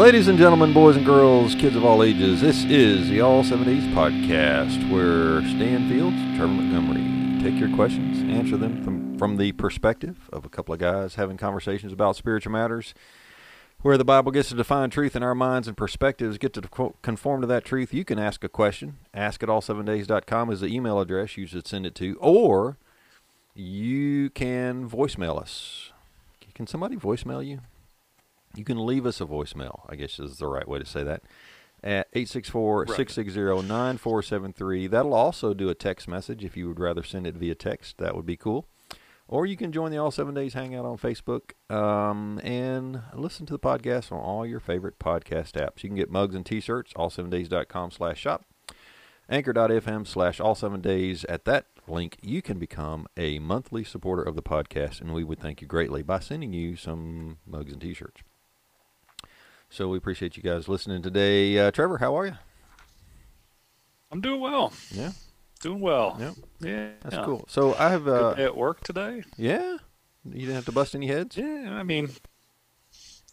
Ladies 0.00 0.28
and 0.28 0.38
gentlemen, 0.38 0.72
boys 0.72 0.96
and 0.96 1.04
girls, 1.04 1.54
kids 1.54 1.76
of 1.76 1.84
all 1.84 2.02
ages, 2.02 2.40
this 2.40 2.64
is 2.64 3.10
the 3.10 3.20
All 3.20 3.44
Seven 3.44 3.66
Days 3.66 3.84
podcast 3.88 4.90
where 4.90 5.42
Stan 5.42 5.90
Fields, 5.90 6.16
Trevor 6.38 6.54
Montgomery 6.54 7.42
take 7.42 7.60
your 7.60 7.68
questions, 7.76 8.18
answer 8.34 8.56
them 8.56 8.82
from, 8.82 9.18
from 9.18 9.36
the 9.36 9.52
perspective 9.52 10.16
of 10.32 10.46
a 10.46 10.48
couple 10.48 10.72
of 10.72 10.80
guys 10.80 11.16
having 11.16 11.36
conversations 11.36 11.92
about 11.92 12.16
spiritual 12.16 12.50
matters, 12.50 12.94
where 13.82 13.98
the 13.98 14.04
Bible 14.06 14.32
gets 14.32 14.48
to 14.48 14.54
define 14.54 14.88
truth 14.88 15.14
and 15.14 15.22
our 15.22 15.34
minds 15.34 15.68
and 15.68 15.76
perspectives 15.76 16.38
get 16.38 16.54
to 16.54 16.94
conform 17.02 17.42
to 17.42 17.46
that 17.48 17.66
truth. 17.66 17.92
You 17.92 18.06
can 18.06 18.18
ask 18.18 18.42
a 18.42 18.48
question. 18.48 18.96
Ask 19.12 19.42
at 19.42 19.50
all7days.com 19.50 20.50
is 20.50 20.62
the 20.62 20.74
email 20.74 20.98
address 20.98 21.36
you 21.36 21.44
should 21.44 21.66
send 21.66 21.84
it 21.84 21.94
to, 21.96 22.16
or 22.22 22.78
you 23.54 24.30
can 24.30 24.88
voicemail 24.88 25.38
us. 25.38 25.92
Can 26.54 26.66
somebody 26.66 26.96
voicemail 26.96 27.46
you? 27.46 27.60
You 28.54 28.64
can 28.64 28.84
leave 28.84 29.06
us 29.06 29.20
a 29.20 29.26
voicemail, 29.26 29.82
I 29.88 29.96
guess 29.96 30.18
is 30.18 30.38
the 30.38 30.46
right 30.48 30.66
way 30.66 30.78
to 30.78 30.86
say 30.86 31.04
that, 31.04 31.22
at 31.82 32.08
864 32.12 32.88
660 32.88 33.40
9473. 33.68 34.86
That'll 34.88 35.14
also 35.14 35.54
do 35.54 35.68
a 35.68 35.74
text 35.74 36.08
message 36.08 36.44
if 36.44 36.56
you 36.56 36.68
would 36.68 36.80
rather 36.80 37.02
send 37.02 37.26
it 37.26 37.36
via 37.36 37.54
text. 37.54 37.98
That 37.98 38.16
would 38.16 38.26
be 38.26 38.36
cool. 38.36 38.66
Or 39.28 39.46
you 39.46 39.56
can 39.56 39.70
join 39.70 39.92
the 39.92 39.98
All 39.98 40.10
Seven 40.10 40.34
Days 40.34 40.54
Hangout 40.54 40.84
on 40.84 40.98
Facebook 40.98 41.52
um, 41.72 42.40
and 42.42 43.02
listen 43.14 43.46
to 43.46 43.52
the 43.52 43.60
podcast 43.60 44.10
on 44.10 44.18
all 44.18 44.44
your 44.44 44.58
favorite 44.58 44.98
podcast 44.98 45.52
apps. 45.52 45.84
You 45.84 45.88
can 45.88 45.96
get 45.96 46.10
mugs 46.10 46.34
and 46.34 46.44
t-shirts, 46.44 46.92
all7days.com 46.94 47.92
slash 47.92 48.18
shop, 48.18 48.44
anchor.fm 49.28 50.04
slash 50.04 50.40
all 50.40 50.56
seven 50.56 50.80
days. 50.80 51.24
At 51.26 51.44
that 51.44 51.66
link, 51.86 52.16
you 52.20 52.42
can 52.42 52.58
become 52.58 53.06
a 53.16 53.38
monthly 53.38 53.84
supporter 53.84 54.22
of 54.24 54.34
the 54.34 54.42
podcast, 54.42 55.00
and 55.00 55.14
we 55.14 55.22
would 55.22 55.38
thank 55.38 55.60
you 55.60 55.68
greatly 55.68 56.02
by 56.02 56.18
sending 56.18 56.52
you 56.52 56.74
some 56.74 57.38
mugs 57.46 57.72
and 57.72 57.80
t-shirts. 57.80 58.22
So 59.72 59.86
we 59.88 59.98
appreciate 59.98 60.36
you 60.36 60.42
guys 60.42 60.68
listening 60.68 61.00
today. 61.00 61.56
Uh, 61.56 61.70
Trevor, 61.70 61.98
how 61.98 62.18
are 62.18 62.26
you? 62.26 62.36
I'm 64.10 64.20
doing 64.20 64.40
well. 64.40 64.72
Yeah. 64.90 65.12
Doing 65.60 65.80
well. 65.80 66.16
Yep. 66.18 66.34
Yeah. 66.60 66.88
That's 67.02 67.24
cool. 67.24 67.44
So 67.48 67.76
I 67.76 67.88
have 67.90 68.08
uh, 68.08 68.34
at 68.36 68.56
work 68.56 68.82
today. 68.82 69.22
Yeah. 69.36 69.76
You 70.24 70.40
didn't 70.40 70.56
have 70.56 70.64
to 70.64 70.72
bust 70.72 70.96
any 70.96 71.06
heads. 71.06 71.36
Yeah. 71.36 71.68
I 71.70 71.84
mean, 71.84 72.10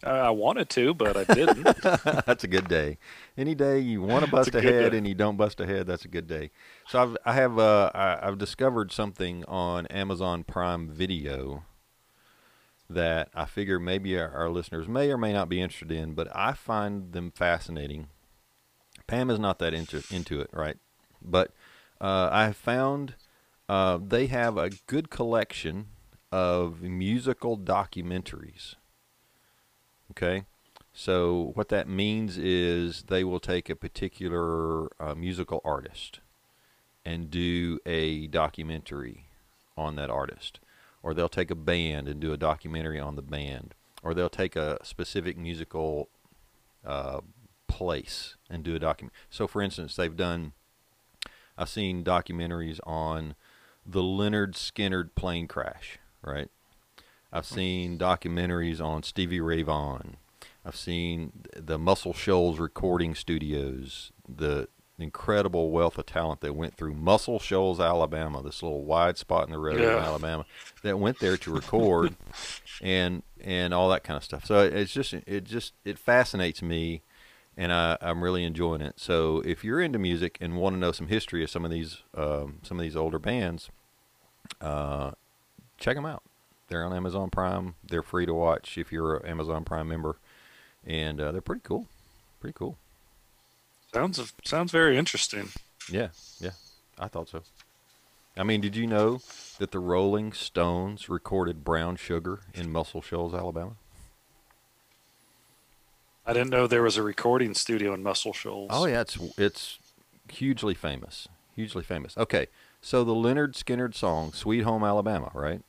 I 0.04 0.30
wanted 0.30 0.70
to, 0.70 0.94
but 0.94 1.18
I 1.18 1.24
didn't. 1.34 1.64
that's 1.82 2.44
a 2.44 2.48
good 2.48 2.68
day. 2.68 3.00
Any 3.36 3.56
day 3.56 3.80
you 3.80 4.04
want 4.04 4.24
to 4.24 4.30
bust 4.30 4.54
a, 4.54 4.60
a 4.60 4.62
head 4.62 4.92
day. 4.92 4.98
and 5.00 5.08
you 5.08 5.16
don't 5.16 5.38
bust 5.38 5.60
a 5.60 5.66
head, 5.66 5.88
that's 5.88 6.06
a 6.06 6.08
good 6.08 6.28
day. 6.28 6.52
So 6.88 7.02
I've 7.02 7.18
I 7.26 7.34
have 7.34 7.58
uh 7.58 7.90
I, 7.96 8.20
have 8.26 8.38
discovered 8.38 8.92
something 8.92 9.44
on 9.46 9.88
Amazon 9.88 10.44
Prime 10.44 10.88
Video 10.88 11.64
that 12.90 13.30
I 13.34 13.46
figure 13.46 13.80
maybe 13.80 14.18
our, 14.18 14.30
our, 14.32 14.50
listeners 14.50 14.88
may 14.88 15.12
or 15.12 15.18
may 15.18 15.34
not 15.34 15.50
be 15.50 15.62
interested 15.62 15.92
in, 15.92 16.14
but 16.14 16.28
I 16.34 16.54
find 16.54 17.12
them 17.12 17.32
fascinating. 17.32 18.08
Pam 19.08 19.30
is 19.30 19.40
not 19.40 19.60
that 19.60 19.74
into 19.74 20.04
into 20.10 20.40
it, 20.40 20.50
right? 20.54 20.78
But 21.22 21.52
uh, 22.00 22.30
I 22.32 22.52
found 22.54 23.16
uh, 23.68 24.00
they 24.06 24.28
have 24.28 24.58
a 24.58 24.72
good 24.88 25.10
collection 25.10 25.88
of 26.32 26.82
musical 26.82 27.58
documentaries. 27.58 28.76
Okay, 30.12 30.46
so 30.94 31.52
what 31.56 31.70
that 31.70 31.88
means 31.90 32.38
is 32.38 33.04
they 33.04 33.24
will 33.24 33.40
take 33.40 33.70
a 33.70 33.76
particular 33.76 34.88
uh, 35.02 35.14
musical 35.16 35.62
artist 35.66 36.22
and 37.06 37.30
do 37.30 37.80
a 37.86 38.28
documentary 38.28 39.26
on 39.78 39.96
that 39.96 40.10
artist 40.10 40.60
or 41.04 41.14
they'll 41.14 41.30
take 41.30 41.52
a 41.52 41.56
band 41.56 42.08
and 42.08 42.20
do 42.20 42.34
a 42.34 42.38
documentary 42.38 43.00
on 43.00 43.16
the 43.16 43.22
band, 43.22 43.74
or 44.04 44.14
they'll 44.14 44.30
take 44.30 44.56
a 44.56 44.78
specific 44.84 45.38
musical 45.38 46.10
uh, 46.86 47.22
place 47.68 48.36
and 48.50 48.64
do 48.64 48.76
a 48.76 48.80
document. 48.80 49.14
So, 49.30 49.48
for 49.48 49.62
instance, 49.62 49.96
they've 49.96 50.16
done. 50.16 50.54
I've 51.58 51.70
seen 51.70 52.04
documentaries 52.04 52.80
on 52.86 53.36
the 53.86 54.02
Lynyrd 54.02 54.54
Skynyrd 54.54 55.16
plane 55.16 55.48
crash, 55.48 55.98
right? 56.22 56.50
I've 57.32 57.46
seen 57.46 57.98
documentaries 57.98 58.82
on 58.82 59.04
Stevie 59.04 59.42
Ray 59.42 59.62
Vaughan. 59.62 60.18
I've 60.66 60.76
seen 60.76 61.32
the 61.56 61.80
Muscle 61.80 62.14
Shoals 62.14 62.60
recording 62.60 63.16
studios, 63.16 64.12
the 64.28 64.68
incredible 65.00 65.70
wealth 65.72 65.98
of 65.98 66.06
talent 66.06 66.42
that 66.42 66.54
went 66.54 66.76
through 66.76 66.94
Muscle 66.94 67.40
Shoals, 67.40 67.80
Alabama, 67.80 68.42
this 68.42 68.64
little 68.64 68.84
wide 68.84 69.18
spot 69.18 69.46
in 69.46 69.52
the 69.52 69.60
road 69.60 69.80
yeah. 69.80 69.98
in 69.98 70.04
Alabama, 70.04 70.46
that 70.84 71.00
went 71.00 71.20
there 71.20 71.38
to 71.38 71.54
record, 71.54 72.16
and 72.82 73.24
and 73.42 73.74
all 73.74 73.90
that 73.90 74.04
kind 74.04 74.18
of 74.18 74.24
stuff. 74.24 74.46
So 74.46 74.62
it's 74.62 74.92
just 74.92 75.14
it 75.14 75.44
just 75.44 75.74
it 75.86 76.00
fascinates 76.00 76.62
me, 76.62 77.04
and 77.56 77.72
I, 77.72 77.98
I'm 78.02 78.24
really 78.24 78.44
enjoying 78.44 78.82
it. 78.82 79.00
So 79.00 79.42
if 79.46 79.64
you're 79.64 79.82
into 79.82 80.00
music 80.00 80.38
and 80.42 80.58
want 80.58 80.76
to 80.76 80.80
know 80.80 80.92
some 80.92 81.08
history 81.08 81.44
of 81.44 81.50
some 81.50 81.64
of 81.64 81.72
these 81.72 82.02
um, 82.16 82.60
some 82.64 82.80
of 82.80 82.84
these 82.84 82.96
older 82.96 83.20
bands, 83.20 83.70
uh, 84.62 85.12
check 85.78 85.96
them 85.96 86.06
out. 86.06 86.24
They're 86.70 86.84
on 86.84 86.94
Amazon 86.94 87.30
Prime. 87.30 87.76
They're 87.88 88.04
free 88.04 88.26
to 88.26 88.34
watch 88.34 88.78
if 88.78 88.92
you're 88.92 89.18
an 89.18 89.26
Amazon 89.26 89.64
Prime 89.64 89.88
member, 89.88 90.18
and 90.86 91.22
uh, 91.22 91.32
they're 91.32 91.42
pretty 91.42 91.62
cool. 91.64 91.88
Pretty 92.40 92.56
cool. 92.58 92.78
Sounds 93.98 94.34
sounds 94.46 94.72
very 94.72 94.96
interesting. 94.96 95.50
Yeah, 95.92 96.10
yeah, 96.40 96.52
I 97.00 97.08
thought 97.08 97.30
so. 97.30 97.42
I 98.38 98.44
mean, 98.44 98.62
did 98.62 98.76
you 98.76 98.86
know 98.86 99.22
that 99.58 99.72
the 99.72 99.80
Rolling 99.80 100.34
Stones 100.34 101.10
recorded 101.10 101.64
"Brown 101.64 101.96
Sugar" 101.96 102.42
in 102.54 102.72
Muscle 102.72 103.02
Shoals, 103.02 103.34
Alabama? 103.34 103.72
I 106.28 106.34
didn't 106.34 106.52
know 106.52 106.68
there 106.68 106.84
was 106.84 106.98
a 106.98 107.02
recording 107.02 107.56
studio 107.56 107.92
in 107.96 108.04
Muscle 108.04 108.34
Shoals. 108.34 108.70
Oh 108.72 108.86
yeah, 108.86 109.02
it's 109.02 109.18
it's 109.36 109.80
hugely 110.30 110.76
famous, 110.76 111.28
hugely 111.56 111.82
famous. 111.82 112.16
Okay, 112.20 112.46
so 112.80 113.04
the 113.04 113.16
Lynyrd 113.16 113.54
Skynyrd 113.54 113.96
song 113.96 114.32
"Sweet 114.32 114.62
Home 114.62 114.84
Alabama," 114.84 115.32
right? 115.34 115.62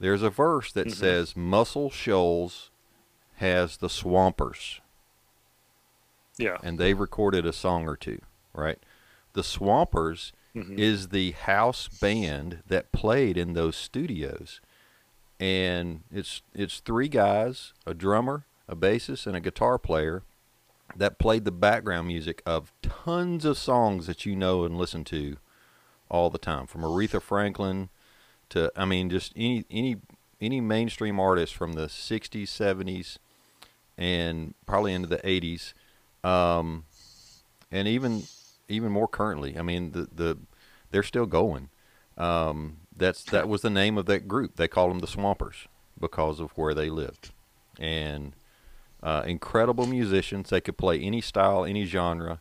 There's 0.00 0.22
a 0.22 0.30
verse 0.30 0.72
that 0.72 0.88
mm-hmm. 0.88 0.98
says 0.98 1.36
Muscle 1.36 1.88
Shoals 1.88 2.70
has 3.36 3.76
the 3.76 3.88
Swampers. 3.88 4.80
Yeah. 6.36 6.58
And 6.62 6.78
they've 6.78 6.98
recorded 6.98 7.46
a 7.46 7.52
song 7.52 7.86
or 7.88 7.96
two, 7.96 8.20
right? 8.52 8.78
The 9.34 9.42
Swampers 9.42 10.32
mm-hmm. 10.54 10.78
is 10.78 11.08
the 11.08 11.32
house 11.32 11.88
band 11.88 12.62
that 12.66 12.92
played 12.92 13.36
in 13.36 13.52
those 13.52 13.76
studios. 13.76 14.60
And 15.40 16.02
it's 16.12 16.42
it's 16.54 16.80
three 16.80 17.08
guys, 17.08 17.72
a 17.86 17.94
drummer, 17.94 18.46
a 18.68 18.76
bassist, 18.76 19.26
and 19.26 19.36
a 19.36 19.40
guitar 19.40 19.78
player 19.78 20.22
that 20.96 21.18
played 21.18 21.44
the 21.44 21.52
background 21.52 22.06
music 22.06 22.42
of 22.46 22.72
tons 22.82 23.44
of 23.44 23.58
songs 23.58 24.06
that 24.06 24.24
you 24.24 24.36
know 24.36 24.64
and 24.64 24.78
listen 24.78 25.04
to 25.04 25.36
all 26.08 26.30
the 26.30 26.38
time, 26.38 26.66
from 26.66 26.82
Aretha 26.82 27.20
Franklin 27.20 27.88
to 28.50 28.70
I 28.76 28.84
mean 28.84 29.10
just 29.10 29.32
any 29.34 29.64
any 29.70 29.96
any 30.40 30.60
mainstream 30.60 31.18
artist 31.18 31.54
from 31.54 31.72
the 31.72 31.86
60s, 31.86 32.44
70s, 32.44 33.18
and 33.98 34.54
probably 34.66 34.92
into 34.92 35.08
the 35.08 35.18
80s 35.18 35.72
um, 36.24 36.84
and 37.70 37.86
even 37.86 38.24
even 38.68 38.90
more 38.90 39.06
currently. 39.06 39.56
I 39.58 39.62
mean, 39.62 39.92
the 39.92 40.08
the 40.12 40.38
they're 40.90 41.02
still 41.02 41.26
going. 41.26 41.68
Um, 42.16 42.78
that's 42.96 43.22
that 43.24 43.48
was 43.48 43.62
the 43.62 43.70
name 43.70 43.98
of 43.98 44.06
that 44.06 44.26
group. 44.26 44.56
They 44.56 44.68
call 44.68 44.88
them 44.88 45.00
the 45.00 45.06
Swampers 45.06 45.68
because 46.00 46.40
of 46.40 46.50
where 46.52 46.74
they 46.74 46.90
lived, 46.90 47.32
and 47.78 48.32
uh, 49.02 49.22
incredible 49.26 49.86
musicians. 49.86 50.50
They 50.50 50.60
could 50.60 50.78
play 50.78 51.00
any 51.00 51.20
style, 51.20 51.64
any 51.64 51.84
genre, 51.84 52.40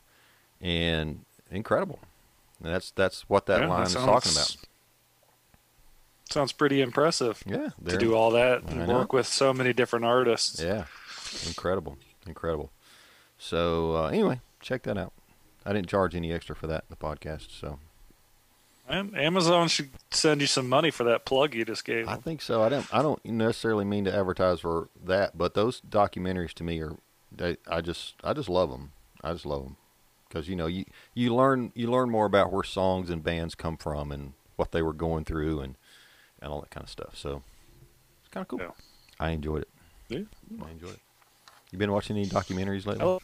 and 0.62 1.26
incredible. 1.52 2.00
And 2.64 2.74
that's 2.74 2.92
that's 2.92 3.30
what 3.30 3.48
that 3.48 3.62
yeah, 3.62 3.68
line 3.68 3.84
that 3.84 3.90
sounds, 3.90 4.06
is 4.06 4.06
talking 4.06 4.32
about. 4.32 4.56
Sounds 6.30 6.52
pretty 6.54 6.82
impressive. 6.82 7.44
Yeah, 7.46 7.70
to 7.86 7.98
do 7.98 8.16
all 8.16 8.32
that 8.32 8.64
and 8.64 8.88
work 8.88 9.12
with 9.12 9.28
so 9.28 9.54
many 9.54 9.74
different 9.74 10.06
artists. 10.06 10.62
Yeah, 10.62 10.86
incredible, 11.46 11.98
incredible. 12.26 12.72
So 13.44 13.98
uh, 13.98 14.08
anyway, 14.08 14.40
check 14.62 14.84
that 14.84 14.98
out. 14.98 15.12
I 15.66 15.74
didn't 15.74 15.90
charge 15.90 16.16
any 16.16 16.32
extra 16.32 16.56
for 16.56 16.68
that 16.68 16.86
in 16.90 16.90
the 16.90 16.96
podcast, 16.96 17.60
so. 17.60 17.78
Amazon 18.90 19.68
should 19.68 19.90
send 20.12 20.40
you 20.40 20.48
some 20.48 20.70
money 20.70 20.92
for 20.92 21.04
that 21.06 21.26
plug 21.26 21.54
you 21.54 21.66
just 21.66 21.84
gave. 21.84 22.08
I 22.08 22.16
think 22.16 22.42
so. 22.42 22.62
I 22.62 22.70
don't. 22.70 22.86
I 22.94 23.02
don't 23.02 23.24
necessarily 23.26 23.84
mean 23.84 24.06
to 24.06 24.16
advertise 24.16 24.62
for 24.62 24.88
that, 25.04 25.38
but 25.38 25.56
those 25.56 25.82
documentaries 25.82 26.54
to 26.54 26.64
me 26.64 26.82
are. 26.82 26.96
They, 27.36 27.58
I 27.68 27.82
just. 27.82 28.16
I 28.24 28.32
just 28.34 28.48
love 28.48 28.70
them. 28.70 28.92
I 29.24 29.34
just 29.34 29.46
love 29.46 29.64
them 29.64 29.78
because 30.28 30.48
you 30.48 30.56
know 30.56 30.68
you 30.68 30.86
you 31.14 31.36
learn 31.36 31.72
you 31.76 31.90
learn 31.90 32.10
more 32.10 32.26
about 32.26 32.52
where 32.52 32.64
songs 32.64 33.10
and 33.10 33.24
bands 33.24 33.56
come 33.56 33.78
from 33.78 34.12
and 34.12 34.34
what 34.56 34.72
they 34.72 34.82
were 34.82 34.94
going 34.94 35.26
through 35.26 35.60
and 35.62 35.76
and 36.42 36.52
all 36.52 36.62
that 36.62 36.70
kind 36.70 36.84
of 36.84 36.90
stuff. 36.90 37.18
So 37.18 37.42
it's 38.22 38.30
kind 38.32 38.44
of 38.44 38.48
cool. 38.48 38.60
Yeah. 38.60 38.72
I 39.20 39.32
enjoyed 39.32 39.64
it. 39.64 39.70
Yeah, 40.10 40.66
I 40.66 40.72
enjoyed 40.72 40.94
it. 40.94 41.00
You 41.72 41.80
been 41.80 41.92
watching 41.92 42.18
any 42.18 42.28
documentaries 42.28 42.86
lately? 42.86 43.20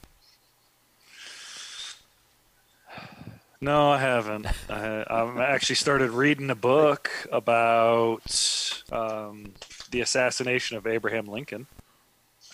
No, 3.61 3.91
I 3.91 3.97
haven't. 3.99 4.47
I, 4.69 5.05
have 5.09 5.37
actually 5.37 5.75
started 5.75 6.11
reading 6.11 6.49
a 6.49 6.55
book 6.55 7.11
about 7.31 8.83
um, 8.91 9.53
the 9.91 9.99
assassination 9.99 10.77
of 10.77 10.87
Abraham 10.87 11.25
Lincoln. 11.25 11.67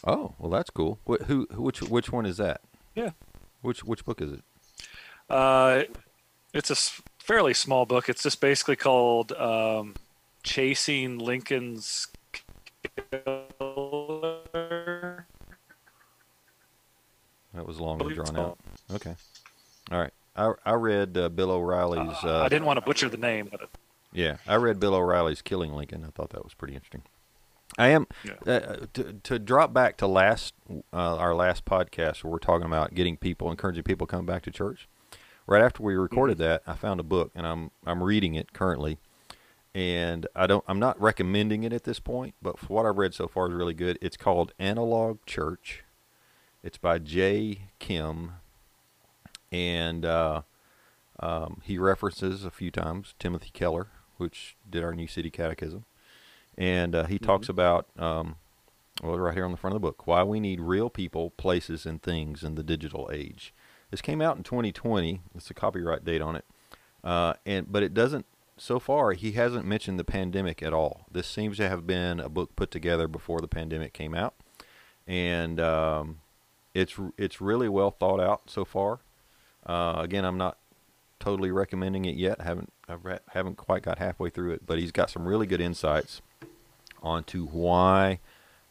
Oh, 0.03 0.33
well, 0.39 0.49
that's 0.49 0.71
cool. 0.71 0.97
Wh- 1.07 1.23
who, 1.25 1.47
which, 1.51 1.81
which 1.83 2.11
one 2.11 2.25
is 2.25 2.37
that? 2.37 2.61
Yeah. 2.95 3.11
Which, 3.61 3.83
which 3.83 4.03
book 4.03 4.19
is 4.19 4.31
it? 4.31 4.41
Uh, 5.29 5.83
it's 6.53 6.71
a 6.71 6.75
fairly 7.19 7.53
small 7.53 7.85
book. 7.85 8.09
It's 8.09 8.23
just 8.23 8.41
basically 8.41 8.75
called 8.75 9.31
um, 9.33 9.95
"Chasing 10.43 11.17
Lincoln's 11.17 12.07
Killer." 12.31 13.45
That 17.53 17.65
was 17.65 17.79
long 17.79 18.01
and 18.01 18.13
drawn 18.13 18.37
out. 18.37 18.59
Okay. 18.93 19.15
All 19.91 19.99
right. 19.99 20.13
I, 20.35 20.53
I 20.65 20.73
read 20.73 21.17
uh, 21.17 21.29
Bill 21.29 21.51
O'Reilly's. 21.51 22.17
Uh, 22.23 22.39
Uh, 22.39 22.43
I 22.43 22.49
didn't 22.49 22.65
want 22.65 22.77
to 22.77 22.85
butcher 22.85 23.09
the 23.09 23.17
name, 23.17 23.47
but 23.51 23.69
Yeah, 24.11 24.37
I 24.47 24.55
read 24.55 24.79
Bill 24.79 24.95
O'Reilly's 24.95 25.41
Killing 25.41 25.73
Lincoln. 25.73 26.03
I 26.05 26.09
thought 26.11 26.31
that 26.31 26.43
was 26.43 26.53
pretty 26.53 26.73
interesting. 26.75 27.03
I 27.77 27.87
am 27.87 28.07
Yeah. 28.23 28.33
uh, 28.53 28.85
to 28.93 29.13
to 29.23 29.39
drop 29.39 29.73
back 29.73 29.97
to 29.97 30.07
last 30.07 30.53
uh, 30.93 31.17
our 31.17 31.33
last 31.33 31.65
podcast 31.65 32.23
where 32.23 32.31
we're 32.31 32.39
talking 32.39 32.65
about 32.65 32.93
getting 32.93 33.17
people, 33.17 33.49
encouraging 33.51 33.83
people 33.83 34.05
coming 34.07 34.25
back 34.25 34.43
to 34.43 34.51
church. 34.51 34.87
Right 35.47 35.61
after 35.61 35.83
we 35.83 35.95
recorded 35.95 36.37
that, 36.39 36.61
I 36.65 36.73
found 36.73 36.99
a 36.99 37.03
book 37.03 37.31
and 37.35 37.45
I'm 37.45 37.71
I'm 37.85 38.01
reading 38.03 38.35
it 38.35 38.53
currently, 38.53 38.97
and 39.73 40.25
I 40.35 40.47
don't 40.47 40.63
I'm 40.67 40.79
not 40.79 40.99
recommending 41.01 41.63
it 41.63 41.73
at 41.73 41.83
this 41.83 41.99
point, 41.99 42.35
but 42.41 42.57
for 42.59 42.67
what 42.67 42.85
I've 42.85 42.97
read 42.97 43.13
so 43.13 43.27
far 43.27 43.47
is 43.47 43.53
really 43.53 43.73
good. 43.73 43.97
It's 44.01 44.17
called 44.17 44.53
Analog 44.59 45.25
Church. 45.25 45.83
It's 46.63 46.77
by 46.77 46.97
Jay 46.99 47.67
Kim, 47.79 48.33
and 49.55 50.05
uh, 50.05 50.41
um, 51.19 51.61
he 51.63 51.77
references 51.77 52.43
a 52.43 52.51
few 52.51 52.71
times 52.71 53.15
Timothy 53.19 53.51
Keller, 53.53 53.87
which 54.17 54.57
did 54.69 54.83
our 54.83 54.93
New 54.93 55.07
City 55.07 55.29
Catechism, 55.29 55.85
and 56.57 56.93
uh, 56.93 57.05
he 57.05 57.17
talks 57.17 57.47
about 57.47 57.87
um, 57.97 58.35
well 59.01 59.17
right 59.17 59.33
here 59.33 59.45
on 59.45 59.51
the 59.51 59.57
front 59.57 59.75
of 59.75 59.81
the 59.81 59.87
book 59.87 60.05
why 60.05 60.23
we 60.23 60.39
need 60.41 60.59
real 60.59 60.89
people, 60.89 61.29
places, 61.31 61.85
and 61.85 62.01
things 62.01 62.43
in 62.43 62.55
the 62.55 62.63
digital 62.63 63.09
age. 63.13 63.53
This 63.91 64.01
came 64.01 64.21
out 64.21 64.35
in 64.35 64.43
2020. 64.43 65.21
It's 65.35 65.49
a 65.49 65.53
copyright 65.53 66.03
date 66.03 66.21
on 66.21 66.35
it, 66.35 66.45
uh, 67.03 67.35
and 67.45 67.71
but 67.71 67.81
it 67.81 67.93
doesn't. 67.93 68.25
So 68.57 68.79
far, 68.79 69.11
he 69.11 69.33
hasn't 69.33 69.65
mentioned 69.65 69.99
the 69.99 70.05
pandemic 70.05 70.63
at 70.63 70.73
all. 70.73 71.05
This 71.11 71.27
seems 71.27 71.57
to 71.57 71.67
have 71.67 71.85
been 71.85 72.21
a 72.21 72.29
book 72.29 72.55
put 72.55 72.71
together 72.71 73.07
before 73.07 73.41
the 73.41 73.49
pandemic 73.49 73.93
came 73.93 74.13
out, 74.13 74.33
and 75.07 75.61
um, 75.61 76.19
it's 76.73 76.95
it's 77.17 77.39
really 77.39 77.69
well 77.69 77.91
thought 77.91 78.19
out 78.19 78.49
so 78.49 78.65
far. 78.65 78.99
Uh, 79.65 79.95
again, 79.97 80.25
I'm 80.25 80.37
not 80.37 80.57
totally 81.19 81.51
recommending 81.51 82.05
it 82.05 82.15
yet. 82.15 82.41
haven't 82.41 82.71
I 82.87 82.95
haven't 83.31 83.57
quite 83.57 83.81
got 83.81 83.97
halfway 83.97 84.29
through 84.29 84.51
it, 84.51 84.65
but 84.65 84.77
he's 84.77 84.91
got 84.91 85.09
some 85.09 85.27
really 85.27 85.47
good 85.47 85.61
insights 85.61 86.21
onto 87.01 87.47
why 87.47 88.19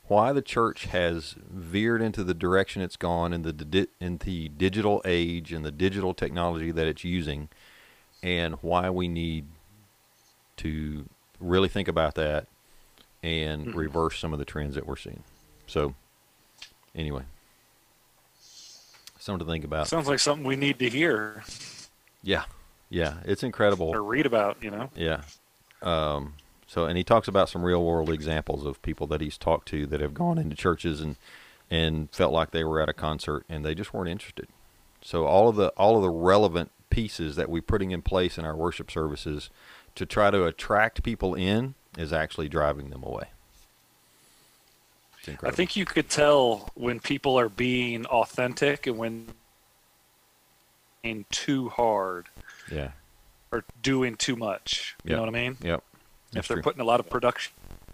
why 0.07 0.33
the 0.33 0.43
church 0.43 0.85
has 0.87 1.35
veered 1.51 2.03
into 2.03 2.23
the 2.23 2.35
direction 2.35 2.83
it's 2.83 2.97
gone 2.97 3.33
in 3.33 3.43
the 3.43 3.53
di- 3.55 3.87
in 4.01 4.19
the 4.19 4.51
digital 4.51 5.01
age 5.05 5.53
and 5.53 5.65
the 5.65 5.73
digital 5.73 6.13
technology 6.15 6.71
that 6.71 6.87
it's 6.87 7.05
using, 7.05 7.49
and 8.23 8.55
why 8.57 8.91
we 8.91 9.09
need 9.09 9.47
to 10.59 11.07
really 11.41 11.69
think 11.69 11.89
about 11.89 12.15
that 12.15 12.47
and 13.23 13.67
Mhm. 13.67 13.75
reverse 13.75 14.19
some 14.19 14.33
of 14.35 14.39
the 14.39 14.45
trends 14.45 14.75
that 14.75 14.87
we're 14.87 14.97
seeing. 14.97 15.25
So, 15.67 15.95
anyway, 16.95 17.25
something 19.25 19.47
to 19.47 19.51
think 19.53 19.65
about. 19.65 19.89
sounds 19.89 20.07
like 20.09 20.19
something 20.19 20.47
we 20.47 20.57
need 20.57 20.79
to 20.79 20.89
hear 20.89 21.43
Yeah, 22.23 22.45
yeah, 22.91 23.15
it's 23.25 23.43
incredible. 23.43 23.89
or 23.89 24.03
read 24.03 24.27
about. 24.27 24.63
You 24.63 24.71
know. 24.71 24.91
Yeah. 24.95 25.23
Um, 25.83 26.35
so, 26.67 26.87
and 26.87 26.97
he 26.97 27.05
talks 27.05 27.29
about 27.29 27.49
some 27.49 27.63
real 27.63 27.85
world 27.85 28.11
examples 28.11 28.65
of 28.65 28.81
people 28.83 29.07
that 29.09 29.21
he's 29.21 29.37
talked 29.39 29.69
to 29.69 29.87
that 29.87 30.01
have 30.01 30.15
gone 30.15 30.39
into 30.39 30.57
churches 30.57 31.01
and 31.01 31.17
and 31.71 32.11
felt 32.11 32.33
like 32.33 32.51
they 32.51 32.65
were 32.65 32.81
at 32.81 32.89
a 32.89 32.93
concert 32.95 33.45
and 33.49 33.65
they 33.65 33.75
just 33.75 33.93
weren't 33.95 34.09
interested. 34.09 34.49
So, 35.03 35.27
all 35.27 35.49
of 35.49 35.57
the 35.57 35.69
all 35.71 35.97
of 35.97 36.03
the 36.03 36.11
relevant 36.11 36.71
pieces 36.91 37.37
that 37.37 37.51
we're 37.51 37.63
putting 37.63 37.91
in 37.91 38.03
place 38.03 38.39
in 38.39 38.45
our 38.45 38.55
worship 38.57 38.91
services 38.91 39.51
to 39.95 40.07
try 40.07 40.31
to 40.31 40.45
attract 40.47 41.03
people 41.03 41.35
in 41.35 41.75
is 41.99 42.13
actually 42.13 42.49
driving 42.49 42.91
them 42.91 43.03
away. 43.03 43.29
I 45.43 45.51
think 45.51 45.77
you 45.77 45.85
could 45.85 46.09
tell 46.09 46.71
when 46.75 47.01
people 47.01 47.39
are 47.39 47.49
being 47.49 48.07
authentic 48.07 48.87
and 48.87 48.99
when 48.99 49.27
being 51.03 51.25
too 51.31 51.69
hard 51.69 52.29
yeah. 52.71 52.91
or 53.53 53.65
doing 53.83 54.17
too 54.17 54.37
much. 54.37 54.97
You 55.05 55.11
Yeah. 55.11 55.17
know 55.17 55.23
what 55.23 55.29
I 55.29 55.33
mean? 55.33 55.57
Yep. 55.63 55.83
if 56.35 56.49
they're 56.49 56.57
true. 56.57 56.63
putting 56.63 56.81
a 56.81 56.85
lot 56.85 56.99
of 57.01 57.09
production 57.09 57.53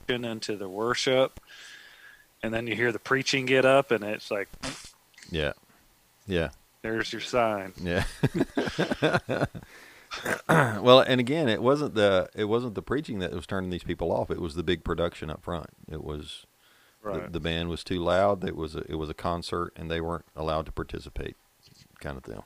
into 0.09 0.56
the 0.56 0.69
worship, 0.69 1.38
and 2.43 2.53
then 2.55 2.67
you 2.67 2.75
hear 2.75 2.91
the 2.91 2.99
preaching 2.99 3.47
get 3.47 3.65
up, 3.65 3.91
and 3.91 4.03
it's 4.03 4.31
like, 4.31 4.49
yeah. 5.31 5.53
Yeah. 6.26 6.50
there's 6.83 7.12
your 7.12 7.21
sign. 7.21 7.73
Yeah. 7.83 8.05
well, 10.49 11.00
and 11.00 11.21
again, 11.21 11.49
it 11.49 11.62
wasn't 11.62 11.94
the 11.94 12.29
it 12.35 12.44
wasn't 12.44 12.75
the 12.75 12.83
preaching 12.83 13.19
that 13.21 13.33
was 13.33 13.47
turning 13.47 13.71
these 13.71 13.85
people 13.85 14.11
off. 14.12 14.31
It 14.31 14.41
was 14.41 14.55
the 14.55 14.62
big 14.62 14.85
production 14.85 15.31
up 15.31 15.43
front. 15.43 15.69
It 15.91 16.03
was 16.03 16.47
Right. 17.02 17.25
the, 17.25 17.30
the 17.30 17.40
band 17.40 17.69
was 17.69 17.83
too 17.83 18.02
loud. 18.02 18.45
It 18.45 18.57
was 18.57 18.75
a, 18.76 18.80
it 18.90 18.97
was 18.97 19.09
a 19.09 19.14
concert, 19.14 19.73
and 19.76 19.90
they 19.90 20.00
weren't 20.00 20.26
allowed 20.37 20.66
to 20.66 20.73
participate, 20.73 21.37
kind 21.99 22.19
of 22.19 22.25
thing. 22.25 22.42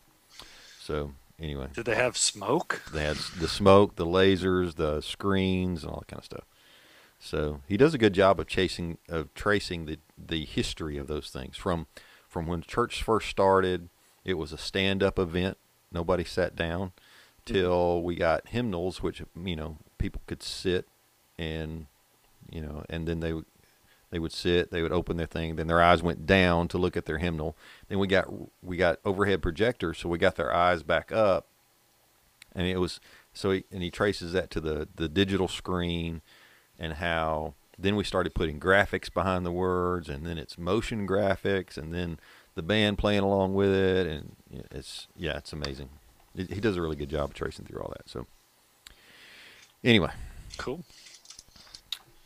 So 0.80 1.12
anyway, 1.40 1.68
Did 1.72 1.86
they 1.86 1.96
have 1.96 2.16
smoke? 2.16 2.82
they 2.92 3.04
had 3.04 3.16
the 3.38 3.48
smoke, 3.48 3.96
the 3.96 4.06
lasers, 4.06 4.76
the 4.76 5.00
screens, 5.00 5.82
and 5.82 5.92
all 5.92 6.00
that 6.00 6.08
kind 6.08 6.20
of 6.20 6.24
stuff. 6.24 6.44
So 7.18 7.60
he 7.66 7.76
does 7.76 7.94
a 7.94 7.98
good 7.98 8.12
job 8.12 8.38
of 8.38 8.46
chasing 8.46 8.98
of 9.08 9.32
tracing 9.34 9.86
the 9.86 9.98
the 10.18 10.44
history 10.44 10.98
of 10.98 11.06
those 11.06 11.30
things 11.30 11.56
from 11.56 11.86
from 12.28 12.46
when 12.46 12.62
church 12.62 13.02
first 13.02 13.28
started. 13.28 13.88
It 14.24 14.34
was 14.34 14.52
a 14.52 14.58
stand 14.58 15.02
up 15.02 15.18
event. 15.18 15.56
Nobody 15.90 16.24
sat 16.24 16.54
down 16.54 16.88
mm-hmm. 16.88 17.54
till 17.54 18.02
we 18.02 18.14
got 18.14 18.48
hymnals, 18.48 19.02
which 19.02 19.22
you 19.42 19.56
know 19.56 19.78
people 19.98 20.20
could 20.26 20.42
sit 20.42 20.86
and 21.38 21.86
you 22.50 22.60
know, 22.60 22.84
and 22.88 23.08
then 23.08 23.20
they 23.20 23.32
they 24.14 24.20
would 24.20 24.30
sit, 24.30 24.70
they 24.70 24.80
would 24.80 24.92
open 24.92 25.16
their 25.16 25.26
thing, 25.26 25.56
then 25.56 25.66
their 25.66 25.82
eyes 25.82 26.00
went 26.00 26.24
down 26.24 26.68
to 26.68 26.78
look 26.78 26.96
at 26.96 27.04
their 27.04 27.18
hymnal. 27.18 27.56
Then 27.88 27.98
we 27.98 28.06
got 28.06 28.28
we 28.62 28.76
got 28.76 29.00
overhead 29.04 29.42
projectors, 29.42 29.98
so 29.98 30.08
we 30.08 30.18
got 30.18 30.36
their 30.36 30.54
eyes 30.54 30.84
back 30.84 31.10
up, 31.10 31.48
and 32.54 32.64
it 32.64 32.76
was 32.76 33.00
so 33.32 33.50
he, 33.50 33.64
and 33.72 33.82
he 33.82 33.90
traces 33.90 34.32
that 34.32 34.52
to 34.52 34.60
the 34.60 34.86
the 34.94 35.08
digital 35.08 35.48
screen, 35.48 36.22
and 36.78 36.92
how 36.92 37.54
then 37.76 37.96
we 37.96 38.04
started 38.04 38.36
putting 38.36 38.60
graphics 38.60 39.12
behind 39.12 39.44
the 39.44 39.50
words, 39.50 40.08
and 40.08 40.24
then 40.24 40.38
it's 40.38 40.56
motion 40.56 41.08
graphics, 41.08 41.76
and 41.76 41.92
then 41.92 42.20
the 42.54 42.62
band 42.62 42.98
playing 42.98 43.24
along 43.24 43.54
with 43.54 43.74
it, 43.74 44.06
and 44.06 44.36
it's 44.70 45.08
yeah, 45.16 45.38
it's 45.38 45.52
amazing. 45.52 45.88
He 46.36 46.44
he 46.44 46.60
does 46.60 46.76
a 46.76 46.80
really 46.80 46.94
good 46.94 47.10
job 47.10 47.30
of 47.30 47.34
tracing 47.34 47.64
through 47.64 47.82
all 47.82 47.92
that. 47.96 48.08
So 48.08 48.28
anyway, 49.82 50.12
Cool. 50.56 50.84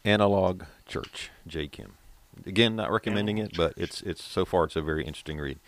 Analog 0.05 0.65
Church, 0.89 1.31
Jay 1.47 1.69
Kim. 1.69 1.95
Again, 2.47 2.77
not 2.77 2.91
recommending 2.91 3.39
it, 3.39 3.57
but 3.57 3.75
it's 3.77 4.01
it's 4.03 4.25
so 4.25 4.45
far 4.45 4.65
it's 4.65 4.77
a 4.77 4.83
very 4.83 5.05
interesting 5.05 5.39
read. 5.39 5.59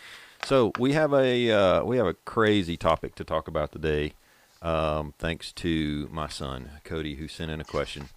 So 0.44 0.72
we 0.78 0.92
have 0.94 1.12
a 1.12 1.50
uh, 1.50 1.84
we 1.84 1.96
have 1.98 2.06
a 2.06 2.14
crazy 2.14 2.76
topic 2.76 3.14
to 3.16 3.24
talk 3.24 3.46
about 3.46 3.72
today. 3.72 4.14
Um, 4.62 5.14
thanks 5.18 5.52
to 5.52 6.08
my 6.10 6.28
son 6.28 6.70
Cody, 6.84 7.16
who 7.16 7.28
sent 7.28 7.50
in 7.50 7.60
a 7.60 7.64
question, 7.64 8.08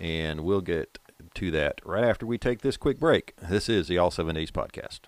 and 0.00 0.44
we'll 0.44 0.60
get 0.60 0.98
to 1.34 1.50
that 1.50 1.80
right 1.84 2.04
after 2.04 2.26
we 2.26 2.38
take 2.38 2.60
this 2.60 2.76
quick 2.76 2.98
break. 2.98 3.34
This 3.36 3.68
is 3.68 3.88
the 3.88 3.98
All 3.98 4.10
Seven 4.10 4.34
Days 4.34 4.50
podcast. 4.50 5.00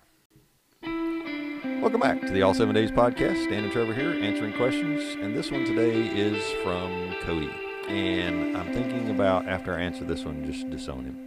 Welcome 1.81 2.01
back 2.01 2.21
to 2.21 2.31
the 2.31 2.41
All 2.41 2.53
Seven 2.53 2.73
Days 2.73 2.91
podcast. 2.91 3.49
Dan 3.49 3.63
and 3.63 3.71
Trevor 3.71 3.93
here 3.93 4.11
answering 4.11 4.53
questions, 4.53 5.15
and 5.21 5.35
this 5.35 5.51
one 5.51 5.65
today 5.65 6.07
is 6.07 6.43
from 6.63 7.13
Cody. 7.21 7.51
And 7.87 8.57
I'm 8.57 8.73
thinking 8.73 9.09
about 9.09 9.47
after 9.47 9.73
I 9.73 9.81
answer 9.81 10.03
this 10.03 10.25
one, 10.25 10.45
just 10.45 10.69
disown 10.69 11.05
him. 11.05 11.26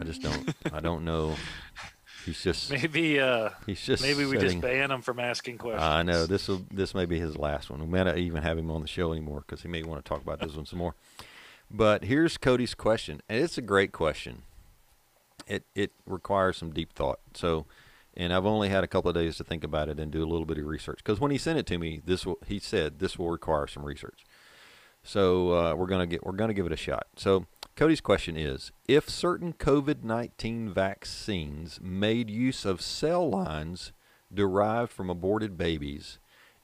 I 0.00 0.04
just 0.04 0.22
don't. 0.22 0.54
I 0.72 0.80
don't 0.88 1.04
know. 1.04 1.36
He's 2.24 2.42
just. 2.42 2.70
Maybe 2.70 3.20
uh, 3.20 3.50
He's 3.66 3.80
just. 3.84 4.02
maybe 4.02 4.24
we 4.24 4.36
setting- 4.36 4.60
just 4.60 4.60
ban 4.60 4.90
him 4.90 5.02
from 5.02 5.18
asking 5.20 5.58
questions. 5.58 5.82
I 5.82 6.02
know 6.02 6.26
this 6.26 6.48
will. 6.48 6.62
This 6.70 6.94
may 6.94 7.04
be 7.06 7.18
his 7.18 7.36
last 7.36 7.70
one. 7.70 7.80
We 7.80 7.86
may 7.86 8.04
not 8.04 8.18
even 8.18 8.42
have 8.42 8.58
him 8.58 8.70
on 8.70 8.82
the 8.82 8.88
show 8.88 9.12
anymore 9.12 9.44
because 9.46 9.62
he 9.62 9.68
may 9.68 9.82
want 9.82 10.04
to 10.04 10.08
talk 10.08 10.22
about 10.22 10.40
this 10.40 10.54
one 10.54 10.66
some 10.66 10.78
more. 10.78 10.94
But 11.70 12.04
here's 12.04 12.36
Cody's 12.36 12.74
question, 12.74 13.22
and 13.28 13.42
it's 13.42 13.56
a 13.58 13.62
great 13.62 13.92
question. 13.92 14.42
It 15.46 15.64
it 15.74 15.92
requires 16.06 16.56
some 16.56 16.72
deep 16.72 16.92
thought. 16.92 17.20
So, 17.34 17.66
and 18.16 18.32
I've 18.32 18.46
only 18.46 18.68
had 18.68 18.84
a 18.84 18.88
couple 18.88 19.08
of 19.08 19.14
days 19.14 19.36
to 19.36 19.44
think 19.44 19.64
about 19.64 19.88
it 19.88 19.98
and 19.98 20.10
do 20.12 20.22
a 20.22 20.26
little 20.28 20.46
bit 20.46 20.58
of 20.58 20.66
research 20.66 20.98
because 20.98 21.20
when 21.20 21.30
he 21.30 21.38
sent 21.38 21.58
it 21.58 21.66
to 21.66 21.78
me, 21.78 22.00
this 22.04 22.26
will 22.26 22.38
he 22.46 22.58
said 22.58 22.98
this 22.98 23.18
will 23.18 23.30
require 23.30 23.66
some 23.66 23.84
research. 23.84 24.24
So 25.02 25.52
uh, 25.52 25.74
we're 25.74 25.86
gonna 25.86 26.06
get 26.06 26.24
we're 26.26 26.32
gonna 26.32 26.54
give 26.54 26.66
it 26.66 26.72
a 26.72 26.76
shot. 26.76 27.06
So 27.16 27.46
Cody's 27.80 28.02
question 28.02 28.36
is: 28.36 28.72
If 28.86 29.08
certain 29.08 29.54
COVID 29.54 30.04
nineteen 30.04 30.68
vaccines 30.68 31.80
made 31.80 32.28
use 32.28 32.66
of 32.66 32.82
cell 32.82 33.30
lines 33.30 33.92
derived 34.30 34.92
from 34.92 35.08
aborted 35.08 35.56
babies, 35.56 36.18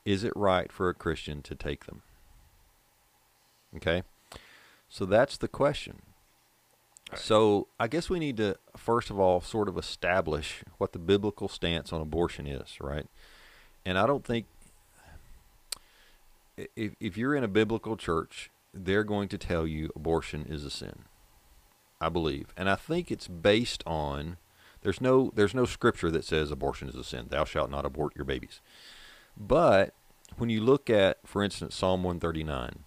is 0.04 0.25
it 0.25 0.35
right 0.37 0.70
for 0.70 0.90
a 0.90 0.94
Christian 0.94 1.40
to 1.40 1.54
take 1.54 1.87
them? 1.87 2.02
Okay, 3.75 4.02
so 4.90 5.06
that's 5.06 5.38
the 5.38 5.49
question. 5.49 6.02
So 7.14 7.68
I 7.80 7.88
guess 7.88 8.11
we 8.11 8.18
need 8.18 8.37
to 8.37 8.58
first 8.76 9.08
of 9.08 9.18
all 9.18 9.40
sort 9.40 9.70
of 9.70 9.78
establish 9.78 10.64
what 10.76 10.92
the 10.92 10.99
biblical 10.99 11.49
stance 11.49 11.94
on 11.94 12.02
abortion 12.02 12.46
is, 12.46 12.78
right? 12.78 13.06
And 13.87 13.96
I 13.96 14.06
don't 14.06 14.23
think 14.23 14.44
if 16.76 16.94
if 17.00 17.16
you're 17.16 17.35
in 17.35 17.42
a 17.42 17.49
biblical 17.49 17.96
church, 17.96 18.50
they're 18.85 19.04
going 19.04 19.28
to 19.28 19.38
tell 19.38 19.66
you 19.66 19.90
abortion 19.97 20.47
is 20.49 20.64
a 20.64 20.71
sin. 20.71 21.04
I 22.00 22.11
believe, 22.11 22.52
and 22.56 22.68
I 22.68 22.75
think 22.75 23.11
it's 23.11 23.26
based 23.26 23.83
on 23.87 24.37
there's 24.83 25.00
no 25.00 25.33
there's 25.35 25.54
no 25.54 25.64
scripture 25.64 26.11
that 26.11 26.25
says 26.25 26.50
abortion 26.50 26.88
is 26.88 26.95
a 26.95 27.04
sin. 27.04 27.26
Thou 27.30 27.45
shalt 27.45 27.71
not 27.71 27.87
abort 27.87 28.14
your 28.14 28.25
babies. 28.25 28.61
But 29.37 29.95
when 30.37 30.50
you 30.50 30.61
look 30.61 30.90
at, 30.90 31.18
for 31.25 31.42
instance, 31.42 31.75
Psalm 31.75 32.02
139, 32.02 32.85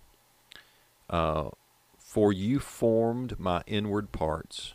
uh, 1.10 1.50
for 1.98 2.32
you 2.32 2.60
formed 2.60 3.40
my 3.40 3.64
inward 3.68 4.12
parts. 4.12 4.74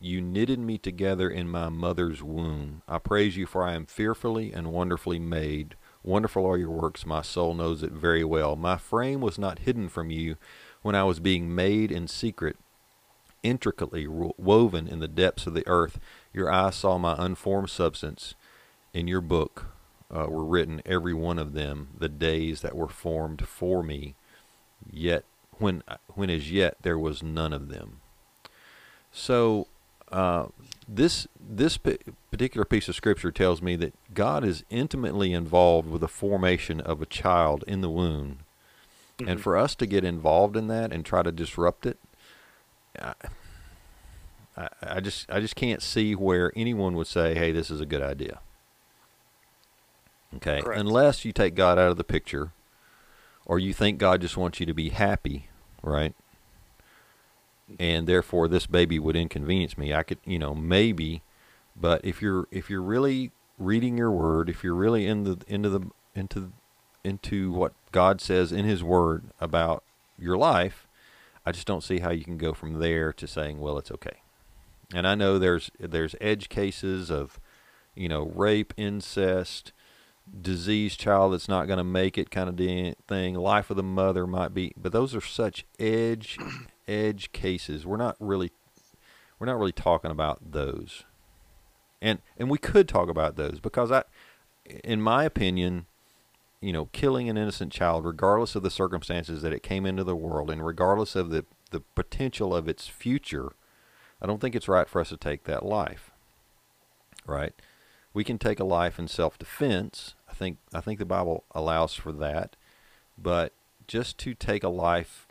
You 0.00 0.22
knitted 0.22 0.58
me 0.58 0.78
together 0.78 1.28
in 1.28 1.48
my 1.48 1.68
mother's 1.68 2.22
womb. 2.22 2.82
I 2.88 2.98
praise 2.98 3.36
you, 3.36 3.44
for 3.44 3.62
I 3.62 3.74
am 3.74 3.84
fearfully 3.84 4.52
and 4.52 4.72
wonderfully 4.72 5.18
made. 5.18 5.74
Wonderful 6.02 6.46
are 6.46 6.56
your 6.56 6.70
works, 6.70 7.04
my 7.04 7.22
soul 7.22 7.54
knows 7.54 7.82
it 7.82 7.92
very 7.92 8.24
well. 8.24 8.56
My 8.56 8.76
frame 8.76 9.20
was 9.20 9.38
not 9.38 9.60
hidden 9.60 9.88
from 9.88 10.10
you 10.10 10.36
when 10.82 10.94
I 10.94 11.04
was 11.04 11.20
being 11.20 11.54
made 11.54 11.92
in 11.92 12.08
secret, 12.08 12.56
intricately 13.42 14.06
woven 14.06 14.88
in 14.88 15.00
the 15.00 15.08
depths 15.08 15.46
of 15.46 15.54
the 15.54 15.66
earth. 15.66 15.98
Your 16.32 16.50
eyes 16.50 16.76
saw 16.76 16.96
my 16.96 17.14
unformed 17.18 17.70
substance. 17.70 18.34
In 18.94 19.06
your 19.06 19.20
book 19.20 19.66
uh, 20.10 20.26
were 20.28 20.44
written, 20.44 20.82
every 20.84 21.14
one 21.14 21.38
of 21.38 21.52
them, 21.52 21.90
the 21.98 22.08
days 22.08 22.62
that 22.62 22.74
were 22.74 22.88
formed 22.88 23.46
for 23.46 23.82
me. 23.82 24.14
Yet 24.90 25.24
when 25.58 25.82
when 26.14 26.30
as 26.30 26.50
yet 26.50 26.76
there 26.82 26.98
was 26.98 27.22
none 27.22 27.52
of 27.52 27.68
them. 27.68 28.00
So 29.12 29.68
uh, 30.10 30.46
this 30.88 31.26
this 31.38 31.78
particular 31.78 32.64
piece 32.64 32.88
of 32.88 32.94
scripture 32.94 33.32
tells 33.32 33.60
me 33.60 33.76
that 33.76 33.94
God 34.14 34.44
is 34.44 34.64
intimately 34.70 35.32
involved 35.32 35.88
with 35.88 36.00
the 36.00 36.08
formation 36.08 36.80
of 36.80 37.02
a 37.02 37.06
child 37.06 37.64
in 37.66 37.80
the 37.80 37.90
womb, 37.90 38.40
mm-hmm. 39.18 39.28
and 39.28 39.40
for 39.40 39.56
us 39.56 39.74
to 39.76 39.86
get 39.86 40.04
involved 40.04 40.56
in 40.56 40.68
that 40.68 40.92
and 40.92 41.04
try 41.04 41.22
to 41.22 41.32
disrupt 41.32 41.86
it, 41.86 41.98
I, 43.00 43.14
I, 44.56 44.68
I 44.82 45.00
just 45.00 45.30
I 45.30 45.40
just 45.40 45.56
can't 45.56 45.82
see 45.82 46.14
where 46.14 46.52
anyone 46.56 46.94
would 46.94 47.06
say, 47.06 47.34
"Hey, 47.34 47.52
this 47.52 47.70
is 47.70 47.80
a 47.80 47.86
good 47.86 48.02
idea." 48.02 48.40
Okay, 50.36 50.62
Correct. 50.62 50.80
unless 50.80 51.24
you 51.24 51.32
take 51.32 51.54
God 51.54 51.78
out 51.78 51.90
of 51.90 51.96
the 51.96 52.04
picture, 52.04 52.52
or 53.44 53.58
you 53.58 53.72
think 53.72 53.98
God 53.98 54.20
just 54.20 54.36
wants 54.36 54.60
you 54.60 54.66
to 54.66 54.74
be 54.74 54.90
happy 54.90 55.48
right? 55.82 56.14
And 57.78 58.06
therefore, 58.06 58.48
this 58.48 58.66
baby 58.66 58.98
would 58.98 59.16
inconvenience 59.16 59.78
me. 59.78 59.94
I 59.94 60.02
could, 60.02 60.18
you 60.24 60.38
know, 60.38 60.54
maybe, 60.54 61.22
but 61.76 62.04
if 62.04 62.20
you're 62.20 62.48
if 62.50 62.68
you're 62.68 62.82
really 62.82 63.32
reading 63.58 63.96
your 63.96 64.10
word, 64.10 64.48
if 64.48 64.64
you're 64.64 64.74
really 64.74 65.06
in 65.06 65.24
the 65.24 65.38
into 65.46 65.68
the 65.68 65.90
into 66.14 66.52
into 67.04 67.52
what 67.52 67.72
God 67.92 68.20
says 68.20 68.52
in 68.52 68.64
His 68.64 68.82
Word 68.82 69.24
about 69.40 69.82
your 70.18 70.36
life, 70.36 70.86
I 71.46 71.52
just 71.52 71.66
don't 71.66 71.84
see 71.84 72.00
how 72.00 72.10
you 72.10 72.24
can 72.24 72.36
go 72.36 72.52
from 72.52 72.78
there 72.78 73.12
to 73.12 73.26
saying, 73.26 73.60
well, 73.60 73.78
it's 73.78 73.90
okay. 73.90 74.22
And 74.92 75.06
I 75.06 75.14
know 75.14 75.38
there's 75.38 75.70
there's 75.78 76.14
edge 76.20 76.48
cases 76.48 77.10
of, 77.10 77.38
you 77.94 78.08
know, 78.08 78.32
rape, 78.34 78.74
incest, 78.76 79.72
diseased 80.42 81.00
child 81.00 81.32
that's 81.32 81.48
not 81.48 81.66
going 81.66 81.78
to 81.78 81.84
make 81.84 82.16
it 82.16 82.30
kind 82.30 82.48
of 82.48 82.96
thing. 83.08 83.34
Life 83.34 83.70
of 83.70 83.76
the 83.76 83.82
mother 83.82 84.26
might 84.26 84.54
be, 84.54 84.72
but 84.76 84.92
those 84.92 85.14
are 85.14 85.20
such 85.20 85.64
edge 85.78 86.38
edge 86.88 87.32
cases. 87.32 87.86
We're 87.86 87.96
not 87.96 88.16
really 88.18 88.52
we're 89.38 89.46
not 89.46 89.58
really 89.58 89.72
talking 89.72 90.10
about 90.10 90.52
those. 90.52 91.04
And 92.00 92.20
and 92.38 92.50
we 92.50 92.58
could 92.58 92.88
talk 92.88 93.08
about 93.08 93.36
those 93.36 93.60
because 93.60 93.90
I 93.90 94.04
in 94.84 95.00
my 95.00 95.24
opinion, 95.24 95.86
you 96.60 96.72
know, 96.72 96.86
killing 96.86 97.28
an 97.28 97.36
innocent 97.36 97.72
child 97.72 98.04
regardless 98.04 98.54
of 98.54 98.62
the 98.62 98.70
circumstances 98.70 99.42
that 99.42 99.52
it 99.52 99.62
came 99.62 99.86
into 99.86 100.04
the 100.04 100.16
world 100.16 100.50
and 100.50 100.64
regardless 100.64 101.16
of 101.16 101.30
the 101.30 101.44
the 101.70 101.80
potential 101.94 102.54
of 102.54 102.68
its 102.68 102.88
future, 102.88 103.52
I 104.20 104.26
don't 104.26 104.40
think 104.40 104.54
it's 104.54 104.68
right 104.68 104.88
for 104.88 105.00
us 105.00 105.10
to 105.10 105.16
take 105.16 105.44
that 105.44 105.64
life. 105.64 106.10
Right? 107.26 107.52
We 108.12 108.24
can 108.24 108.38
take 108.38 108.58
a 108.58 108.64
life 108.64 108.98
in 108.98 109.06
self-defense 109.06 110.14
think 110.40 110.58
I 110.72 110.80
think 110.80 110.98
the 110.98 111.04
Bible 111.04 111.44
allows 111.54 111.94
for 111.94 112.12
that, 112.12 112.56
but 113.16 113.52
just 113.86 114.16
to 114.18 114.34
take 114.34 114.64
a 114.64 114.68
life 114.68 115.28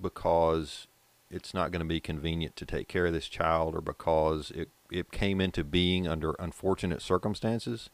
because 0.00 0.86
it's 1.30 1.52
not 1.52 1.70
going 1.70 1.80
to 1.80 1.86
be 1.86 2.00
convenient 2.00 2.56
to 2.56 2.64
take 2.64 2.88
care 2.88 3.06
of 3.06 3.12
this 3.12 3.28
child 3.28 3.74
or 3.74 3.82
because 3.82 4.50
it 4.52 4.70
it 4.90 5.12
came 5.12 5.40
into 5.40 5.62
being 5.62 6.08
under 6.08 6.32
unfortunate 6.38 7.02
circumstances, 7.02 7.90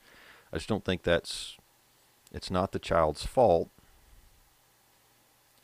I 0.52 0.58
just 0.58 0.68
don't 0.68 0.84
think 0.84 1.02
that's 1.02 1.58
it's 2.32 2.50
not 2.50 2.70
the 2.70 2.78
child's 2.78 3.26
fault. 3.26 3.68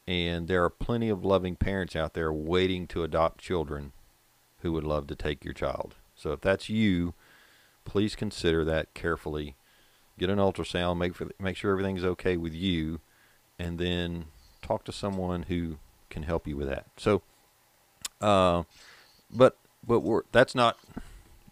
And 0.08 0.48
there 0.48 0.64
are 0.64 0.70
plenty 0.70 1.08
of 1.08 1.24
loving 1.24 1.54
parents 1.54 1.94
out 1.94 2.14
there 2.14 2.32
waiting 2.32 2.88
to 2.88 3.04
adopt 3.04 3.40
children 3.40 3.92
who 4.62 4.72
would 4.72 4.82
love 4.82 5.06
to 5.06 5.14
take 5.14 5.44
your 5.44 5.54
child. 5.54 5.94
So 6.16 6.32
if 6.32 6.40
that's 6.40 6.68
you, 6.68 7.14
please 7.84 8.16
consider 8.16 8.64
that 8.64 8.92
carefully 8.92 9.54
get 10.20 10.30
an 10.30 10.38
ultrasound, 10.38 10.98
make 10.98 11.14
for, 11.14 11.28
make 11.40 11.56
sure 11.56 11.72
everything's 11.72 12.04
okay 12.04 12.36
with 12.36 12.54
you, 12.54 13.00
and 13.58 13.78
then 13.78 14.26
talk 14.62 14.84
to 14.84 14.92
someone 14.92 15.44
who 15.44 15.78
can 16.10 16.22
help 16.24 16.46
you 16.46 16.56
with 16.56 16.68
that. 16.68 16.84
So, 16.96 17.22
uh, 18.20 18.64
but 19.30 19.56
but 19.84 20.00
we're 20.00 20.22
that's 20.30 20.54
not. 20.54 20.78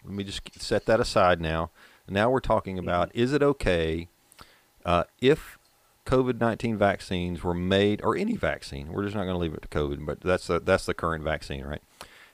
Let 0.05 0.13
me 0.13 0.23
just 0.23 0.61
set 0.61 0.85
that 0.85 0.99
aside 0.99 1.41
now. 1.41 1.71
Now 2.07 2.29
we're 2.29 2.39
talking 2.39 2.77
mm-hmm. 2.77 2.87
about 2.87 3.11
is 3.13 3.33
it 3.33 3.43
okay 3.43 4.07
uh, 4.85 5.03
if 5.19 5.57
COVID 6.05 6.39
nineteen 6.39 6.77
vaccines 6.77 7.43
were 7.43 7.55
made, 7.55 8.01
or 8.03 8.15
any 8.15 8.37
vaccine? 8.37 8.93
We're 8.93 9.03
just 9.03 9.15
not 9.15 9.23
going 9.23 9.35
to 9.35 9.39
leave 9.39 9.53
it 9.53 9.63
to 9.63 9.67
COVID, 9.67 10.05
but 10.05 10.21
that's 10.21 10.47
the 10.47 10.59
that's 10.59 10.85
the 10.85 10.93
current 10.93 11.23
vaccine, 11.23 11.65
right? 11.65 11.81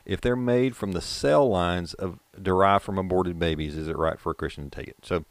If 0.06 0.22
they're 0.22 0.36
made 0.36 0.76
from 0.76 0.92
the 0.92 1.02
cell 1.02 1.50
lines 1.50 1.96
of 1.96 2.20
derived 2.40 2.84
from 2.84 3.00
aborted 3.00 3.40
babies, 3.40 3.76
is 3.76 3.88
it 3.88 3.98
right 3.98 4.20
for 4.20 4.32
a 4.32 4.36
Christian 4.36 4.70
to 4.70 4.78
take 4.78 4.88
it? 4.88 4.98
So 5.02 5.26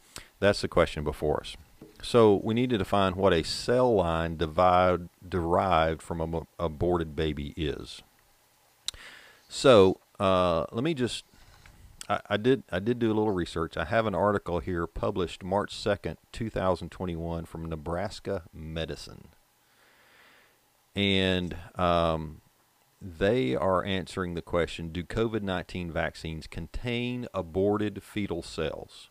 that's 0.45 0.61
the 0.61 0.67
question 0.67 1.03
before 1.03 1.39
us. 1.41 1.57
So 2.01 2.39
we 2.43 2.53
need 2.53 2.69
to 2.69 2.77
define 2.77 3.15
what 3.15 3.33
a 3.33 3.43
cell 3.43 3.95
line 3.95 4.37
divide, 4.37 5.09
derived 5.27 6.01
from 6.01 6.21
an 6.21 6.45
aborted 6.59 7.15
baby 7.15 7.53
is. 7.57 8.03
So 9.49 9.99
uh, 10.19 10.65
let 10.71 10.83
me 10.83 10.93
just. 10.93 11.25
I, 12.07 12.19
I, 12.29 12.37
did. 12.37 12.61
I 12.71 12.77
did 12.79 12.99
do 12.99 13.07
a 13.07 13.15
little 13.15 13.31
research. 13.31 13.75
I 13.77 13.85
have 13.85 14.05
an 14.05 14.13
article 14.13 14.59
here 14.59 14.85
published 14.85 15.43
March 15.43 15.73
second, 15.73 16.17
two 16.31 16.51
thousand 16.51 16.89
twenty-one, 16.91 17.45
from 17.45 17.65
Nebraska 17.65 18.43
Medicine, 18.53 19.29
and 20.95 21.55
um, 21.73 22.41
they 23.01 23.55
are 23.55 23.83
answering 23.83 24.35
the 24.35 24.43
question: 24.43 24.89
Do 24.89 25.03
COVID 25.03 25.41
nineteen 25.41 25.91
vaccines 25.91 26.45
contain 26.45 27.27
aborted 27.33 28.03
fetal 28.03 28.43
cells? 28.43 29.09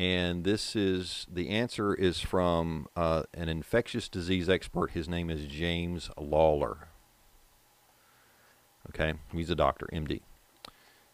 And 0.00 0.44
this 0.44 0.74
is 0.74 1.26
the 1.30 1.50
answer 1.50 1.92
is 1.92 2.20
from 2.20 2.88
uh, 2.96 3.24
an 3.34 3.50
infectious 3.50 4.08
disease 4.08 4.48
expert. 4.48 4.92
His 4.92 5.10
name 5.10 5.28
is 5.28 5.44
James 5.44 6.08
Lawler. 6.18 6.88
Okay, 8.88 9.12
he's 9.30 9.50
a 9.50 9.54
doctor, 9.54 9.90
MD, 9.92 10.22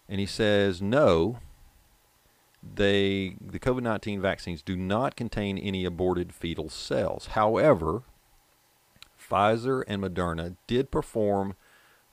and 0.09 0.21
he 0.21 0.27
says 0.27 0.81
no. 0.81 1.41
They 2.63 3.35
the 3.45 3.59
COVID 3.59 3.83
nineteen 3.83 4.21
vaccines 4.21 4.63
do 4.63 4.77
not 4.77 5.17
contain 5.17 5.59
any 5.59 5.85
aborted 5.85 6.33
fetal 6.33 6.69
cells. 6.69 7.31
However, 7.33 8.05
Pfizer 9.21 9.83
and 9.89 10.01
Moderna 10.01 10.55
did 10.69 10.93
perform 10.93 11.57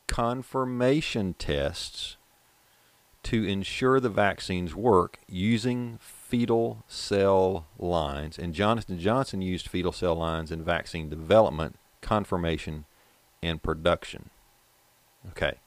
confirmation 0.08 1.36
tests 1.36 2.18
to 3.22 3.44
ensure 3.44 4.00
the 4.00 4.10
vaccines 4.10 4.74
work 4.74 5.20
using 5.28 6.00
fetal 6.34 6.84
cell 6.88 7.68
lines, 7.78 8.40
and 8.40 8.56
Johnson 8.56 8.98
Johnson 8.98 9.44
used 9.44 9.68
fetal 9.68 9.92
cell 9.92 10.16
lines 10.16 10.52
in 10.52 10.64
vaccine 10.64 11.08
development, 11.08 11.76
confirmation, 12.02 12.86
and 13.44 13.62
production. 13.62 14.32
Okay, 15.30 15.60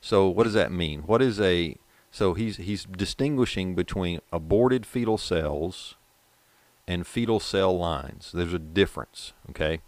so 0.00 0.26
what 0.26 0.44
does 0.44 0.54
that 0.54 0.72
mean? 0.72 1.00
What 1.00 1.20
is 1.20 1.38
a 1.38 1.76
so 2.10 2.32
he's 2.32 2.56
he's 2.56 2.84
distinguishing 2.84 3.74
between 3.74 4.20
aborted 4.32 4.86
fetal 4.86 5.18
cells 5.18 5.96
and 6.88 7.06
fetal 7.06 7.38
cell 7.38 7.76
lines. 7.76 8.30
There's 8.32 8.54
a 8.54 8.58
difference. 8.58 9.34
Okay, 9.50 9.80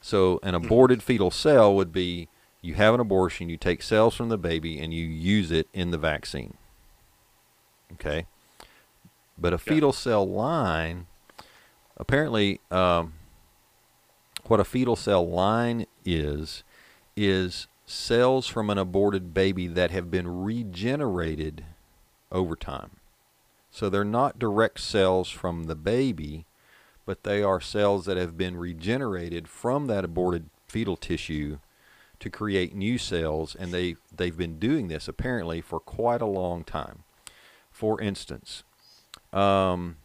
so 0.00 0.40
an 0.42 0.54
hmm. 0.54 0.64
aborted 0.64 1.02
fetal 1.02 1.30
cell 1.30 1.76
would 1.76 1.92
be 1.92 2.28
you 2.62 2.72
have 2.72 2.94
an 2.94 3.00
abortion, 3.00 3.50
you 3.50 3.58
take 3.58 3.82
cells 3.82 4.14
from 4.14 4.30
the 4.30 4.38
baby, 4.38 4.80
and 4.80 4.94
you 4.94 5.04
use 5.04 5.50
it 5.50 5.68
in 5.74 5.90
the 5.90 5.98
vaccine. 5.98 6.54
Okay. 7.92 8.26
But 9.36 9.52
a 9.52 9.58
fetal 9.58 9.90
yeah. 9.90 9.96
cell 9.96 10.28
line, 10.28 11.06
apparently, 11.96 12.60
um, 12.70 13.14
what 14.46 14.60
a 14.60 14.64
fetal 14.64 14.96
cell 14.96 15.28
line 15.28 15.86
is, 16.04 16.62
is 17.16 17.66
cells 17.86 18.46
from 18.46 18.70
an 18.70 18.78
aborted 18.78 19.34
baby 19.34 19.66
that 19.66 19.90
have 19.90 20.10
been 20.10 20.42
regenerated 20.42 21.64
over 22.30 22.56
time. 22.56 22.90
So 23.70 23.88
they're 23.88 24.04
not 24.04 24.38
direct 24.38 24.80
cells 24.80 25.30
from 25.30 25.64
the 25.64 25.74
baby, 25.74 26.46
but 27.06 27.24
they 27.24 27.42
are 27.42 27.60
cells 27.60 28.06
that 28.06 28.16
have 28.16 28.36
been 28.36 28.56
regenerated 28.56 29.48
from 29.48 29.86
that 29.88 30.04
aborted 30.04 30.48
fetal 30.68 30.96
tissue 30.96 31.58
to 32.20 32.30
create 32.30 32.74
new 32.74 32.98
cells, 32.98 33.54
and 33.54 33.72
they, 33.72 33.96
they've 34.14 34.36
been 34.36 34.58
doing 34.58 34.88
this 34.88 35.08
apparently 35.08 35.60
for 35.60 35.80
quite 35.80 36.22
a 36.22 36.26
long 36.26 36.64
time. 36.64 37.02
For 37.70 38.00
instance, 38.00 38.62
um, 39.34 39.96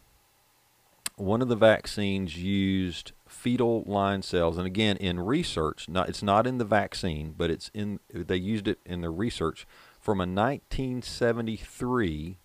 one 1.15 1.41
of 1.41 1.47
the 1.47 1.55
vaccines 1.55 2.37
used 2.37 3.13
fetal 3.27 3.83
line 3.85 4.21
cells, 4.21 4.57
and 4.57 4.65
again 4.65 4.97
in 4.97 5.19
research, 5.19 5.87
not 5.87 6.09
it's 6.09 6.23
not 6.23 6.47
in 6.47 6.57
the 6.57 6.65
vaccine, 6.65 7.35
but 7.37 7.51
it's 7.51 7.69
in 7.73 7.99
they 8.11 8.35
used 8.35 8.67
it 8.67 8.79
in 8.85 9.01
the 9.01 9.09
research 9.09 9.67
from 9.99 10.19
a 10.19 10.25
1973 10.25 12.37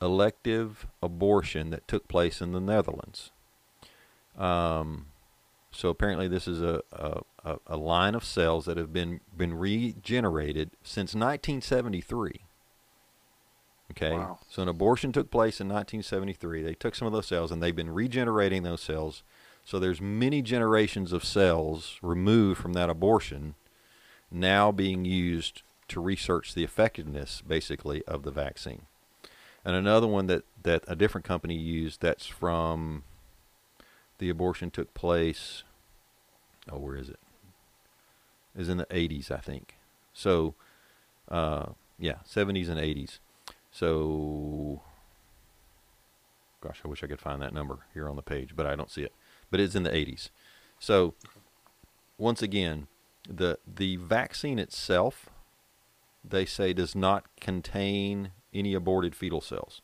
elective 0.00 0.86
abortion 1.02 1.70
that 1.70 1.88
took 1.88 2.06
place 2.08 2.40
in 2.40 2.52
the 2.52 2.60
Netherlands. 2.60 3.30
Um, 4.36 5.06
so 5.70 5.88
apparently, 5.88 6.28
this 6.28 6.46
is 6.46 6.62
a, 6.62 6.82
a, 6.92 7.22
a 7.66 7.76
line 7.76 8.14
of 8.14 8.24
cells 8.24 8.66
that 8.66 8.76
have 8.76 8.92
been 8.92 9.20
been 9.36 9.54
regenerated 9.54 10.70
since 10.82 11.14
1973. 11.14 12.42
Okay, 13.90 14.12
Wow. 14.12 14.38
so 14.48 14.62
an 14.62 14.68
abortion 14.68 15.12
took 15.12 15.30
place 15.30 15.60
in 15.60 15.68
1973. 15.68 16.62
They 16.62 16.74
took 16.74 16.94
some 16.94 17.06
of 17.06 17.12
those 17.12 17.26
cells 17.26 17.52
and 17.52 17.62
they've 17.62 17.76
been 17.76 17.90
regenerating 17.90 18.62
those 18.62 18.80
cells. 18.80 19.22
So 19.64 19.78
there's 19.78 20.00
many 20.00 20.42
generations 20.42 21.12
of 21.12 21.24
cells 21.24 21.98
removed 22.02 22.60
from 22.60 22.72
that 22.72 22.90
abortion 22.90 23.54
now 24.30 24.72
being 24.72 25.04
used 25.04 25.62
to 25.88 26.00
research 26.00 26.54
the 26.54 26.64
effectiveness, 26.64 27.42
basically, 27.46 28.02
of 28.04 28.22
the 28.22 28.30
vaccine. 28.30 28.82
And 29.64 29.76
another 29.76 30.06
one 30.06 30.26
that, 30.26 30.44
that 30.62 30.84
a 30.88 30.96
different 30.96 31.24
company 31.26 31.54
used 31.54 32.00
that's 32.00 32.26
from 32.26 33.04
the 34.18 34.28
abortion 34.30 34.70
took 34.70 34.92
place. 34.94 35.62
Oh, 36.70 36.78
where 36.78 36.96
is 36.96 37.08
it? 37.08 37.18
Is 38.56 38.68
in 38.68 38.78
the 38.78 38.86
80s, 38.86 39.30
I 39.30 39.38
think. 39.38 39.76
So, 40.12 40.54
uh, 41.28 41.66
yeah, 41.98 42.16
70s 42.26 42.68
and 42.68 42.78
80s. 42.78 43.18
So, 43.74 44.82
gosh, 46.60 46.80
I 46.84 46.88
wish 46.88 47.02
I 47.02 47.08
could 47.08 47.20
find 47.20 47.42
that 47.42 47.52
number 47.52 47.78
here 47.92 48.08
on 48.08 48.14
the 48.14 48.22
page, 48.22 48.54
but 48.54 48.66
I 48.66 48.76
don't 48.76 48.90
see 48.90 49.02
it. 49.02 49.12
But 49.50 49.58
it's 49.58 49.74
in 49.74 49.82
the 49.82 49.90
80s. 49.90 50.30
So, 50.78 51.14
once 52.16 52.40
again, 52.40 52.86
the 53.28 53.58
the 53.66 53.96
vaccine 53.96 54.60
itself, 54.60 55.28
they 56.24 56.44
say, 56.44 56.72
does 56.72 56.94
not 56.94 57.24
contain 57.40 58.30
any 58.54 58.74
aborted 58.74 59.16
fetal 59.16 59.40
cells, 59.40 59.82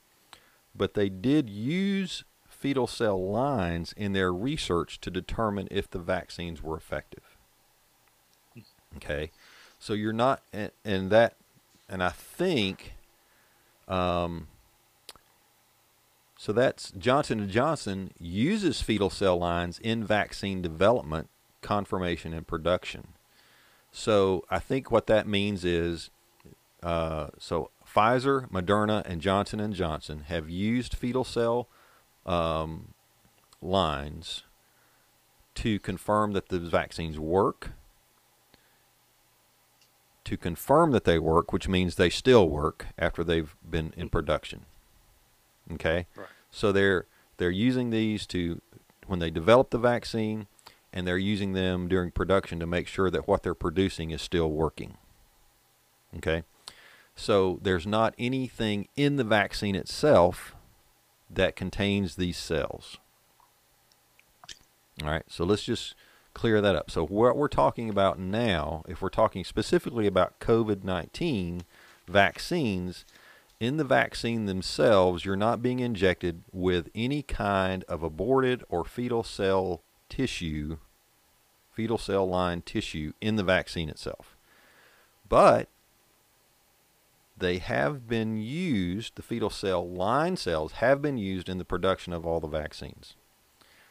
but 0.72 0.94
they 0.94 1.08
did 1.08 1.50
use 1.50 2.22
fetal 2.48 2.86
cell 2.86 3.20
lines 3.20 3.92
in 3.96 4.12
their 4.12 4.32
research 4.32 5.00
to 5.00 5.10
determine 5.10 5.66
if 5.68 5.90
the 5.90 5.98
vaccines 5.98 6.62
were 6.62 6.76
effective. 6.76 7.36
Okay, 8.98 9.32
so 9.80 9.94
you're 9.94 10.12
not, 10.12 10.42
and, 10.52 10.70
and 10.84 11.10
that, 11.10 11.34
and 11.88 12.04
I 12.04 12.10
think, 12.10 12.94
um, 13.90 14.46
so 16.38 16.54
that's 16.54 16.90
Johnson 16.92 17.50
Johnson 17.50 18.12
uses 18.18 18.80
fetal 18.80 19.10
cell 19.10 19.36
lines 19.36 19.78
in 19.78 20.02
vaccine 20.02 20.62
development, 20.62 21.28
confirmation, 21.60 22.32
and 22.32 22.46
production. 22.46 23.08
So 23.92 24.44
I 24.48 24.58
think 24.58 24.90
what 24.90 25.06
that 25.08 25.28
means 25.28 25.66
is, 25.66 26.08
uh, 26.82 27.28
so 27.36 27.70
Pfizer, 27.86 28.48
Moderna, 28.50 29.04
and 29.04 29.20
Johnson 29.20 29.70
Johnson 29.74 30.20
have 30.28 30.48
used 30.48 30.94
fetal 30.94 31.24
cell 31.24 31.68
um, 32.24 32.94
lines 33.60 34.44
to 35.56 35.78
confirm 35.80 36.32
that 36.32 36.48
the 36.48 36.58
vaccines 36.58 37.18
work. 37.18 37.72
To 40.24 40.36
confirm 40.36 40.92
that 40.92 41.04
they 41.04 41.18
work, 41.18 41.52
which 41.52 41.66
means 41.66 41.94
they 41.94 42.10
still 42.10 42.48
work 42.48 42.86
after 42.98 43.24
they've 43.24 43.54
been 43.68 43.86
in 43.96 44.06
mm-hmm. 44.06 44.08
production. 44.08 44.66
Okay, 45.72 46.06
Right. 46.16 46.26
so 46.50 46.72
they're 46.72 47.06
they're 47.36 47.50
using 47.50 47.90
these 47.90 48.26
to 48.28 48.60
when 49.06 49.18
they 49.18 49.30
develop 49.30 49.70
the 49.70 49.78
vaccine, 49.78 50.46
and 50.92 51.06
they're 51.06 51.18
using 51.18 51.52
them 51.52 51.88
during 51.88 52.10
production 52.10 52.60
to 52.60 52.66
make 52.66 52.86
sure 52.86 53.10
that 53.10 53.26
what 53.26 53.42
they're 53.42 53.54
producing 53.54 54.10
is 54.10 54.20
still 54.20 54.50
working. 54.50 54.96
Okay, 56.16 56.42
so 57.16 57.58
there's 57.62 57.86
not 57.86 58.14
anything 58.18 58.88
in 58.96 59.16
the 59.16 59.24
vaccine 59.24 59.74
itself 59.74 60.54
that 61.28 61.56
contains 61.56 62.16
these 62.16 62.36
cells. 62.36 62.98
All 65.02 65.08
right, 65.08 65.24
so 65.28 65.44
let's 65.44 65.62
just 65.62 65.94
clear 66.34 66.60
that 66.60 66.76
up. 66.76 66.90
So 66.90 67.06
what 67.06 67.36
we're 67.36 67.48
talking 67.48 67.90
about 67.90 68.18
now, 68.18 68.82
if 68.88 69.02
we're 69.02 69.08
talking 69.08 69.44
specifically 69.44 70.06
about 70.06 70.40
COVID-19 70.40 71.62
vaccines, 72.06 73.04
in 73.60 73.76
the 73.76 73.84
vaccine 73.84 74.46
themselves, 74.46 75.26
you're 75.26 75.36
not 75.36 75.62
being 75.62 75.80
injected 75.80 76.42
with 76.50 76.88
any 76.94 77.22
kind 77.22 77.84
of 77.84 78.02
aborted 78.02 78.64
or 78.70 78.84
fetal 78.84 79.22
cell 79.22 79.82
tissue, 80.08 80.78
fetal 81.70 81.98
cell 81.98 82.26
line 82.26 82.62
tissue 82.62 83.12
in 83.20 83.36
the 83.36 83.44
vaccine 83.44 83.90
itself. 83.90 84.34
But 85.28 85.68
they 87.36 87.58
have 87.58 88.08
been 88.08 88.38
used, 88.38 89.16
the 89.16 89.22
fetal 89.22 89.50
cell 89.50 89.86
line 89.86 90.36
cells 90.36 90.72
have 90.72 91.02
been 91.02 91.18
used 91.18 91.48
in 91.48 91.58
the 91.58 91.64
production 91.64 92.14
of 92.14 92.26
all 92.26 92.40
the 92.40 92.48
vaccines. 92.48 93.14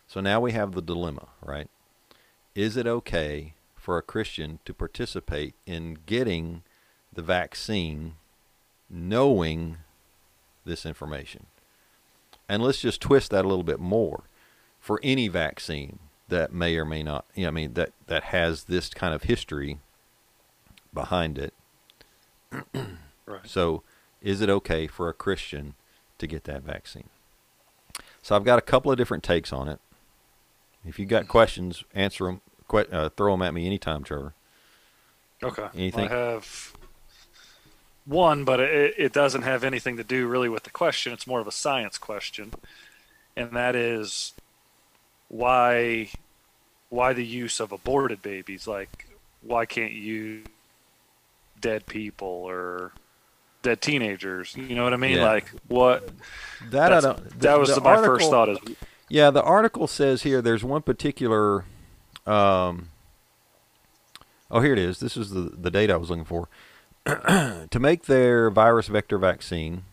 So 0.08 0.20
now 0.20 0.40
we 0.40 0.52
have 0.54 0.72
the 0.72 0.82
dilemma, 0.82 1.28
right? 1.44 1.70
Is 2.56 2.78
it 2.78 2.88
okay 2.88 3.54
for 3.76 3.98
a 3.98 4.02
Christian 4.02 4.60
to 4.66 4.74
participate 4.74 5.56
in 5.66 6.00
getting 6.06 6.64
the 7.14 7.22
vaccine 7.22 8.16
knowing 8.90 9.78
this 10.66 10.86
information? 10.86 11.46
And 12.48 12.64
let's 12.64 12.82
just 12.82 13.02
twist 13.02 13.32
that 13.32 13.46
a 13.46 13.48
little 13.48 13.64
bit 13.64 13.80
more. 13.80 14.24
For 14.80 15.00
any 15.04 15.28
vaccine 15.28 16.00
that 16.30 16.54
may 16.54 16.76
or 16.78 16.86
may 16.86 17.04
not, 17.04 17.26
you 17.36 17.44
know, 17.44 17.50
I 17.50 17.52
mean, 17.52 17.74
that, 17.74 17.92
that 18.08 18.24
has 18.26 18.64
this 18.64 18.90
kind 18.90 19.14
of 19.14 19.24
history 19.24 19.80
behind 20.94 21.38
it, 21.38 21.54
Right. 23.26 23.46
so, 23.46 23.84
is 24.22 24.42
it 24.42 24.50
okay 24.50 24.88
for 24.88 25.10
a 25.10 25.14
Christian 25.14 25.76
to 26.18 26.28
get 26.28 26.46
that 26.46 26.64
vaccine? 26.64 27.10
So, 28.22 28.36
I've 28.36 28.44
got 28.44 28.58
a 28.58 28.64
couple 28.64 28.92
of 28.92 28.98
different 28.98 29.24
takes 29.24 29.54
on 29.54 29.68
it. 29.68 29.80
If 30.86 31.00
you 31.00 31.06
got 31.06 31.28
questions, 31.28 31.84
answer 31.94 32.26
them. 32.26 32.42
Que- 32.70 32.88
uh, 32.92 33.10
throw 33.10 33.34
them 33.34 33.42
at 33.42 33.54
me 33.54 33.66
anytime, 33.66 34.04
Trevor. 34.04 34.34
Okay. 35.42 35.68
Anything? 35.74 36.08
I 36.08 36.12
have 36.12 36.74
one, 38.06 38.44
but 38.44 38.60
it, 38.60 38.94
it 38.98 39.14
doesn't 39.14 39.44
have 39.44 39.64
anything 39.64 39.98
to 39.98 40.04
do 40.04 40.28
really 40.28 40.50
with 40.50 40.64
the 40.64 40.70
question. 40.70 41.14
It's 41.14 41.28
more 41.28 41.40
of 41.40 41.48
a 41.48 41.52
science 41.52 41.98
question, 41.98 42.54
and 43.36 43.52
that 43.52 43.76
is 43.76 44.34
why 45.28 46.10
why 46.90 47.14
the 47.14 47.26
use 47.26 47.60
of 47.60 47.72
aborted 47.72 48.22
babies? 48.22 48.68
Like, 48.68 49.08
why 49.42 49.66
can't 49.66 49.94
you 49.94 50.44
dead 51.62 51.86
people 51.86 52.28
or 52.28 52.92
dead 53.62 53.82
teenagers? 53.82 54.56
You 54.58 54.76
know 54.76 54.84
what 54.84 54.94
I 54.94 54.98
mean? 54.98 55.18
Yeah. 55.18 55.26
Like, 55.26 55.50
what? 55.68 56.10
That 56.72 56.92
I 56.94 57.00
don't. 57.00 57.40
that 57.40 57.60
was 57.60 57.74
the 57.74 57.82
my 57.82 57.98
first 57.98 58.30
thought. 58.30 58.50
Is 58.50 58.60
Yeah, 59.10 59.32
the 59.32 59.42
article 59.42 59.88
says 59.88 60.22
here 60.22 60.42
there's 60.42 60.64
one 60.64 60.84
particular. 60.84 61.66
Um, 62.28 62.90
oh, 64.52 64.62
here 64.62 64.74
it 64.74 64.80
is. 64.80 65.00
This 65.00 65.18
is 65.18 65.32
the 65.32 65.52
the 65.58 65.72
date 65.72 65.90
I 65.90 65.98
was 65.98 66.10
looking 66.10 66.26
for. 66.26 66.48
to 67.06 67.80
make 67.80 68.06
their 68.06 68.52
virus 68.52 68.88
vector 68.88 69.18
vaccine, 69.18 69.84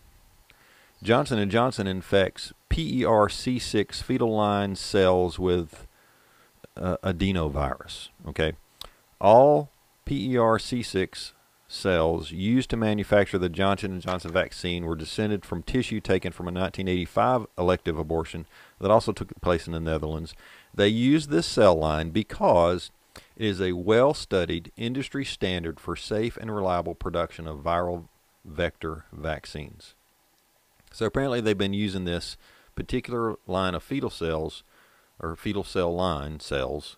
Johnson 1.03 1.49
Johnson 1.51 1.87
infects 1.87 2.53
E 2.75 3.05
PER-C6 3.05 4.03
fetal 4.03 4.35
line 4.35 4.77
cells 4.77 5.39
with 5.39 5.87
uh, 6.77 6.99
adenovirus. 7.03 8.11
Okay, 8.29 8.53
all 9.19 9.71
E 10.11 10.37
PER-C6 10.37 11.33
cells 11.69 12.31
used 12.31 12.71
to 12.71 12.77
manufacture 12.77 13.39
the 13.39 13.49
Johnson 13.49 14.01
Johnson 14.01 14.33
vaccine 14.33 14.85
were 14.85 14.97
descended 14.97 15.45
from 15.45 15.63
tissue 15.63 16.01
taken 16.01 16.33
from 16.33 16.47
a 16.47 16.53
1985 16.53 17.47
elective 17.59 17.99
abortion 17.99 18.47
that 18.81 18.91
also 18.91 19.13
took 19.13 19.41
place 19.41 19.67
in 19.67 19.73
the 19.73 19.81
Netherlands. 19.81 20.35
They 20.75 20.89
used 20.89 21.31
this 21.31 21.47
cell 21.47 21.75
line 21.75 22.11
because 22.11 22.91
it 23.37 23.47
is 23.47 23.61
a 23.61 23.73
well-studied 23.73 24.73
industry 24.77 25.25
standard 25.25 25.81
for 25.81 25.97
safe 25.97 26.37
and 26.37 26.55
reliable 26.55 26.95
production 26.95 27.47
of 27.47 27.59
viral 27.59 28.09
vector 28.45 29.07
vaccines. 29.13 29.95
So 30.93 31.07
apparently 31.07 31.41
they've 31.41 31.59
been 31.59 31.75
using 31.75 32.05
this 32.05 32.37
particular 32.75 33.37
line 33.47 33.75
of 33.75 33.83
fetal 33.83 34.11
cells 34.11 34.63
or 35.19 35.35
fetal 35.35 35.65
cell 35.65 35.95
line 35.95 36.41
cells 36.41 36.97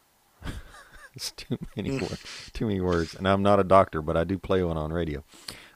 it's 1.18 1.30
too 1.36 1.58
many 1.76 1.90
words. 1.98 2.50
Too 2.52 2.66
many 2.66 2.80
words. 2.80 3.14
And 3.14 3.26
I'm 3.26 3.42
not 3.42 3.58
a 3.58 3.64
doctor, 3.64 4.00
but 4.00 4.16
I 4.16 4.24
do 4.24 4.38
play 4.38 4.62
one 4.62 4.76
on 4.76 4.92
radio. 4.92 5.24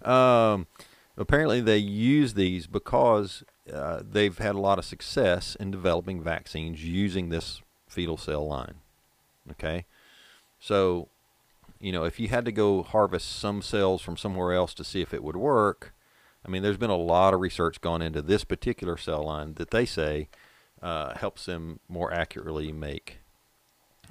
Um, 0.02 0.68
apparently, 1.16 1.60
they 1.60 1.78
use 1.78 2.34
these 2.34 2.68
because 2.68 3.42
uh, 3.72 4.02
they've 4.08 4.38
had 4.38 4.54
a 4.54 4.60
lot 4.60 4.78
of 4.78 4.84
success 4.84 5.56
in 5.58 5.70
developing 5.72 6.22
vaccines 6.22 6.84
using 6.84 7.28
this 7.28 7.60
fetal 7.88 8.16
cell 8.16 8.46
line. 8.46 8.76
Okay, 9.50 9.86
so 10.60 11.08
you 11.80 11.90
know 11.90 12.04
if 12.04 12.20
you 12.20 12.28
had 12.28 12.44
to 12.44 12.52
go 12.52 12.84
harvest 12.84 13.40
some 13.40 13.60
cells 13.60 14.00
from 14.00 14.16
somewhere 14.16 14.52
else 14.52 14.72
to 14.74 14.84
see 14.84 15.00
if 15.00 15.12
it 15.12 15.24
would 15.24 15.36
work, 15.36 15.92
I 16.46 16.48
mean, 16.48 16.62
there's 16.62 16.76
been 16.76 16.90
a 16.90 16.96
lot 16.96 17.34
of 17.34 17.40
research 17.40 17.80
gone 17.80 18.02
into 18.02 18.22
this 18.22 18.44
particular 18.44 18.96
cell 18.96 19.24
line 19.24 19.54
that 19.54 19.72
they 19.72 19.84
say 19.84 20.28
uh, 20.80 21.16
helps 21.16 21.46
them 21.46 21.80
more 21.88 22.12
accurately 22.12 22.72
make 22.72 23.18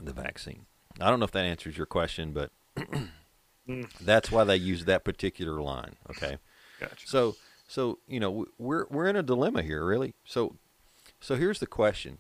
the 0.02 0.14
vaccine. 0.14 0.66
I 1.02 1.10
don't 1.10 1.20
know 1.20 1.26
if 1.26 1.32
that 1.32 1.46
answers 1.46 1.78
your 1.78 1.86
question, 1.86 2.34
but 2.34 2.52
that's 4.02 4.32
why 4.32 4.44
they 4.44 4.56
use 4.56 4.86
that 4.86 5.04
particular 5.04 5.62
line. 5.62 5.96
Okay. 6.10 6.38
Gotcha. 6.80 7.08
So, 7.08 7.36
so 7.68 8.00
you 8.08 8.20
know, 8.20 8.46
we're 8.58 8.86
we're 8.90 9.08
in 9.08 9.16
a 9.16 9.24
dilemma 9.24 9.62
here, 9.62 9.86
really. 9.86 10.14
So, 10.26 10.56
so 11.20 11.36
here's 11.36 11.60
the 11.60 11.68
question: 11.68 12.18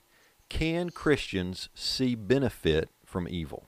Can 0.49 0.89
Christians 0.89 1.69
see 1.73 2.15
benefit 2.15 2.89
from 3.05 3.27
evil? 3.27 3.65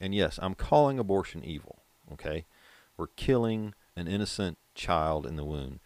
And 0.00 0.14
yes, 0.14 0.38
I'm 0.42 0.54
calling 0.54 0.98
abortion 0.98 1.44
evil. 1.44 1.78
Okay, 2.12 2.46
we're 2.96 3.08
killing 3.08 3.74
an 3.94 4.08
innocent 4.08 4.58
child 4.74 5.26
in 5.26 5.36
the 5.36 5.44
womb. 5.44 5.80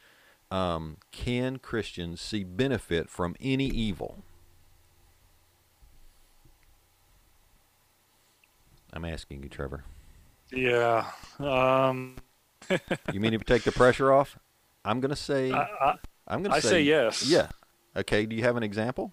Um, 0.51 0.99
can 1.11 1.59
Christians 1.59 2.21
see 2.21 2.45
benefit 2.45 3.11
from 3.11 3.35
any 3.41 3.67
evil? 3.67 4.23
I'm 8.93 9.05
asking 9.05 9.43
you, 9.43 9.49
Trevor. 9.49 9.85
Yeah. 10.53 11.11
Um, 11.39 12.17
You 13.13 13.21
mean 13.21 13.33
to 13.33 13.39
take 13.39 13.63
the 13.63 13.73
pressure 13.73 14.13
off? 14.13 14.39
I'm 14.85 15.01
gonna 15.01 15.17
say. 15.17 15.53
I, 15.53 15.95
I'm 16.27 16.43
gonna 16.43 16.55
I 16.57 16.61
say, 16.61 16.69
say 16.69 16.83
yes. 16.83 17.27
Yeah. 17.27 17.49
Okay. 17.97 18.27
Do 18.27 18.35
you 18.37 18.43
have 18.43 18.57
an 18.57 18.63
example? 18.63 19.13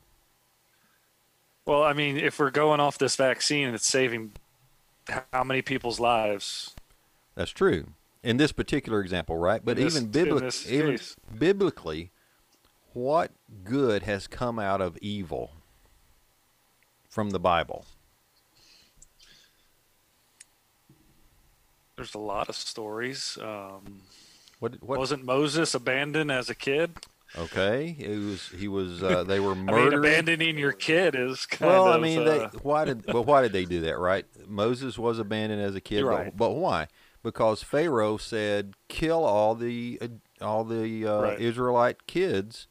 well, 1.65 1.83
I 1.83 1.93
mean, 1.93 2.17
if 2.17 2.39
we're 2.39 2.51
going 2.51 2.79
off 2.79 2.97
this 2.97 3.15
vaccine 3.15 3.73
it's 3.73 3.87
saving 3.87 4.33
how 5.31 5.43
many 5.43 5.61
people's 5.61 5.99
lives? 5.99 6.75
That's 7.35 7.51
true. 7.51 7.87
In 8.21 8.37
this 8.37 8.51
particular 8.51 9.01
example, 9.01 9.37
right? 9.37 9.63
But 9.63 9.77
this- 9.77 9.95
even 9.95 10.11
this 10.11 10.69
even 10.71 10.99
biblically, 11.37 12.11
what 12.93 13.31
good 13.63 14.03
has 14.03 14.27
come 14.27 14.59
out 14.59 14.81
of 14.81 14.97
evil 14.99 15.51
from 17.09 17.31
the 17.31 17.39
Bible? 17.39 17.85
There's 21.95 22.15
a 22.15 22.19
lot 22.19 22.49
of 22.49 22.55
stories. 22.55 23.37
Um, 23.41 24.01
What? 24.59 24.81
What? 24.81 24.99
wasn't 24.99 25.25
Moses 25.25 25.73
abandoned 25.75 26.31
as 26.31 26.49
a 26.49 26.55
kid? 26.55 26.97
okay. 27.37 27.95
It 27.99 28.17
was. 28.19 28.49
He 28.49 28.67
was. 28.67 29.03
Uh, 29.03 29.23
they 29.23 29.39
were 29.39 29.51
I 29.51 29.55
mean, 29.55 29.93
abandoning 29.93 30.57
your 30.57 30.71
kid 30.71 31.15
is 31.15 31.45
kind 31.45 31.71
well, 31.71 31.87
of. 31.87 31.95
I 31.95 31.99
mean, 31.99 32.19
uh, 32.19 32.23
they, 32.23 32.57
why 32.59 32.85
did 32.85 33.05
well, 33.13 33.23
why 33.23 33.41
did 33.41 33.53
they 33.53 33.65
do 33.65 33.81
that? 33.81 33.97
Right? 33.97 34.25
Moses 34.47 34.97
was 34.97 35.19
abandoned 35.19 35.61
as 35.61 35.75
a 35.75 35.81
kid, 35.81 36.03
but, 36.03 36.09
right. 36.09 36.37
but 36.37 36.51
why? 36.51 36.87
Because 37.21 37.63
Pharaoh 37.63 38.17
said, 38.17 38.73
"Kill 38.87 39.23
all 39.23 39.55
the 39.55 39.99
uh, 40.01 40.07
all 40.43 40.63
the 40.63 41.05
uh, 41.07 41.21
Right. 41.21 41.39
Israelite 41.39 42.05
kids," 42.07 42.67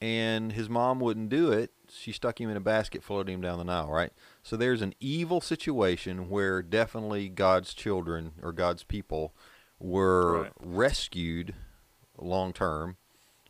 and 0.00 0.52
his 0.52 0.68
mom 0.68 1.00
wouldn't 1.00 1.28
do 1.28 1.52
it. 1.52 1.70
She 1.88 2.10
stuck 2.12 2.40
him 2.40 2.50
in 2.50 2.56
a 2.56 2.60
basket, 2.60 3.04
floated 3.04 3.30
him 3.32 3.40
down 3.40 3.58
the 3.58 3.64
Nile. 3.64 3.88
Right? 3.88 4.12
So 4.44 4.58
there's 4.58 4.82
an 4.82 4.94
evil 5.00 5.40
situation 5.40 6.28
where 6.28 6.60
definitely 6.62 7.30
God's 7.30 7.72
children 7.72 8.32
or 8.42 8.52
God's 8.52 8.84
people 8.84 9.32
were 9.80 10.42
Right. 10.42 10.52
rescued 10.60 11.54
long 12.18 12.52
term 12.52 12.98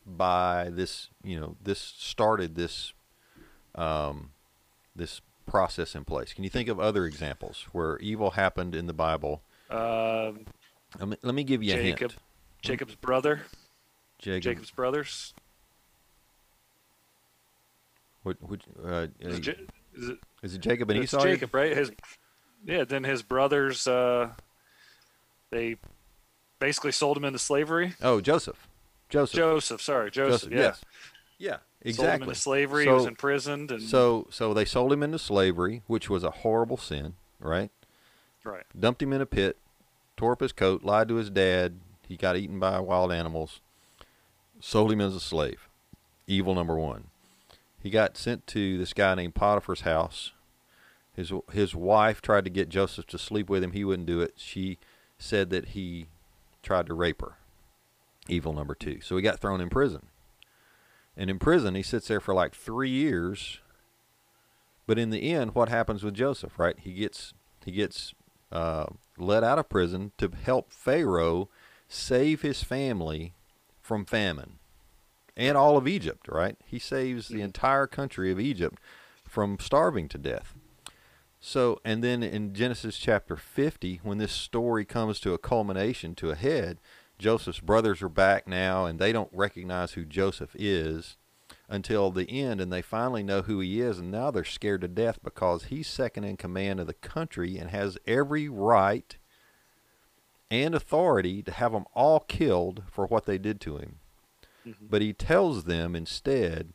by 0.07 0.71
this. 0.71 1.09
You 1.25 1.41
know, 1.41 1.57
this 1.61 1.81
started 1.81 2.55
this 2.55 2.93
um, 3.75 4.31
this 4.95 5.21
process 5.47 5.97
in 5.97 6.05
place. 6.05 6.33
Can 6.33 6.45
you 6.45 6.51
think 6.51 6.69
of 6.69 6.79
other 6.79 7.07
examples 7.07 7.67
where 7.73 7.99
evil 7.99 8.31
happened 8.31 8.77
in 8.77 8.87
the 8.87 8.93
Bible? 8.95 9.43
um, 9.71 10.47
Let 11.01 11.09
me, 11.09 11.17
let 11.23 11.35
me 11.35 11.43
give 11.43 11.61
you 11.61 11.75
a 11.75 11.77
hint. 11.77 12.15
Jacob's 12.63 12.95
brother, 12.95 13.43
Jacob. 14.21 14.43
Jacob's 14.43 14.71
brothers. 14.71 15.35
What, 18.23 18.37
which, 18.41 18.63
uh, 18.83 19.09
Is 19.19 19.49
it, 19.49 19.69
is 19.95 20.09
it, 20.11 20.19
is 20.45 20.55
it 20.55 20.61
Jacob 20.61 20.91
and 20.91 21.01
it's 21.03 21.13
Esau? 21.13 21.23
Jacob, 21.25 21.53
right? 21.55 21.77
His, 21.77 21.91
yeah. 22.65 22.85
Then 22.85 23.03
his 23.05 23.23
brothers, 23.23 23.87
uh, 23.89 24.31
they 25.51 25.77
basically 26.59 26.93
sold 26.93 27.17
him 27.17 27.25
into 27.25 27.39
slavery. 27.39 27.95
Oh, 28.03 28.21
Joseph. 28.21 28.69
Joseph. 29.09 29.37
Joseph, 29.37 29.83
sorry, 29.83 30.11
Joseph. 30.11 30.53
yeah. 30.53 30.59
Yes. 30.59 30.81
Yeah. 31.39 31.51
Sold 31.51 31.61
him 31.61 31.89
Exactly. 31.91 32.29
into 32.29 32.35
slavery. 32.41 32.85
he 32.85 32.91
was 32.91 33.07
imprisoned, 33.07 33.71
and 33.71 33.83
So, 33.83 34.27
so 34.31 34.55
they 34.55 34.65
sold 34.65 34.93
him 34.93 35.03
into 35.03 35.19
slavery, 35.19 35.83
which 35.87 36.09
was 36.09 36.25
a 36.25 36.31
horrible 36.31 36.77
sin, 36.79 37.15
right? 37.41 37.71
right. 38.45 38.65
Dumped 38.79 39.03
him 39.03 39.13
in 39.13 39.21
a 39.21 39.27
pit, 39.27 39.59
tore 40.17 40.33
up 40.33 40.41
his 40.41 40.53
coat, 40.53 40.83
lied 40.85 41.09
to 41.09 41.17
his 41.17 41.29
dad. 41.31 41.81
He 42.09 42.17
got 42.17 42.37
eaten 42.37 42.59
by 42.59 42.79
wild 42.81 43.13
animals. 43.13 43.61
Sold 44.61 44.93
him 44.93 45.01
as 45.01 45.15
a 45.15 45.21
slave. 45.21 45.69
Evil 46.27 46.55
number 46.55 46.77
one. 46.77 47.09
He 47.83 47.91
got 47.91 48.17
sent 48.17 48.47
to 48.49 48.79
this 48.79 48.95
guy 48.95 49.15
named 49.15 49.35
Potiphar's 49.35 49.83
house. 49.83 50.33
His 51.15 51.33
his 51.53 51.75
wife 51.75 52.21
tried 52.21 52.45
to 52.45 52.51
get 52.51 52.69
Joseph 52.69 53.07
to 53.07 53.19
sleep 53.19 53.49
with 53.49 53.63
him. 53.63 53.73
He 53.73 53.85
wouldn't 53.85 54.07
do 54.07 54.21
it. 54.21 54.35
She 54.37 54.79
said 55.19 55.51
that 55.51 55.69
he 55.69 56.07
tried 56.63 56.87
to 56.87 56.95
rape 56.95 57.21
her. 57.21 57.37
Evil 58.29 58.53
number 58.53 58.75
two. 58.75 59.01
So 59.01 59.17
he 59.17 59.23
got 59.23 59.39
thrown 59.39 59.61
in 59.61 59.69
prison. 59.71 60.07
And 61.17 61.31
in 61.31 61.39
prison, 61.39 61.75
he 61.75 61.83
sits 61.83 62.09
there 62.09 62.21
for 62.21 62.35
like 62.35 62.55
three 62.55 62.91
years. 62.91 63.61
But 64.87 64.99
in 64.99 65.11
the 65.11 65.31
end, 65.31 65.55
what 65.55 65.69
happens 65.69 66.03
with 66.03 66.15
Joseph? 66.15 66.59
Right? 66.59 66.77
He 66.79 66.95
gets 66.95 67.33
he 67.65 67.73
gets 67.73 68.15
uh, 68.51 68.87
let 69.17 69.45
out 69.45 69.59
of 69.59 69.69
prison 69.69 70.13
to 70.19 70.31
help 70.45 70.73
Pharaoh 70.73 71.49
save 71.89 72.43
his 72.43 72.63
family 72.63 73.35
from 73.81 74.05
famine 74.05 74.59
and 75.37 75.57
all 75.57 75.77
of 75.77 75.89
Egypt, 75.89 76.29
right? 76.29 76.57
He 76.65 76.79
saves 76.79 77.29
the 77.29 77.41
entire 77.41 77.87
country 77.87 78.31
of 78.31 78.41
Egypt 78.41 78.79
from 79.29 79.59
starving 79.59 80.09
to 80.09 80.19
death. 80.19 80.55
So, 81.47 81.79
and 81.85 82.03
then 82.03 82.23
in 82.23 82.55
Genesis 82.55 82.97
chapter 82.97 83.37
50, 83.37 84.01
when 84.03 84.17
this 84.17 84.33
story 84.33 84.87
comes 84.87 85.21
to 85.21 85.35
a 85.35 85.39
culmination, 85.39 86.15
to 86.15 86.31
a 86.31 86.35
head, 86.35 86.79
Joseph's 87.19 87.61
brothers 87.61 88.01
are 88.01 88.09
back 88.09 88.49
now 88.49 88.87
and 88.87 88.99
they 88.99 89.13
don't 89.13 89.29
recognize 89.31 89.93
who 89.93 90.07
Joseph 90.07 90.57
is 90.59 91.19
until 91.69 92.11
the 92.11 92.31
end 92.31 92.63
and 92.63 92.73
they 92.73 92.81
finally 92.81 93.23
know 93.23 93.43
who 93.43 93.61
he 93.61 93.83
is 93.83 93.99
and 93.99 94.11
now 94.11 94.31
they're 94.31 94.43
scared 94.43 94.81
to 94.81 94.89
death 94.89 95.19
because 95.23 95.65
he's 95.65 95.87
second 95.87 96.25
in 96.25 96.39
command 96.39 96.81
of 96.81 96.87
the 96.87 96.95
country 96.95 97.59
and 97.59 97.69
has 97.69 97.99
every 98.07 98.49
right 98.49 99.19
and 100.51 100.75
authority 100.75 101.43
to 101.43 101.53
have 101.53 101.73
them 101.73 101.85
all 101.93 102.21
killed 102.21 102.85
for 102.91 103.05
what 103.05 103.27
they 103.27 103.37
did 103.37 103.61
to 103.61 103.77
him. 103.77 103.97
Mhm. 104.67 104.89
But 104.89 105.03
he 105.03 105.13
tells 105.13 105.65
them 105.65 105.95
instead, 105.95 106.73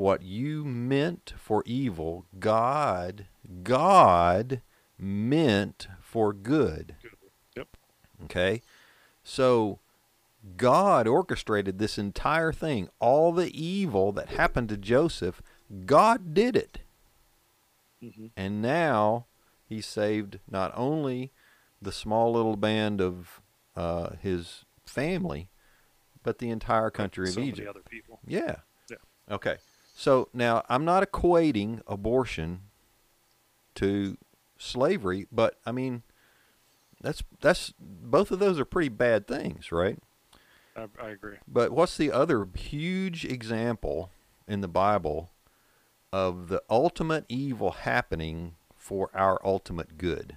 what 0.00 0.22
you 0.22 0.64
meant 0.64 1.34
for 1.36 1.62
evil, 1.66 2.24
God, 2.38 3.26
God 3.62 4.60
meant 4.98 5.88
for 6.00 6.32
good. 6.32 6.94
Yep. 7.56 7.68
Okay? 8.24 8.62
So 9.22 9.78
God 10.56 11.06
orchestrated 11.06 11.78
this 11.78 11.98
entire 11.98 12.52
thing. 12.52 12.88
All 12.98 13.32
the 13.32 13.50
evil 13.60 14.12
that 14.12 14.30
happened 14.30 14.68
to 14.70 14.76
Joseph, 14.76 15.42
God 15.86 16.34
did 16.34 16.56
it. 16.56 16.80
hmm 18.00 18.26
And 18.36 18.62
now 18.62 19.26
he 19.68 19.80
saved 19.80 20.38
not 20.50 20.72
only 20.76 21.32
the 21.80 21.92
small 21.92 22.32
little 22.32 22.56
band 22.56 23.00
of 23.00 23.40
uh, 23.76 24.10
his 24.20 24.64
family, 24.84 25.48
but 26.22 26.38
the 26.38 26.50
entire 26.50 26.90
country 26.90 27.28
of 27.28 27.38
Egypt. 27.38 27.58
many 27.58 27.68
other 27.68 27.82
people. 27.88 28.18
Yeah. 28.26 28.56
Yeah. 28.90 28.96
Okay. 29.30 29.56
So 29.94 30.28
now 30.32 30.64
I'm 30.68 30.84
not 30.84 31.02
equating 31.10 31.80
abortion 31.86 32.62
to 33.76 34.16
slavery, 34.58 35.26
but 35.30 35.56
I 35.64 35.72
mean 35.72 36.02
that's 37.00 37.22
that's 37.40 37.72
both 37.78 38.30
of 38.30 38.38
those 38.38 38.60
are 38.60 38.64
pretty 38.64 38.88
bad 38.88 39.26
things, 39.26 39.72
right? 39.72 39.98
I, 40.76 40.86
I 41.02 41.08
agree. 41.10 41.36
But 41.48 41.72
what's 41.72 41.96
the 41.96 42.12
other 42.12 42.46
huge 42.54 43.24
example 43.24 44.10
in 44.46 44.60
the 44.60 44.68
Bible 44.68 45.30
of 46.12 46.48
the 46.48 46.62
ultimate 46.68 47.24
evil 47.28 47.70
happening 47.72 48.54
for 48.76 49.10
our 49.14 49.40
ultimate 49.44 49.98
good? 49.98 50.36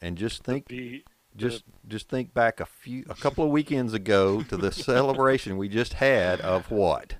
And 0.00 0.16
just 0.16 0.44
think 0.44 0.68
Be 0.68 1.04
just 1.36 1.64
just 1.86 2.08
think 2.08 2.34
back 2.34 2.60
a 2.60 2.66
few 2.66 3.04
a 3.08 3.14
couple 3.14 3.44
of 3.44 3.50
weekends 3.50 3.94
ago 3.94 4.42
to 4.42 4.56
the 4.56 4.72
celebration 4.72 5.56
we 5.56 5.68
just 5.68 5.94
had 5.94 6.40
of 6.40 6.70
what? 6.70 7.16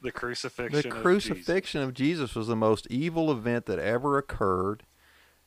The 0.00 0.12
crucifixion. 0.12 0.72
The 0.72 0.78
of 0.78 0.84
Jesus. 0.84 1.02
crucifixion 1.02 1.82
of 1.82 1.94
Jesus 1.94 2.34
was 2.34 2.46
the 2.48 2.56
most 2.56 2.86
evil 2.90 3.30
event 3.30 3.66
that 3.66 3.78
ever 3.78 4.18
occurred 4.18 4.82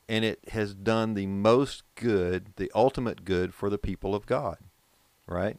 and 0.09 0.25
it 0.25 0.39
has 0.49 0.73
done 0.73 1.13
the 1.13 1.27
most 1.27 1.83
good, 1.93 2.47
the 2.55 2.71
ultimate 2.73 3.23
good 3.23 3.53
for 3.53 3.69
the 3.69 3.77
people 3.77 4.15
of 4.15 4.25
God, 4.25 4.57
right? 5.27 5.57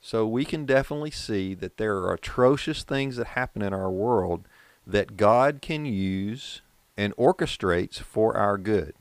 So 0.00 0.24
we 0.24 0.44
can 0.44 0.64
definitely 0.64 1.10
see 1.10 1.52
that 1.54 1.78
there 1.78 1.96
are 1.96 2.14
atrocious 2.14 2.84
things 2.84 3.16
that 3.16 3.28
happen 3.28 3.60
in 3.60 3.74
our 3.74 3.90
world 3.90 4.46
that 4.86 5.16
God 5.16 5.58
can 5.60 5.84
use 5.84 6.62
and 6.96 7.14
orchestrates 7.16 7.98
for 7.98 8.36
our 8.36 8.56
good. 8.56 8.94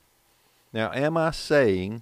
Now, 0.73 0.91
am 0.91 1.15
I 1.15 1.30
saying 1.30 2.02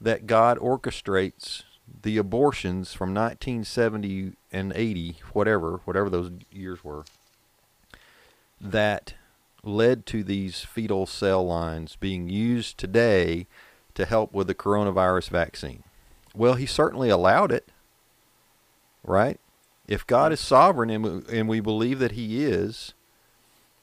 that 0.00 0.26
God 0.26 0.58
orchestrates 0.58 1.62
the 2.02 2.16
abortions 2.18 2.92
from 2.92 3.14
1970 3.14 4.32
and 4.52 4.72
80, 4.74 5.18
whatever, 5.32 5.80
whatever 5.84 6.10
those 6.10 6.30
years 6.50 6.82
were, 6.84 7.04
that 8.60 9.14
led 9.62 10.06
to 10.06 10.22
these 10.22 10.60
fetal 10.60 11.06
cell 11.06 11.44
lines 11.46 11.96
being 11.96 12.28
used 12.28 12.78
today 12.78 13.46
to 13.94 14.04
help 14.04 14.32
with 14.32 14.46
the 14.46 14.54
coronavirus 14.54 15.28
vaccine? 15.28 15.82
Well, 16.34 16.54
he 16.54 16.66
certainly 16.66 17.10
allowed 17.10 17.52
it, 17.52 17.68
right? 19.04 19.38
If 19.86 20.06
God 20.06 20.32
is 20.32 20.40
sovereign 20.40 20.90
and 20.90 21.48
we, 21.48 21.60
believe 21.60 21.98
that 21.98 22.12
he 22.12 22.42
is, 22.42 22.94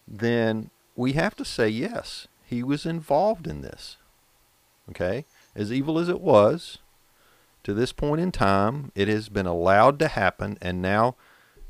then 0.08 0.70
we 0.96 1.14
have 1.14 1.36
to 1.36 1.46
say 1.46 1.70
yes, 1.70 2.28
he 2.46 2.64
was 2.64 2.86
involved 2.86 3.48
in 3.48 3.62
this. 3.62 3.98
Okay? 4.90 5.26
As 5.56 5.72
evil 5.72 5.98
as 6.00 6.10
it 6.10 6.20
was, 6.20 6.80
to 7.64 7.74
this 7.74 7.92
point 7.92 8.22
in 8.22 8.32
time, 8.32 8.92
it 8.96 9.08
has 9.08 9.30
been 9.30 9.46
allowed 9.46 10.00
to 10.00 10.08
happen, 10.08 10.58
and 10.62 10.82
now 10.82 11.16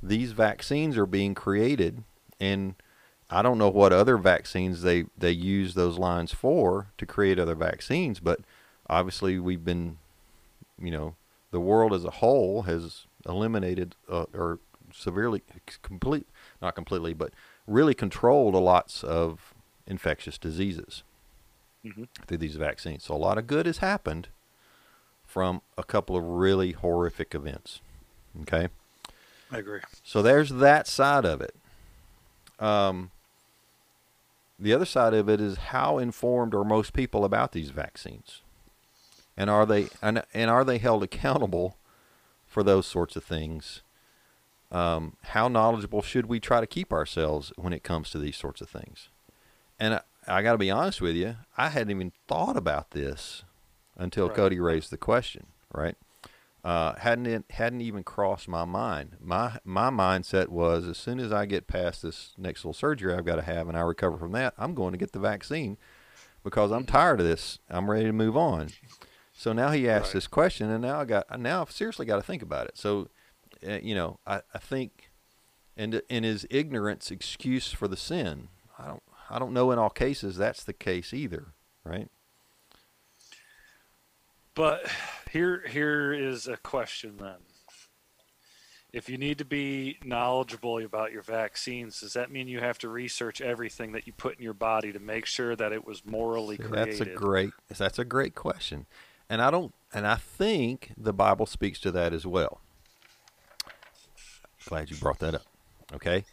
these 0.02 0.32
vaccines 0.32 0.98
are 0.98 1.06
being 1.06 1.36
created 1.36 2.04
and 2.40 2.76
I 3.30 3.42
don't 3.42 3.58
know 3.58 3.70
what 3.70 3.94
other 3.94 4.18
vaccines 4.18 4.82
they, 4.82 5.06
they 5.18 5.32
use 5.32 5.74
those 5.74 5.98
lines 5.98 6.34
for 6.34 6.92
to 6.98 7.06
create 7.06 7.40
other 7.40 7.56
vaccines, 7.56 8.20
but 8.20 8.42
obviously 8.90 9.40
we've 9.40 9.64
been, 9.64 10.00
you 10.82 10.92
know, 10.92 11.16
the 11.52 11.62
world 11.62 11.94
as 11.94 12.04
a 12.04 12.12
whole 12.12 12.64
has 12.64 13.06
eliminated 13.26 13.96
uh, 14.10 14.26
or 14.34 14.60
severely, 14.94 15.44
complete, 15.82 16.28
not 16.62 16.76
completely, 16.76 17.14
but 17.14 17.32
really 17.66 17.94
controlled 17.94 18.54
a 18.54 18.60
lots 18.60 19.02
of 19.04 19.54
infectious 19.88 20.38
diseases 20.38 21.04
mm-hmm. 21.86 22.04
through 22.28 22.38
these 22.38 22.56
vaccines. 22.56 23.06
So 23.06 23.16
a 23.16 23.18
lot 23.18 23.38
of 23.38 23.48
good 23.48 23.66
has 23.66 23.78
happened 23.78 24.28
from 25.32 25.62
a 25.78 25.84
couple 25.84 26.18
of 26.18 26.26
really 26.26 26.74
horrific 26.74 27.34
events. 27.34 27.80
Okay. 28.42 28.68
I 29.50 29.60
agree. 29.60 29.80
So 30.04 30.22
there's 30.22 30.50
that 30.50 30.88
side 30.88 31.24
of 31.24 31.40
it. 31.40 31.56
Um, 32.60 33.12
the 34.60 34.74
other 34.74 34.86
side 34.86 35.14
of 35.14 35.30
it 35.30 35.40
is 35.40 35.56
how 35.58 36.00
informed 36.00 36.54
are 36.54 36.66
most 36.66 36.92
people 36.92 37.24
about 37.24 37.54
these 37.54 37.70
vaccines, 37.70 38.42
and 39.38 39.50
are 39.50 39.66
they 39.66 39.88
and, 40.02 40.22
and 40.34 40.52
are 40.52 40.66
they 40.66 40.78
held 40.78 41.02
accountable 41.02 41.78
for 42.46 42.62
those 42.62 42.86
sorts 42.86 43.16
of 43.16 43.24
things? 43.24 43.82
Um, 44.70 45.16
how 45.24 45.48
knowledgeable 45.48 46.02
should 46.02 46.26
we 46.26 46.42
try 46.42 46.60
to 46.60 46.68
keep 46.68 46.92
ourselves 46.92 47.54
when 47.56 47.72
it 47.72 47.84
comes 47.84 48.10
to 48.12 48.20
these 48.20 48.38
sorts 48.38 48.60
of 48.60 48.70
things? 48.70 49.08
And 49.80 49.96
I, 49.96 50.02
I 50.28 50.42
got 50.42 50.52
to 50.52 50.58
be 50.58 50.70
honest 50.70 51.02
with 51.02 51.16
you, 51.16 51.38
I 51.58 51.70
hadn't 51.70 51.92
even 51.92 52.12
thought 52.28 52.58
about 52.58 52.92
this 52.92 53.44
until 53.98 54.28
right. 54.28 54.36
Cody 54.36 54.60
raised 54.60 54.92
the 54.92 54.98
question. 54.98 55.48
Right? 55.74 55.96
uh, 56.64 56.94
hadn't 56.96 57.26
it, 57.26 57.44
hadn't 57.52 57.82
even 57.82 58.04
crossed 58.04 58.48
my 58.48 58.66
mind. 58.66 59.18
My 59.20 59.58
my 59.64 59.90
mindset 59.90 60.50
was 60.50 60.88
as 60.88 60.98
soon 60.98 61.20
as 61.20 61.32
I 61.32 61.46
get 61.46 61.68
past 61.68 62.04
this 62.04 62.34
next 62.38 62.64
little 62.64 62.74
surgery 62.74 63.14
I've 63.14 63.26
got 63.26 63.38
to 63.38 63.42
have 63.42 63.68
and 63.68 63.78
I 63.78 63.82
recover 63.82 64.18
from 64.18 64.32
that, 64.34 64.54
I'm 64.58 64.76
going 64.76 64.92
to 64.92 64.98
get 64.98 65.12
the 65.12 65.20
vaccine 65.20 65.78
because 66.44 66.72
I'm 66.72 66.86
tired 66.86 67.20
of 67.20 67.26
this. 67.26 67.60
I'm 67.70 67.90
ready 67.90 68.06
to 68.06 68.14
move 68.14 68.38
on. 68.38 68.70
So 69.34 69.54
now 69.54 69.72
he 69.72 69.90
asked 69.90 70.08
right. 70.08 70.14
this 70.14 70.28
question, 70.28 70.70
and 70.70 70.84
now 70.84 71.00
I 71.00 71.06
got 71.06 71.40
now 71.40 71.62
I've 71.62 71.72
seriously 71.72 72.06
got 72.06 72.18
to 72.18 72.22
think 72.22 72.44
about 72.44 72.68
it. 72.68 72.78
So, 72.78 73.10
uh, 73.68 73.80
you 73.82 73.96
know, 73.96 74.20
I, 74.28 74.42
I 74.54 74.60
think, 74.60 75.10
and 75.76 76.02
in 76.10 76.24
his 76.24 76.46
ignorance 76.52 77.10
excuse 77.10 77.72
for 77.72 77.88
the 77.88 77.98
sin, 77.98 78.50
I 78.78 78.86
don't 78.86 79.04
I 79.32 79.40
don't 79.40 79.54
know 79.54 79.72
in 79.72 79.80
all 79.80 79.90
cases 79.90 80.38
that's 80.38 80.64
the 80.64 80.74
case 80.74 81.12
either, 81.12 81.54
right? 81.84 82.08
But 84.54 84.90
here, 85.32 85.64
here 85.68 86.14
is 86.14 86.48
a 86.48 86.58
question 86.58 87.18
then. 87.18 87.38
If 88.94 89.08
you 89.08 89.18
need 89.18 89.38
to 89.38 89.46
be 89.46 90.00
knowledgeable 90.04 90.80
about 90.80 91.14
your 91.14 91.22
vaccines, 91.22 92.02
does 92.02 92.12
that 92.14 92.30
mean 92.30 92.50
you 92.50 92.60
have 92.60 92.78
to 92.80 92.90
research 92.90 93.40
everything 93.40 93.94
that 93.94 94.06
you 94.06 94.12
put 94.12 94.38
in 94.38 94.44
your 94.44 94.54
body 94.54 94.92
to 94.92 95.00
make 95.00 95.26
sure 95.26 95.56
that 95.56 95.72
it 95.72 95.88
was 95.88 96.06
morally 96.06 96.58
See, 96.58 96.64
created? 96.64 97.00
That's 97.00 97.00
a 97.00 97.14
great. 97.14 97.52
That's 97.70 98.00
a 98.00 98.04
great 98.04 98.36
question, 98.36 98.88
and 99.30 99.42
I 99.42 99.50
don't. 99.50 99.74
And 99.94 100.06
I 100.06 100.16
think 100.16 100.92
the 100.98 101.14
Bible 101.14 101.46
speaks 101.46 101.80
to 101.82 101.92
that 101.92 102.12
as 102.12 102.26
well. 102.26 102.60
Glad 104.66 104.92
you 104.92 104.98
brought 104.98 105.20
that 105.20 105.36
up. 105.36 105.46
Okay, 105.94 106.26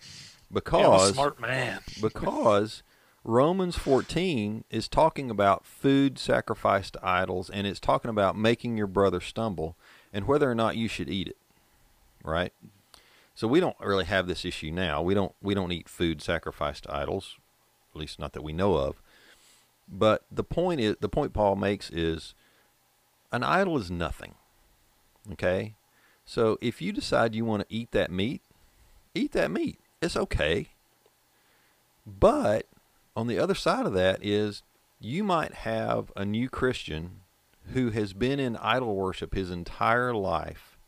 because 0.53 1.11
yeah, 1.11 1.13
smart 1.13 1.41
man. 1.41 1.79
because 2.03 2.83
Romans 3.29 3.77
14 3.77 4.65
is 4.71 4.89
talking 4.89 5.31
about 5.31 5.67
food 5.67 6.19
sacrificed 6.19 6.95
to 6.95 7.07
idols, 7.07 7.51
and 7.51 7.67
it's 7.67 7.79
talking 7.79 8.09
about 8.09 8.39
making 8.39 8.79
your 8.79 8.87
brother 8.87 9.21
stumble 9.21 9.77
and 10.15 10.27
whether 10.27 10.51
or 10.51 10.55
not 10.55 10.79
you 10.79 10.89
should 10.89 11.11
eat 11.11 11.29
it. 11.29 11.37
Right? 12.25 12.55
So 13.35 13.47
we 13.47 13.61
don't 13.61 13.79
really 13.81 14.07
have 14.07 14.29
this 14.29 14.47
issue 14.47 14.71
now. 14.71 15.03
We 15.03 15.13
don't 15.13 15.35
we 15.43 15.53
don't 15.53 15.73
eat 15.73 15.91
food 15.91 16.23
sacrificed 16.23 16.85
to 16.85 16.97
idols, 16.97 17.37
at 17.93 18.01
least 18.01 18.19
not 18.19 18.33
that 18.33 18.43
we 18.43 18.55
know 18.55 18.77
of. 18.77 18.97
But 19.87 20.25
the 20.33 20.43
point 20.43 20.81
is 20.81 20.97
the 20.99 21.11
point 21.11 21.35
Paul 21.35 21.55
makes 21.55 21.91
is 21.91 22.33
an 23.31 23.43
idol 23.43 23.77
is 23.77 23.91
nothing. 23.91 24.37
Okay? 25.33 25.75
So 26.25 26.57
if 26.63 26.81
you 26.81 26.93
decide 26.93 27.35
you 27.35 27.45
want 27.45 27.69
to 27.69 27.75
eat 27.75 27.91
that 27.91 28.11
meat, 28.11 28.41
eat 29.15 29.33
that 29.33 29.51
meat. 29.51 29.79
It's 30.01 30.17
okay. 30.17 30.69
But 32.07 32.65
on 33.19 33.27
the 33.27 33.39
other 33.39 33.55
side 33.55 33.85
of 33.85 33.95
that 33.95 34.25
is 34.25 34.63
you 35.01 35.25
might 35.25 35.53
have 35.53 36.13
a 36.15 36.25
new 36.25 36.49
Christian 36.49 37.23
who 37.73 37.91
has 37.91 38.13
been 38.13 38.39
in 38.39 38.57
idol 38.59 38.95
worship 38.95 39.35
his 39.35 39.51
entire 39.51 40.15
life, 40.15 40.79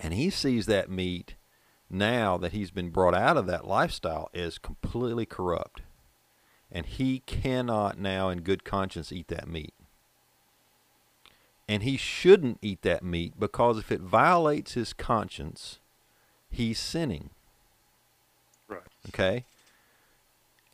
and 0.00 0.14
he 0.14 0.30
sees 0.30 0.64
that 0.64 0.88
meat 0.88 1.34
now 1.90 2.38
that 2.38 2.52
he's 2.52 2.70
been 2.70 2.88
brought 2.88 3.14
out 3.14 3.36
of 3.36 3.46
that 3.46 3.66
lifestyle 3.66 4.30
as 4.32 4.56
completely 4.56 5.26
corrupt. 5.26 5.82
And 6.72 6.86
he 6.86 7.18
cannot 7.26 7.98
now, 7.98 8.30
in 8.30 8.40
good 8.40 8.64
conscience, 8.64 9.12
eat 9.12 9.28
that 9.28 9.46
meat. 9.46 9.74
And 11.68 11.82
he 11.82 11.98
shouldn't 11.98 12.60
eat 12.62 12.80
that 12.80 13.04
meat 13.04 13.34
because 13.38 13.76
if 13.76 13.92
it 13.92 14.00
violates 14.00 14.72
his 14.72 14.94
conscience, 14.94 15.80
he's 16.50 16.78
sinning. 16.78 17.28
Right. 18.68 18.80
Okay? 19.08 19.44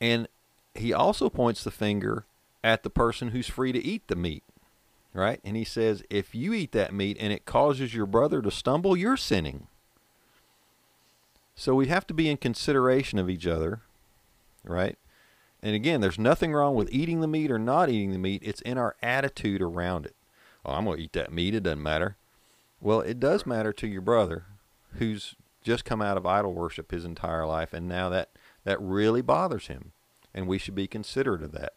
And 0.00 0.28
he 0.74 0.92
also 0.92 1.30
points 1.30 1.64
the 1.64 1.70
finger 1.70 2.26
at 2.62 2.82
the 2.82 2.90
person 2.90 3.28
who's 3.28 3.48
free 3.48 3.72
to 3.72 3.84
eat 3.84 4.06
the 4.08 4.16
meat, 4.16 4.42
right? 5.12 5.40
And 5.44 5.56
he 5.56 5.64
says, 5.64 6.02
if 6.10 6.34
you 6.34 6.52
eat 6.52 6.72
that 6.72 6.92
meat 6.92 7.16
and 7.20 7.32
it 7.32 7.44
causes 7.44 7.94
your 7.94 8.06
brother 8.06 8.42
to 8.42 8.50
stumble, 8.50 8.96
you're 8.96 9.16
sinning. 9.16 9.66
So 11.54 11.74
we 11.74 11.86
have 11.86 12.06
to 12.08 12.14
be 12.14 12.28
in 12.28 12.36
consideration 12.36 13.18
of 13.18 13.30
each 13.30 13.46
other, 13.46 13.82
right? 14.64 14.98
And 15.62 15.74
again, 15.74 16.00
there's 16.00 16.18
nothing 16.18 16.52
wrong 16.52 16.74
with 16.74 16.92
eating 16.92 17.20
the 17.20 17.28
meat 17.28 17.50
or 17.50 17.58
not 17.58 17.88
eating 17.88 18.10
the 18.10 18.18
meat. 18.18 18.42
It's 18.44 18.60
in 18.62 18.76
our 18.76 18.96
attitude 19.02 19.62
around 19.62 20.06
it. 20.06 20.16
Oh, 20.64 20.72
I'm 20.72 20.84
going 20.84 20.98
to 20.98 21.02
eat 21.04 21.12
that 21.12 21.32
meat. 21.32 21.54
It 21.54 21.62
doesn't 21.62 21.82
matter. 21.82 22.16
Well, 22.80 23.00
it 23.00 23.20
does 23.20 23.46
matter 23.46 23.72
to 23.72 23.86
your 23.86 24.02
brother 24.02 24.44
who's 24.98 25.36
just 25.62 25.84
come 25.84 26.02
out 26.02 26.16
of 26.16 26.26
idol 26.26 26.52
worship 26.52 26.90
his 26.90 27.04
entire 27.04 27.46
life, 27.46 27.72
and 27.72 27.88
now 27.88 28.08
that, 28.10 28.28
that 28.64 28.80
really 28.80 29.22
bothers 29.22 29.68
him 29.68 29.92
and 30.34 30.48
we 30.48 30.58
should 30.58 30.74
be 30.74 30.86
considerate 30.86 31.42
of 31.42 31.52
that. 31.52 31.74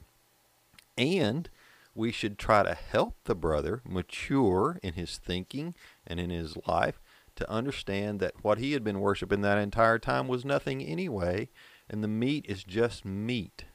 And 0.98 1.50
we 1.94 2.12
should 2.12 2.38
try 2.38 2.64
to 2.64 2.74
help 2.74 3.16
the 3.26 3.36
brother 3.36 3.82
mature 3.86 4.80
in 4.82 4.94
his 4.94 5.18
thinking 5.18 5.76
and 6.06 6.20
in 6.20 6.32
his 6.32 6.58
life 6.68 7.00
to 7.36 7.50
understand 7.50 8.20
that 8.20 8.44
what 8.44 8.58
he 8.58 8.72
had 8.72 8.84
been 8.84 9.00
worshiping 9.00 9.42
that 9.42 9.60
entire 9.60 10.00
time 10.00 10.28
was 10.28 10.44
nothing 10.44 10.82
anyway, 10.82 11.50
and 11.88 12.04
the 12.04 12.08
meat 12.08 12.46
is 12.50 12.64
just 12.64 13.06
meat. 13.06 13.66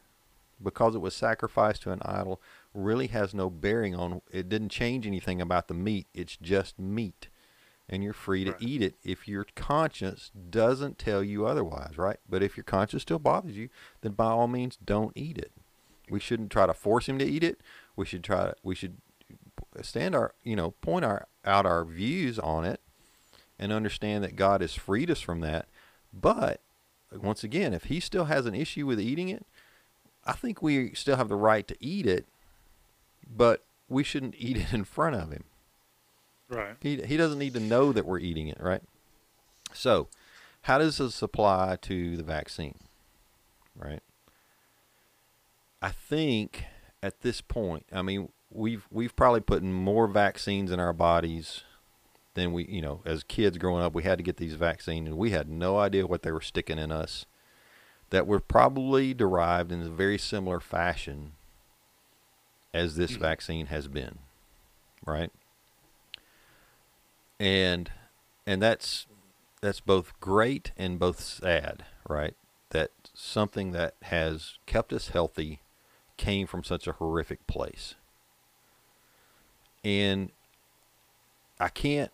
Because 0.61 0.95
it 0.95 1.01
was 1.01 1.15
sacrificed 1.15 1.83
to 1.83 1.93
an 1.93 2.03
idol, 2.05 2.41
really 2.75 3.09
has 3.09 3.35
no 3.35 3.51
bearing 3.51 3.95
on 3.95 4.23
it. 4.31 4.49
Didn't 4.49 4.69
change 4.69 5.07
anything 5.07 5.41
about 5.41 5.69
the 5.69 5.75
meat. 5.75 6.07
It's 6.15 6.37
just 6.37 6.79
meat 6.79 7.29
and 7.89 8.03
you're 8.03 8.13
free 8.13 8.45
to 8.45 8.53
right. 8.53 8.63
eat 8.63 8.83
it 8.83 8.95
if 9.03 9.29
your 9.29 9.47
conscience 9.55 10.31
doesn't 10.51 10.99
tell 10.99 11.23
you 11.23 11.47
otherwise, 11.47 11.99
right? 11.99 12.19
But 12.29 12.43
if 12.43 12.57
your 12.57 12.65
conscience 12.65 13.03
still 13.03 13.19
bothers 13.19 13.57
you, 13.57 13.69
then 14.01 14.13
by 14.13 14.27
all 14.27 14.49
means 14.49 14.79
don't 14.83 15.13
eat 15.15 15.39
it. 15.39 15.53
We 16.11 16.21
shouldn't 16.21 16.51
try 16.51 16.67
to 16.67 16.75
force 16.75 17.09
him 17.09 17.19
to 17.19 17.25
eat 17.25 17.45
it. 17.45 17.61
We 17.97 18.07
should 18.07 18.25
try 18.25 18.45
to, 18.45 18.55
we 18.63 18.75
should 18.75 18.99
stand 19.83 20.15
our, 20.15 20.35
you 20.43 20.57
know, 20.57 20.73
point 20.73 21.05
our 21.05 21.27
out 21.45 21.67
our 21.67 21.85
views 21.85 22.39
on 22.39 22.65
it 22.65 22.81
and 23.59 23.73
understand 23.73 24.25
that 24.25 24.37
God 24.37 24.61
has 24.61 24.75
freed 24.75 25.11
us 25.11 25.21
from 25.21 25.41
that. 25.41 25.69
But 26.13 26.61
once 27.13 27.45
again, 27.45 27.75
if 27.75 27.85
he 27.85 28.01
still 28.01 28.27
has 28.27 28.47
an 28.47 28.55
issue 28.55 28.87
with 28.87 29.01
eating 29.01 29.29
it, 29.29 29.47
I 30.25 30.33
think 30.33 30.63
we 30.63 30.95
still 30.95 31.17
have 31.17 31.29
the 31.29 31.37
right 31.37 31.67
to 31.67 31.77
eat 31.81 32.07
it, 32.07 32.27
but 33.29 33.65
we 33.89 34.05
shouldn't 34.05 34.35
eat 34.39 34.57
it 34.57 34.73
in 34.73 34.85
front 34.85 35.17
of 35.17 35.31
him. 35.31 35.45
Right. 36.53 36.77
He 36.81 37.01
he 37.03 37.17
doesn't 37.17 37.39
need 37.39 37.55
to 37.55 37.61
know 37.61 37.93
that 37.93 38.05
we're 38.05 38.19
eating 38.19 38.49
it, 38.49 38.59
right? 38.61 38.83
So, 39.73 40.09
how 40.63 40.79
does 40.79 40.99
this 40.99 41.23
apply 41.23 41.79
to 41.83 42.17
the 42.17 42.23
vaccine? 42.23 42.75
Right? 43.75 44.03
I 45.81 45.91
think 45.91 46.65
at 47.03 47.23
this 47.23 47.41
point, 47.41 47.87
I 47.93 48.03
mean, 48.03 48.29
we've 48.51 48.87
we've 48.91 49.17
probably 49.17 49.41
put 49.41 49.63
more 49.63 50.07
vaccines 50.07 50.71
in 50.71 50.79
our 50.79 50.93
bodies 50.93 51.63
than 52.35 52.53
we, 52.53 52.65
you 52.67 52.83
know, 52.83 53.01
as 53.05 53.23
kids 53.25 53.59
growing 53.59 53.83
up, 53.83 53.95
we 53.95 54.03
had 54.03 54.19
to 54.19 54.25
get 54.25 54.37
these 54.37 54.55
vaccines 54.55 55.09
and 55.09 55.17
we 55.19 55.31
had 55.31 55.49
no 55.49 55.79
idea 55.79 56.07
what 56.07 56.23
they 56.23 56.33
were 56.33 56.41
sticking 56.41 56.79
in 56.79 56.91
us 56.93 57.27
that 58.11 58.27
were 58.27 58.41
probably 58.41 59.13
derived 59.15 59.73
in 59.73 59.83
a 59.83 59.89
very 59.89 60.19
similar 60.19 60.61
fashion 60.61 61.33
as 62.75 62.97
this 62.97 63.13
Mm-hmm. 63.13 63.23
vaccine 63.23 63.67
has 63.67 63.89
been. 63.89 64.19
Right? 65.05 65.31
And 67.43 67.91
and 68.47 68.63
that's 68.63 69.07
that's 69.61 69.81
both 69.81 70.19
great 70.21 70.71
and 70.77 70.99
both 70.99 71.21
sad, 71.21 71.85
right? 72.09 72.35
That 72.71 72.91
something 73.15 73.73
that 73.73 73.95
has 74.03 74.59
kept 74.65 74.93
us 74.93 75.09
healthy 75.09 75.61
came 76.17 76.47
from 76.47 76.63
such 76.63 76.87
a 76.87 76.93
horrific 76.93 77.47
place. 77.49 77.97
And 79.85 80.31
I 81.59 81.69
can't 81.69 82.13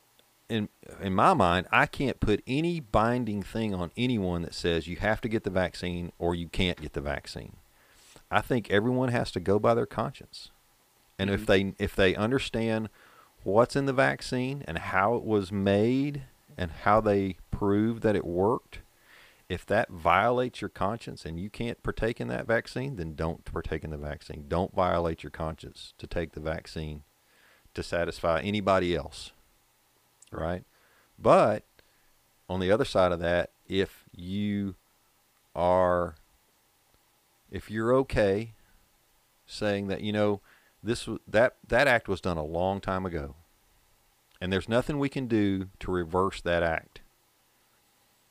in 0.48 0.70
in 0.98 1.14
my 1.14 1.34
mind, 1.34 1.66
I 1.70 1.84
can't 1.84 2.20
put 2.20 2.42
any 2.46 2.80
binding 2.80 3.42
thing 3.42 3.74
on 3.74 3.90
anyone 3.98 4.40
that 4.42 4.54
says 4.54 4.88
you 4.88 4.96
have 4.96 5.20
to 5.20 5.28
get 5.28 5.44
the 5.44 5.50
vaccine 5.50 6.10
or 6.18 6.34
you 6.34 6.48
can't 6.48 6.80
get 6.80 6.94
the 6.94 7.02
vaccine. 7.02 7.56
I 8.30 8.40
think 8.40 8.70
everyone 8.70 9.10
has 9.10 9.30
to 9.32 9.40
go 9.40 9.58
by 9.58 9.74
their 9.74 9.86
conscience. 9.86 10.50
And 11.18 11.28
if 11.28 11.44
mm-hmm. 11.44 11.72
they 11.76 11.84
if 11.84 11.94
they 11.94 12.16
understand 12.16 12.88
what's 13.48 13.74
in 13.74 13.86
the 13.86 13.92
vaccine 13.92 14.62
and 14.68 14.78
how 14.78 15.14
it 15.14 15.24
was 15.24 15.50
made 15.50 16.22
and 16.56 16.70
how 16.70 17.00
they 17.00 17.36
proved 17.50 18.02
that 18.02 18.14
it 18.14 18.24
worked, 18.24 18.80
if 19.48 19.64
that 19.66 19.88
violates 19.88 20.60
your 20.60 20.68
conscience 20.68 21.24
and 21.24 21.40
you 21.40 21.48
can't 21.48 21.82
partake 21.82 22.20
in 22.20 22.28
that 22.28 22.46
vaccine, 22.46 22.96
then 22.96 23.14
don't 23.14 23.44
partake 23.44 23.82
in 23.82 23.90
the 23.90 23.96
vaccine. 23.96 24.44
Don't 24.48 24.74
violate 24.74 25.22
your 25.22 25.30
conscience 25.30 25.94
to 25.98 26.06
take 26.06 26.32
the 26.32 26.40
vaccine 26.40 27.02
to 27.74 27.82
satisfy 27.82 28.40
anybody 28.40 28.94
else. 28.94 29.32
Right? 30.30 30.64
But 31.18 31.64
on 32.48 32.60
the 32.60 32.70
other 32.70 32.84
side 32.84 33.12
of 33.12 33.20
that, 33.20 33.50
if 33.66 34.04
you 34.14 34.74
are 35.54 36.16
if 37.50 37.70
you're 37.70 37.94
okay 37.94 38.52
saying 39.46 39.88
that, 39.88 40.02
you 40.02 40.12
know, 40.12 40.42
this 40.82 41.08
that 41.26 41.56
that 41.66 41.88
act 41.88 42.08
was 42.08 42.20
done 42.20 42.36
a 42.36 42.44
long 42.44 42.80
time 42.80 43.04
ago. 43.06 43.34
And 44.40 44.52
there's 44.52 44.68
nothing 44.68 44.98
we 44.98 45.08
can 45.08 45.26
do 45.26 45.68
to 45.80 45.90
reverse 45.90 46.40
that 46.42 46.62
act. 46.62 47.00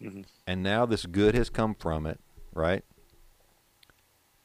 Mhm. 0.02 0.26
and 0.46 0.62
now 0.62 0.86
this 0.86 1.08
good 1.08 1.34
has 1.34 1.50
come 1.50 1.74
from 1.74 2.06
it 2.06 2.20
right? 2.54 2.84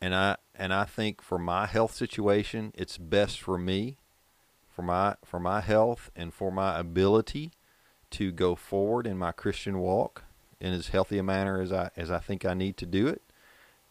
And 0.00 0.14
i 0.14 0.36
and 0.54 0.72
i 0.72 0.84
think 0.84 1.20
for 1.22 1.38
my 1.38 1.66
health 1.66 1.94
situation 1.94 2.72
it's 2.74 2.96
best 2.98 3.38
for 3.40 3.58
me 3.58 3.98
for 4.70 4.80
my 4.82 5.16
for 5.24 5.38
my 5.38 5.60
health 5.60 6.10
and 6.16 6.32
for 6.32 6.50
my 6.50 6.78
ability 6.78 7.52
to 8.12 8.32
go 8.32 8.54
forward 8.54 9.06
in 9.06 9.16
my 9.18 9.30
christian 9.32 9.78
walk 9.78 10.24
in 10.58 10.72
as 10.72 10.88
healthy 10.88 11.18
a 11.18 11.22
manner 11.22 11.60
as 11.60 11.70
i 11.72 11.90
as 11.96 12.10
i 12.10 12.18
think 12.18 12.44
i 12.46 12.54
need 12.54 12.76
to 12.78 12.86
do 12.86 13.06
it. 13.06 13.20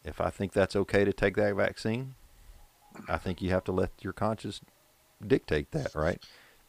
If 0.04 0.20
i 0.20 0.32
think 0.32 0.52
that's 0.54 0.76
okay 0.76 1.06
to 1.06 1.14
take 1.14 1.36
that 1.36 1.54
vaccine 1.56 2.16
I 3.08 3.18
think 3.18 3.42
you 3.42 3.50
have 3.50 3.64
to 3.66 3.72
let 3.72 3.92
your 4.02 4.14
conscience 4.14 4.62
dictate 5.26 5.72
that, 5.72 5.94
right? 5.96 6.22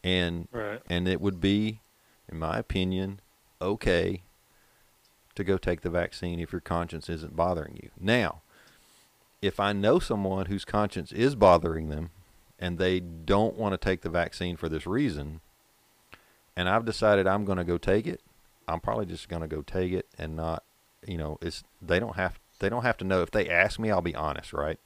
And 0.03 0.47
Right. 0.51 0.81
and 0.89 1.07
it 1.07 1.21
would 1.21 1.39
be, 1.39 1.81
in 2.29 2.39
my 2.39 2.57
opinion, 2.57 3.21
okay 3.61 4.23
to 5.35 5.43
go 5.43 5.57
take 5.57 5.81
the 5.81 5.89
vaccine 5.89 6.39
if 6.39 6.51
your 6.51 6.61
conscience 6.61 7.09
isn't 7.09 7.35
bothering 7.35 7.79
you. 7.81 7.89
Now, 7.99 8.41
if 9.41 9.59
I 9.59 9.73
know 9.73 9.99
someone 9.99 10.45
whose 10.45 10.65
conscience 10.65 11.11
is 11.11 11.35
bothering 11.35 11.89
them 11.89 12.11
and 12.59 12.77
they 12.77 12.99
don't 12.99 13.57
want 13.57 13.73
to 13.73 13.77
take 13.77 14.01
the 14.01 14.09
vaccine 14.09 14.55
for 14.55 14.69
this 14.69 14.85
reason, 14.85 15.41
and 16.55 16.69
I've 16.69 16.85
decided 16.85 17.25
I'm 17.27 17.45
going 17.45 17.57
to 17.57 17.63
go 17.63 17.77
take 17.77 18.05
it, 18.05 18.21
I'm 18.67 18.79
probably 18.79 19.05
just 19.05 19.27
going 19.27 19.41
to 19.41 19.47
go 19.47 19.61
take 19.61 19.91
it 19.91 20.07
and 20.17 20.35
not, 20.35 20.63
you 21.05 21.17
know, 21.17 21.37
it's 21.41 21.63
they 21.81 21.99
don't 21.99 22.15
have 22.15 22.39
they 22.59 22.69
don't 22.69 22.83
have 22.83 22.97
to 22.97 23.05
know 23.05 23.21
if 23.21 23.31
they 23.31 23.49
ask 23.49 23.79
me, 23.79 23.91
I'll 23.91 24.01
be 24.01 24.15
honest, 24.15 24.53
right? 24.53 24.79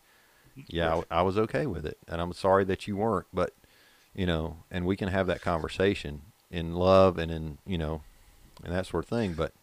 Yeah, 0.67 1.01
I, 1.11 1.19
I 1.19 1.21
was 1.21 1.37
okay 1.37 1.65
with 1.65 1.85
it, 1.85 1.97
and 2.07 2.21
I'm 2.21 2.33
sorry 2.33 2.63
that 2.65 2.87
you 2.87 2.97
weren't. 2.97 3.27
But 3.33 3.53
you 4.15 4.25
know, 4.25 4.57
and 4.71 4.85
we 4.85 4.95
can 4.95 5.09
have 5.09 5.27
that 5.27 5.41
conversation 5.41 6.21
in 6.49 6.73
love 6.73 7.17
and 7.17 7.31
in 7.31 7.57
you 7.65 7.77
know, 7.77 8.01
and 8.63 8.73
that 8.73 8.85
sort 8.87 9.03
of 9.03 9.09
thing. 9.09 9.33
But 9.33 9.53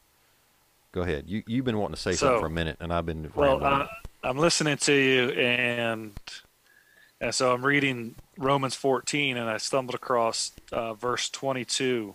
go 0.92 1.02
ahead. 1.02 1.24
You 1.28 1.42
you've 1.46 1.64
been 1.64 1.78
wanting 1.78 1.96
to 1.96 2.00
say 2.00 2.12
So- 2.12 2.26
something 2.26 2.40
for 2.40 2.46
a 2.46 2.50
minute, 2.50 2.76
and 2.80 2.92
I've 2.92 3.07
been 3.07 3.30
Well, 3.35 3.62
uh, 3.64 3.87
I'm 4.22 4.38
listening 4.38 4.76
to 4.78 4.92
you, 4.92 5.30
and 5.30 6.12
and 7.20 7.35
so 7.35 7.52
I'm 7.52 7.64
reading 7.64 8.14
Romans 8.38 8.74
14, 8.74 9.37
and 9.37 9.48
I 9.48 9.57
stumbled 9.59 9.94
across 9.94 10.52
uh, 10.72 10.94
verse 10.94 11.28
22, 11.30 12.14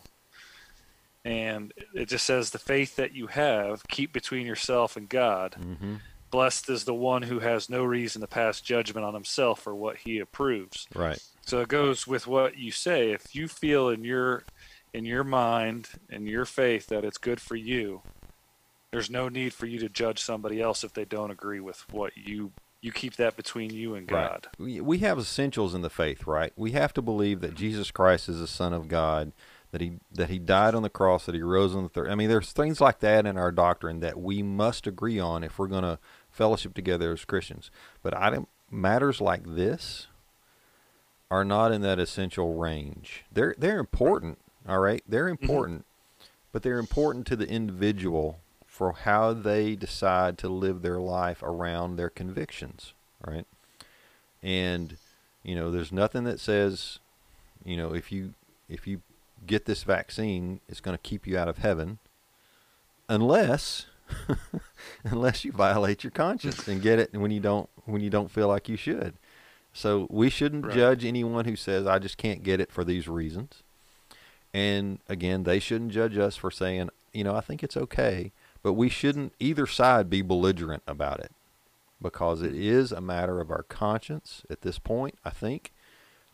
and 1.26 1.74
it 1.94 2.08
just 2.08 2.26
says, 2.26 2.52
"The 2.52 2.60
faith 2.60 2.96
that 2.96 3.14
you 3.14 3.28
have, 3.28 3.88
keep 3.88 4.14
between 4.14 4.46
yourself 4.46 4.96
and 4.96 5.10
God. 5.10 5.56
mm-hmm. 5.60 5.96
Blessed 6.32 6.70
is 6.70 6.84
the 6.84 6.94
one 6.94 7.24
who 7.24 7.40
has 7.40 7.70
no 7.70 7.84
reason 7.84 8.22
to 8.22 8.28
pass 8.28 8.62
judgment 8.62 9.06
on 9.06 9.14
himself 9.14 9.62
for 9.62 9.76
what 9.76 9.98
he 9.98 10.20
approves." 10.20 10.88
Right. 10.96 11.22
So 11.42 11.62
it 11.62 11.68
goes 11.68 12.06
with 12.06 12.28
what 12.28 12.58
you 12.58 12.72
say. 12.72 13.12
If 13.12 13.36
you 13.36 13.48
feel 13.48 13.90
in 13.90 14.04
your 14.04 14.44
in 14.94 15.06
your 15.06 15.24
mind 15.24 15.90
and 16.10 16.28
your 16.28 16.46
faith 16.46 16.88
that 16.88 17.06
it's 17.06 17.18
good 17.18 17.42
for 17.42 17.56
you, 17.56 18.02
there's 18.92 19.10
no 19.10 19.30
need 19.30 19.54
for 19.54 19.66
you 19.66 19.80
to 19.80 19.90
judge 19.90 20.20
somebody 20.22 20.62
else 20.62 20.84
if 20.84 20.94
they 20.94 21.06
don't 21.06 21.32
agree 21.32 21.60
with 21.60 21.92
what 21.92 22.18
you 22.18 22.52
you 22.82 22.92
keep 22.92 23.18
that 23.18 23.36
between 23.36 23.72
you 23.72 23.94
and 23.94 24.08
God. 24.08 24.48
We, 24.58 24.80
we 24.80 25.00
have 25.00 25.20
essentials 25.20 25.76
in 25.76 25.82
the 25.82 25.90
faith, 25.90 26.26
right? 26.26 26.54
We 26.56 26.72
have 26.72 26.94
to 26.94 27.02
believe 27.02 27.42
that 27.42 27.54
Jesus 27.54 27.92
Christ 27.92 28.30
is 28.30 28.40
the 28.40 28.48
Son 28.48 28.72
of 28.72 28.88
God, 28.88 29.34
that 29.72 29.82
he 29.82 30.00
that 30.14 30.30
he 30.30 30.40
died 30.40 30.76
on 30.76 30.84
the 30.84 30.90
cross, 30.90 31.26
that 31.26 31.36
he 31.36 31.42
rose 31.42 31.76
on 31.76 31.84
the 31.84 31.90
third. 31.90 32.10
I 32.10 32.16
mean, 32.16 32.30
there's 32.30 32.52
things 32.52 32.80
like 32.80 33.00
that 33.00 33.26
in 33.26 33.38
our 33.38 33.52
doctrine 33.52 34.00
that 34.00 34.20
we 34.20 34.42
must 34.42 34.88
agree 34.88 35.20
on 35.20 35.44
if 35.44 35.60
we're 35.60 35.68
going 35.68 35.84
to 35.84 36.00
fellowship 36.40 36.74
together 36.74 37.12
as 37.12 37.26
Christians. 37.26 37.70
But 38.02 38.18
item 38.18 38.48
matters 38.72 39.20
like 39.20 39.44
this 39.44 40.08
are 41.30 41.44
not 41.44 41.74
in 41.74 41.82
that 41.82 42.00
essential 42.00 42.56
range. 42.56 43.26
They're 43.30 43.54
they're 43.58 43.80
important, 43.80 44.40
all 44.68 44.80
right? 44.80 45.04
They're 45.06 45.26
mm-hmm. 45.26 45.44
important, 45.44 45.86
but 46.54 46.64
they're 46.64 46.80
important 46.80 47.28
to 47.28 47.36
the 47.36 47.48
individual 47.48 48.40
for 48.66 48.94
how 48.94 49.34
they 49.34 49.76
decide 49.76 50.38
to 50.38 50.48
live 50.48 50.82
their 50.82 51.00
life 51.00 51.44
around 51.44 51.98
their 51.98 52.10
convictions, 52.10 52.94
right? 53.22 53.46
And 54.42 54.96
you 55.44 55.56
know, 55.56 55.70
there's 55.72 55.92
nothing 55.92 56.24
that 56.24 56.40
says, 56.40 57.00
you 57.66 57.76
know, 57.76 57.94
if 57.94 58.14
you 58.14 58.34
if 58.70 58.88
you 58.88 59.02
get 59.46 59.66
this 59.66 59.84
vaccine, 59.84 60.62
it's 60.70 60.80
going 60.80 60.98
to 60.98 61.04
keep 61.04 61.28
you 61.28 61.38
out 61.38 61.50
of 61.50 61.58
heaven, 61.58 62.00
unless 63.10 63.88
unless 65.04 65.46
you 65.46 65.52
violate 65.52 66.04
your 66.04 66.12
conscience 66.12 66.68
and 66.68 66.82
get 66.82 67.00
it 67.00 67.14
when 67.14 67.32
you 67.32 67.40
don't 67.40 67.70
when 67.86 68.02
you 68.02 68.10
don't 68.10 68.32
feel 68.32 68.48
like 68.48 68.70
you 68.70 68.78
should. 68.78 69.14
So 69.74 70.08
we 70.10 70.30
shouldn't 70.30 70.66
Right. 70.66 70.76
judge 70.76 71.06
anyone 71.06 71.46
who 71.46 71.56
says 71.56 71.86
I 71.88 72.00
just 72.00 72.18
can't 72.18 72.44
get 72.44 72.60
it 72.60 72.72
for 72.72 72.84
these 72.84 73.08
reasons. 73.08 73.64
And 74.54 75.00
again, 75.08 75.44
they 75.44 75.60
shouldn't 75.60 75.92
judge 75.92 76.18
us 76.18 76.36
for 76.36 76.50
saying, 76.50 76.90
you 77.14 77.24
know, 77.24 77.36
I 77.36 77.42
think 77.42 77.64
it's 77.64 77.78
okay, 77.78 78.32
but 78.64 78.74
we 78.74 78.90
shouldn't 78.90 79.34
either 79.40 79.68
side 79.68 80.10
be 80.10 80.22
belligerent 80.24 80.84
about 80.88 81.20
it 81.20 81.32
because 82.02 82.42
it 82.42 82.56
is 82.56 82.92
a 82.92 83.02
matter 83.02 83.40
of 83.42 83.52
our 83.52 83.64
conscience 83.64 84.44
at 84.50 84.62
this 84.62 84.80
point, 84.80 85.16
I 85.24 85.30
think. 85.30 85.72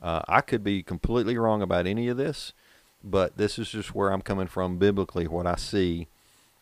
Uh, 0.02 0.22
I 0.28 0.42
could 0.42 0.64
be 0.64 0.84
completely 0.84 1.38
wrong 1.38 1.62
about 1.62 1.88
any 1.88 2.08
of 2.08 2.18
this, 2.18 2.54
but 3.04 3.38
this 3.38 3.58
is 3.60 3.70
just 3.70 3.96
where 3.96 4.12
I'm 4.12 4.22
coming 4.22 4.48
from 4.48 4.78
biblically, 4.78 5.28
what 5.28 5.48
I 5.48 5.56
see. 5.56 6.08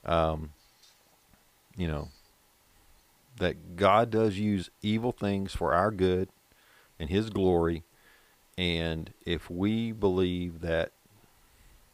Um, 0.06 0.54
you 1.76 1.88
know, 1.88 2.10
that 3.38 3.76
God 3.76 4.10
does 4.10 4.38
use 4.38 4.70
evil 4.82 5.12
things 5.12 5.54
for 5.54 5.74
our 5.74 5.92
good 5.92 6.30
and 7.00 7.10
His 7.10 7.30
glory. 7.30 7.84
And 8.58 9.12
if 9.26 9.50
we 9.50 9.92
believe 9.92 10.62
that, 10.62 10.92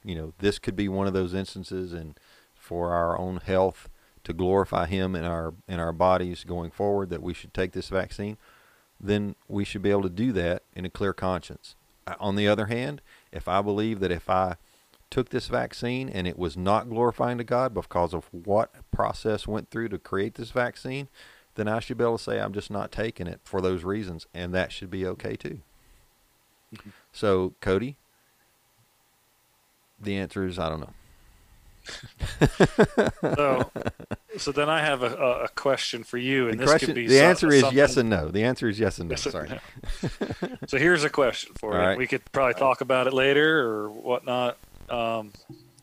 you 0.04 0.16
know, 0.16 0.34
this 0.40 0.60
could 0.60 0.76
be 0.76 0.90
one 0.90 1.08
of 1.08 1.14
those 1.14 1.34
instances 1.34 1.94
and 1.94 2.20
for 2.56 2.92
our 2.92 3.18
own 3.18 3.38
health 3.38 3.90
to 4.26 4.34
glorify 4.34 4.86
Him 4.86 5.16
in 5.16 5.24
our 5.24 5.54
in 5.68 5.80
our 5.80 5.94
bodies 5.94 6.44
going 6.44 6.72
forward, 6.72 7.10
that 7.10 7.24
we 7.24 7.34
should 7.34 7.54
take 7.54 7.72
this 7.72 7.90
vaccine, 7.90 8.38
then 9.00 9.36
we 9.48 9.64
should 9.64 9.82
be 9.82 9.92
able 9.92 10.04
to 10.04 10.10
do 10.10 10.32
that 10.34 10.64
in 10.76 10.86
a 10.86 10.90
clear 10.90 11.14
conscience. 11.14 11.76
Uh, 12.06 12.16
On 12.20 12.36
the 12.36 12.48
other 12.48 12.66
hand, 12.66 13.02
if 13.32 13.48
I 13.48 13.62
believe 13.62 14.02
that 14.02 14.12
if 14.12 14.30
I 14.30 14.58
took 15.10 15.30
this 15.30 15.48
vaccine 15.48 16.08
and 16.10 16.28
it 16.28 16.38
was 16.38 16.56
not 16.56 16.90
glorifying 16.90 17.38
to 17.40 17.44
God 17.44 17.74
because 17.74 18.14
of 18.14 18.26
what 18.32 18.72
process 18.92 19.48
went 19.48 19.70
through 19.72 19.90
to 19.90 19.98
create 19.98 20.36
this 20.36 20.52
vaccine, 20.52 21.08
then 21.56 21.68
I 21.68 21.80
should 21.80 21.98
be 21.98 22.04
able 22.04 22.18
to 22.18 22.24
say 22.24 22.40
I'm 22.40 22.54
just 22.54 22.70
not 22.72 22.92
taking 22.92 23.26
it 23.28 23.40
for 23.44 23.60
those 23.62 23.84
reasons, 23.84 24.28
and 24.34 24.54
that 24.54 24.72
should 24.72 24.90
be 24.92 25.06
okay 25.06 25.36
too. 25.36 25.60
Mhm. 26.76 26.92
So, 27.12 27.54
Cody, 27.60 27.98
the 30.00 30.16
answer 30.18 30.46
is 30.46 30.60
I 30.60 30.70
don't 30.70 30.82
know. 30.82 30.94
So, 33.22 33.72
so 34.38 34.52
then 34.52 34.70
I 34.70 34.82
have 34.82 35.02
a, 35.02 35.16
a- 35.16 35.44
a 35.46 35.48
question 35.50 36.04
for 36.04 36.18
you, 36.18 36.48
and 36.48 36.60
the 36.60 36.64
this 36.64 36.70
question, 36.70 36.88
could 36.88 36.96
be 36.96 37.08
the 37.08 37.18
some- 37.18 37.26
answer 37.26 37.48
is 37.52 37.62
something- 37.62 37.78
yes 37.78 37.98
and 37.98 38.10
no. 38.10 38.30
The 38.30 38.44
answer 38.44 38.70
is 38.70 38.80
yes 38.80 39.00
and 39.00 39.10
no. 39.10 39.14
Yes 39.14 39.26
and 39.26 39.32
Sorry. 39.34 39.50
no. 39.50 40.58
So 40.68 40.78
here's 40.78 41.04
a 41.04 41.10
question 41.10 41.54
for 41.60 41.74
All 41.74 41.82
you. 41.82 41.88
right. 41.88 41.98
We 41.98 42.06
could 42.08 42.22
probably 42.32 42.54
talk 42.54 42.82
about 42.82 43.08
it 43.08 43.14
later 43.14 43.60
or 43.68 43.90
whatnot. 43.90 44.58
Um, 44.90 45.32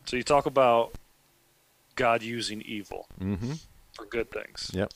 so 0.05 0.15
you 0.17 0.23
talk 0.23 0.45
about 0.45 0.93
God 1.95 2.21
using 2.23 2.61
evil 2.61 3.07
Mm-hmm. 3.19 3.53
for 3.93 4.05
good 4.05 4.29
things. 4.31 4.71
Yep. 4.73 4.91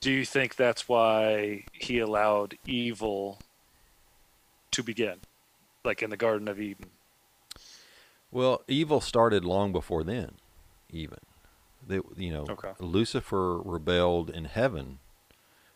Do 0.00 0.10
you 0.12 0.24
think 0.24 0.56
that's 0.56 0.88
why 0.88 1.64
He 1.72 1.98
allowed 1.98 2.56
evil 2.66 3.38
to 4.70 4.82
begin, 4.82 5.16
like 5.84 6.02
in 6.02 6.10
the 6.10 6.16
Garden 6.16 6.48
of 6.48 6.60
Eden? 6.60 6.86
Well, 8.30 8.62
evil 8.68 9.00
started 9.00 9.44
long 9.44 9.72
before 9.72 10.04
then, 10.04 10.32
even. 10.90 11.18
They, 11.86 12.00
you 12.16 12.30
know, 12.32 12.46
Okay. 12.50 12.72
Lucifer 12.78 13.58
rebelled 13.58 14.28
in 14.28 14.44
heaven 14.44 14.98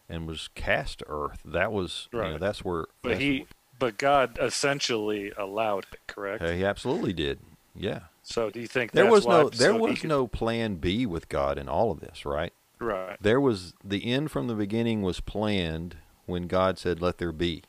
and 0.09 0.27
was 0.27 0.49
cast 0.55 0.99
to 0.99 1.07
earth. 1.09 1.41
That 1.45 1.73
was, 1.73 2.09
you 2.13 2.19
know, 2.19 2.31
Right. 2.33 2.41
that's 2.41 2.63
where. 2.65 2.87
But 3.03 3.11
that's 3.11 3.21
he, 3.23 3.47
but 3.83 3.99
God 3.99 4.39
essentially 4.41 5.33
allowed 5.37 5.87
it, 5.93 6.01
correct? 6.07 6.43
he 6.43 6.65
absolutely 6.65 7.13
did. 7.13 7.41
Yeah. 7.75 8.01
So 8.23 8.49
do 8.51 8.61
you 8.61 8.67
think 8.69 8.93
There 8.93 9.05
that's 9.05 9.13
was 9.13 9.27
no, 9.27 9.49
there 9.51 9.75
was 9.75 10.01
could- 10.01 10.09
no 10.09 10.27
plan 10.27 10.77
B 10.77 11.05
with 11.07 11.29
God 11.29 11.59
in 11.59 11.69
all 11.69 11.91
of 11.91 12.01
this, 12.01 12.25
right? 12.25 12.53
right? 12.79 13.17
There 13.21 13.41
was 13.41 13.75
the 13.85 14.05
end 14.13 14.31
from 14.31 14.47
the 14.47 14.55
beginning 14.55 15.03
was 15.03 15.21
planned 15.21 15.97
when 16.27 16.47
God 16.47 16.79
said, 16.79 17.01
"Let 17.03 17.19
there 17.19 17.33
be," 17.33 17.63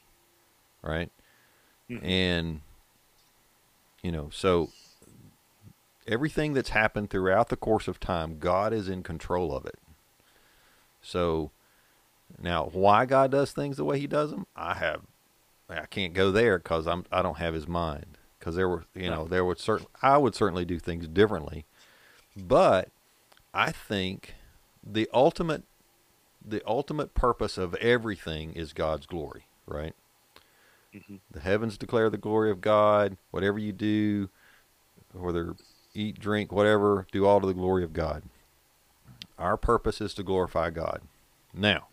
right? 0.82 1.12
Mhm. 1.90 2.04
And 2.04 2.62
you 4.04 4.12
know, 4.12 4.30
so 4.32 4.70
everything 6.08 6.54
that's 6.54 6.70
happened 6.70 7.10
throughout 7.10 7.50
the 7.50 7.56
course 7.58 7.88
of 7.88 8.00
time, 8.00 8.38
God 8.40 8.74
is 8.74 8.90
in 8.90 9.02
control 9.04 9.56
of 9.56 9.66
it. 9.66 9.80
So 11.02 11.52
now, 12.40 12.66
why 12.74 13.06
God 13.06 13.32
does 13.32 13.52
things 13.54 13.78
the 13.78 13.86
way 13.86 14.00
He 14.00 14.08
does 14.08 14.32
them, 14.32 14.46
I 14.56 14.76
have, 14.76 15.02
I 15.82 15.86
can't 15.86 16.14
go 16.14 16.32
there 16.32 16.58
because 16.58 16.88
I'm 16.88 17.06
I 17.12 17.22
don't 17.22 17.38
have 17.38 17.54
His 17.54 17.68
mind. 17.68 18.18
Because 18.40 18.56
there 18.56 18.68
were, 18.68 18.84
you 18.94 19.10
know, 19.10 19.26
there 19.26 19.46
would 19.46 19.60
certain 19.60 19.88
I 20.02 20.18
would 20.18 20.36
certainly 20.36 20.66
do 20.66 20.78
things 20.78 21.08
differently, 21.08 21.66
but 22.36 22.90
I 23.54 23.72
think 23.72 24.36
the 24.86 25.10
ultimate 25.14 25.64
the 26.46 26.62
ultimate 26.68 27.14
purpose 27.14 27.58
of 27.58 27.74
everything 27.76 28.52
is 28.52 28.74
God's 28.74 29.06
glory, 29.06 29.46
right? 29.66 29.96
Mhm. 30.94 31.22
The 31.32 31.40
heavens 31.40 31.78
declare 31.78 32.10
the 32.10 32.18
glory 32.18 32.52
of 32.52 32.60
God. 32.60 33.18
Whatever 33.32 33.60
you 33.60 33.72
do, 33.72 34.30
whether 35.14 35.56
eat, 35.94 36.20
drink, 36.20 36.52
whatever, 36.52 37.08
do 37.12 37.26
all 37.26 37.40
to 37.40 37.48
the 37.48 37.54
glory 37.54 37.84
of 37.84 37.94
God. 37.94 38.24
Our 39.38 39.58
purpose 39.58 40.02
is 40.02 40.14
to 40.16 40.24
glorify 40.24 40.70
God. 40.70 41.02
Now, 41.54 41.88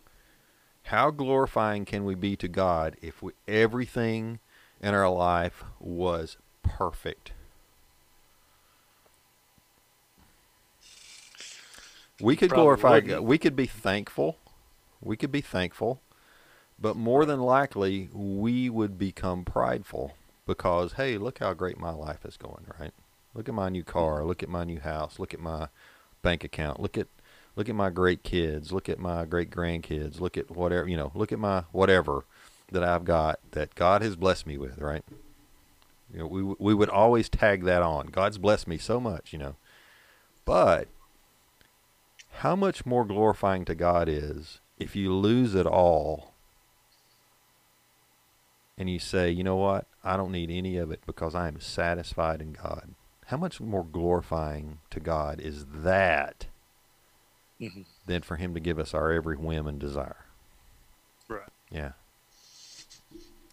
how 0.91 1.09
glorifying 1.09 1.85
can 1.85 2.03
we 2.03 2.15
be 2.15 2.35
to 2.35 2.49
God 2.49 2.97
if 3.01 3.23
we, 3.23 3.31
everything 3.47 4.39
in 4.81 4.93
our 4.93 5.09
life 5.09 5.63
was 5.79 6.35
perfect? 6.63 7.31
We 12.19 12.35
could 12.35 12.49
Probably 12.49 12.63
glorify 12.63 12.89
wouldn't. 12.95 13.07
God. 13.07 13.21
We 13.21 13.37
could 13.37 13.55
be 13.55 13.67
thankful. 13.67 14.37
We 15.01 15.15
could 15.15 15.31
be 15.31 15.39
thankful. 15.39 16.01
But 16.77 16.97
more 16.97 17.25
than 17.25 17.39
likely, 17.39 18.09
we 18.11 18.69
would 18.69 18.99
become 18.99 19.45
prideful 19.45 20.15
because, 20.45 20.93
hey, 20.93 21.17
look 21.17 21.39
how 21.39 21.53
great 21.53 21.79
my 21.79 21.91
life 21.91 22.25
is 22.25 22.35
going, 22.35 22.65
right? 22.77 22.91
Look 23.33 23.47
at 23.47 23.55
my 23.55 23.69
new 23.69 23.85
car. 23.85 24.25
Look 24.25 24.43
at 24.43 24.49
my 24.49 24.65
new 24.65 24.81
house. 24.81 25.19
Look 25.19 25.33
at 25.33 25.39
my 25.39 25.69
bank 26.21 26.43
account. 26.43 26.81
Look 26.81 26.97
at 26.97 27.07
look 27.55 27.69
at 27.69 27.75
my 27.75 27.89
great 27.89 28.23
kids. 28.23 28.71
Look 28.71 28.89
at 28.89 28.99
my 28.99 29.25
great 29.25 29.49
grandkids. 29.49 30.19
Look 30.19 30.37
at 30.37 30.51
whatever 30.51 30.87
you 30.87 30.97
know. 30.97 31.11
Look 31.15 31.31
at 31.31 31.39
my 31.39 31.63
whatever 31.71 32.23
that 32.71 32.83
I've 32.83 33.05
got 33.05 33.39
that 33.51 33.75
God 33.75 34.01
has 34.01 34.15
blessed 34.15 34.47
me 34.47 34.57
with, 34.57 34.77
right? 34.79 35.03
You 36.13 36.19
know, 36.19 36.27
we 36.27 36.41
we 36.41 36.73
would 36.73 36.89
always 36.89 37.29
tag 37.29 37.63
that 37.63 37.81
on. 37.81 38.07
God's 38.07 38.37
blessed 38.37 38.67
me 38.67 38.77
so 38.77 38.99
much, 38.99 39.33
you 39.33 39.39
know. 39.39 39.55
But 40.45 40.87
how 42.35 42.55
much 42.55 42.85
more 42.85 43.05
glorifying 43.05 43.65
to 43.65 43.75
God 43.75 44.09
is 44.09 44.59
if 44.79 44.95
you 44.95 45.13
lose 45.13 45.53
it 45.53 45.67
all 45.67 46.33
and 48.77 48.89
you 48.89 48.97
say, 48.97 49.29
you 49.29 49.43
know 49.43 49.57
what, 49.57 49.85
I 50.03 50.17
don't 50.17 50.31
need 50.31 50.49
any 50.49 50.77
of 50.77 50.91
it 50.91 51.01
because 51.05 51.35
I 51.35 51.47
am 51.47 51.59
satisfied 51.59 52.41
in 52.41 52.53
God. 52.53 52.95
How 53.27 53.37
much 53.37 53.61
more 53.61 53.85
glorifying 53.85 54.79
to 54.89 54.99
God 54.99 55.39
is 55.39 55.65
that 55.71 56.47
Mhm. 57.61 57.85
than 58.07 58.21
for 58.23 58.35
Him 58.37 58.53
to 58.55 58.59
give 58.59 58.79
us 58.79 58.93
our 58.93 59.11
every 59.11 59.37
whim 59.37 59.67
and 59.67 59.79
desire? 59.79 60.25
Right. 61.27 61.47
Yeah. 61.69 61.91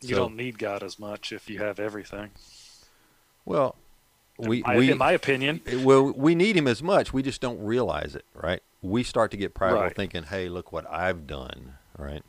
You 0.01 0.09
So- 0.11 0.17
don't 0.17 0.37
need 0.37 0.59
God 0.59 0.83
as 0.83 0.99
much 0.99 1.31
if 1.33 1.49
you 1.51 1.59
have 1.59 1.79
everything. 1.79 2.31
Well, 3.45 3.77
we 4.39 4.59
in, 4.59 4.63
my, 4.67 4.77
we 4.77 4.91
in 4.93 4.99
my 4.99 5.13
opinion, 5.13 5.61
well 5.85 6.13
we 6.13 6.35
need 6.35 6.57
Him 6.57 6.67
as 6.67 6.83
much. 6.83 7.13
We 7.13 7.23
just 7.23 7.41
don't 7.41 7.61
realize 7.65 8.15
it, 8.15 8.25
right? 8.35 8.63
We 8.83 9.03
start 9.03 9.31
to 9.33 9.37
get 9.37 9.55
prideful, 9.55 9.81
Right. 9.83 9.95
thinking, 9.97 10.25
"Hey, 10.25 10.49
look 10.49 10.71
what 10.73 10.89
I've 10.89 11.27
done," 11.27 11.75
right? 11.97 12.23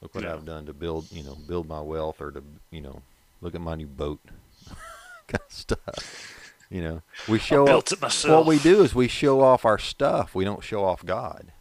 Look 0.00 0.14
what 0.14 0.24
Yeah. 0.24 0.32
I've 0.34 0.44
done 0.46 0.66
to 0.66 0.72
build, 0.72 1.10
you 1.12 1.22
know, 1.22 1.34
build 1.34 1.68
my 1.68 1.80
wealth, 1.80 2.20
or 2.20 2.30
to, 2.30 2.42
you 2.70 2.80
know, 2.80 3.02
look 3.40 3.54
at 3.54 3.60
my 3.60 3.74
new 3.74 3.86
boat, 3.86 4.20
kind 5.28 5.42
of 5.46 5.52
stuff. 5.52 6.43
You 6.70 6.82
know, 6.82 7.02
we 7.28 7.38
show 7.38 7.68
off. 7.68 7.92
it 7.92 8.00
myself. 8.00 8.38
What 8.38 8.46
we 8.46 8.58
do 8.58 8.82
is 8.82 8.94
we 8.94 9.06
show 9.08 9.40
off 9.42 9.64
our 9.64 9.78
stuff. 9.78 10.34
We 10.34 10.44
don't 10.44 10.62
show 10.64 10.84
off 10.84 11.04
God, 11.04 11.52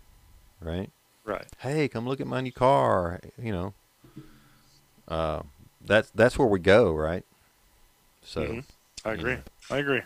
right? 0.62 0.90
right? 1.24 1.46
Hey, 1.60 1.88
come 1.88 2.08
look 2.08 2.20
at 2.22 2.28
my 2.28 2.42
new 2.42 2.52
car. 2.52 3.20
You 3.42 3.52
know, 3.52 3.74
uh, 5.08 5.42
that's 5.86 6.10
that's 6.12 6.38
where 6.40 6.48
we 6.48 6.60
go, 6.60 6.94
right? 6.94 7.24
So 8.24 8.42
Mhm. 8.42 8.64
I 9.06 9.12
agree. 9.12 9.34
yeah. 9.34 9.40
I 9.70 9.78
agree. 9.78 10.02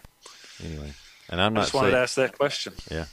anyway, 0.64 0.94
and 1.30 1.40
I'm 1.40 1.54
I 1.54 1.56
not 1.56 1.62
just 1.62 1.74
wanted 1.74 1.88
saying, 1.88 1.96
to 1.96 2.02
ask 2.02 2.16
that 2.16 2.38
question. 2.38 2.74
yeah, 2.92 3.06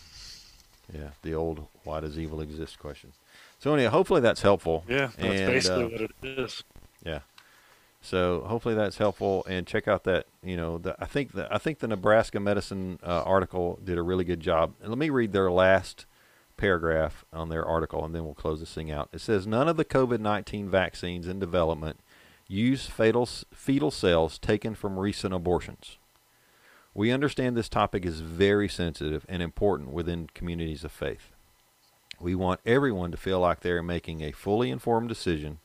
yeah, 0.92 1.10
the 1.22 1.34
old 1.34 1.66
"why 1.84 2.00
does 2.00 2.18
evil 2.18 2.40
exist" 2.40 2.78
question. 2.78 3.12
So 3.60 3.74
anyway, 3.74 3.90
hopefully 3.90 4.20
that's 4.20 4.42
helpful. 4.42 4.84
Yeah, 4.88 5.10
that's 5.16 5.40
And, 5.40 5.46
basically 5.52 5.84
uh, 5.84 5.88
what 5.88 6.00
it 6.00 6.10
is. 6.22 6.64
Yeah. 7.04 7.20
So 8.04 8.44
hopefully 8.46 8.74
that's 8.74 8.98
helpful, 8.98 9.46
and 9.48 9.66
check 9.66 9.88
out 9.88 10.04
that 10.04 10.26
you 10.42 10.58
know 10.58 10.76
the, 10.76 10.94
I 10.98 11.06
think 11.06 11.32
the 11.32 11.48
I 11.50 11.56
think 11.56 11.78
the 11.78 11.88
Nebraska 11.88 12.38
Medicine 12.38 12.98
uh, 13.02 13.22
article 13.22 13.80
did 13.82 13.96
a 13.96 14.02
really 14.02 14.24
good 14.24 14.40
job. 14.40 14.74
And 14.82 14.90
let 14.90 14.98
me 14.98 15.08
read 15.08 15.32
their 15.32 15.50
last 15.50 16.04
paragraph 16.58 17.24
on 17.32 17.48
their 17.48 17.64
article, 17.64 18.04
and 18.04 18.14
then 18.14 18.24
we'll 18.24 18.34
close 18.34 18.60
this 18.60 18.74
thing 18.74 18.90
out. 18.90 19.08
It 19.12 19.22
says 19.22 19.46
none 19.46 19.68
of 19.68 19.78
the 19.78 19.86
COVID 19.86 20.20
nineteen 20.20 20.68
vaccines 20.68 21.26
in 21.26 21.40
development 21.40 21.98
use 22.46 22.84
fatal 22.84 23.24
fetal 23.24 23.90
cells 23.90 24.38
taken 24.38 24.74
from 24.74 24.98
recent 24.98 25.32
abortions. 25.32 25.96
We 26.92 27.10
understand 27.10 27.56
this 27.56 27.70
topic 27.70 28.04
is 28.04 28.20
very 28.20 28.68
sensitive 28.68 29.24
and 29.30 29.42
important 29.42 29.92
within 29.92 30.28
communities 30.34 30.84
of 30.84 30.92
faith. 30.92 31.30
We 32.20 32.34
want 32.34 32.60
everyone 32.66 33.12
to 33.12 33.16
feel 33.16 33.40
like 33.40 33.60
they 33.60 33.70
are 33.70 33.82
making 33.82 34.20
a 34.20 34.32
fully 34.32 34.70
informed 34.70 35.08
decision 35.08 35.58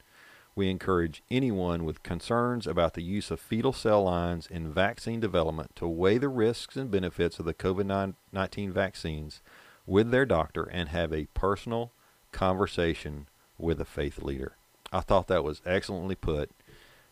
we 0.56 0.70
encourage 0.70 1.24
anyone 1.30 1.86
with 1.86 2.04
concerns 2.04 2.68
about 2.68 2.94
the 2.94 3.04
use 3.04 3.32
of 3.32 3.40
fetal 3.40 3.74
cell 3.74 4.04
lines 4.04 4.48
in 4.48 4.74
vaccine 4.74 5.20
development 5.20 5.76
to 5.76 5.88
weigh 5.88 6.18
the 6.18 6.30
risks 6.30 6.76
and 6.76 6.92
benefits 6.92 7.40
of 7.40 7.46
the 7.46 7.54
COVID 7.54 8.14
19 8.32 8.72
vaccines 8.72 9.42
with 9.86 10.12
their 10.12 10.26
doctor 10.26 10.64
and 10.64 10.90
have 10.90 11.14
a 11.14 11.28
personal 11.34 11.92
conversation 12.32 13.28
with 13.58 13.80
a 13.80 13.86
faith 13.86 14.22
leader. 14.22 14.54
I 14.92 15.02
thought 15.02 15.28
that 15.28 15.44
was 15.44 15.62
excellently 15.66 16.16
put. 16.16 16.52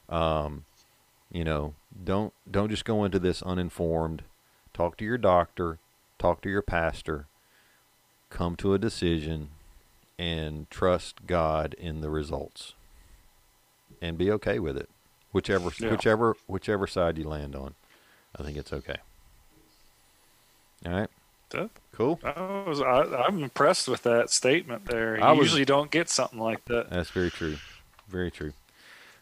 Um, 0.09 0.65
you 1.31 1.43
know, 1.43 1.73
don't 2.03 2.33
don't 2.49 2.69
just 2.69 2.85
go 2.85 3.03
into 3.03 3.19
this 3.19 3.41
uninformed. 3.41 4.23
Talk 4.73 4.97
to 4.97 5.05
your 5.05 5.17
doctor, 5.17 5.79
talk 6.19 6.41
to 6.41 6.49
your 6.49 6.61
pastor, 6.61 7.27
come 8.29 8.55
to 8.57 8.73
a 8.73 8.79
decision, 8.79 9.49
and 10.17 10.69
trust 10.69 11.25
God 11.25 11.75
in 11.79 12.01
the 12.01 12.09
results 12.09 12.73
and 14.01 14.17
be 14.17 14.31
okay 14.31 14.59
with 14.59 14.77
it. 14.77 14.89
Whichever 15.31 15.71
Yeah. 15.79 15.91
whichever 15.91 16.35
whichever 16.47 16.87
side 16.87 17.17
you 17.17 17.25
land 17.27 17.55
on. 17.55 17.75
I 18.39 18.43
think 18.43 18.57
it's 18.57 18.71
okay. 18.73 18.97
All 20.85 20.93
right. 20.93 21.09
That- 21.51 21.69
Cool. 21.93 22.19
I 22.23 22.63
was, 22.67 22.79
I, 22.79 23.01
I'm 23.25 23.41
impressed 23.41 23.87
with 23.87 24.03
that 24.03 24.29
statement 24.29 24.85
there. 24.85 25.17
You 25.17 25.23
I 25.23 25.31
was- 25.31 25.47
usually 25.47 25.65
don't 25.65 25.89
get 25.89 26.09
something 26.09 26.37
like 26.39 26.63
that. 26.65 26.91
That's 26.91 27.09
very 27.09 27.31
true. 27.31 27.57
Very 28.07 28.29
true. 28.29 28.53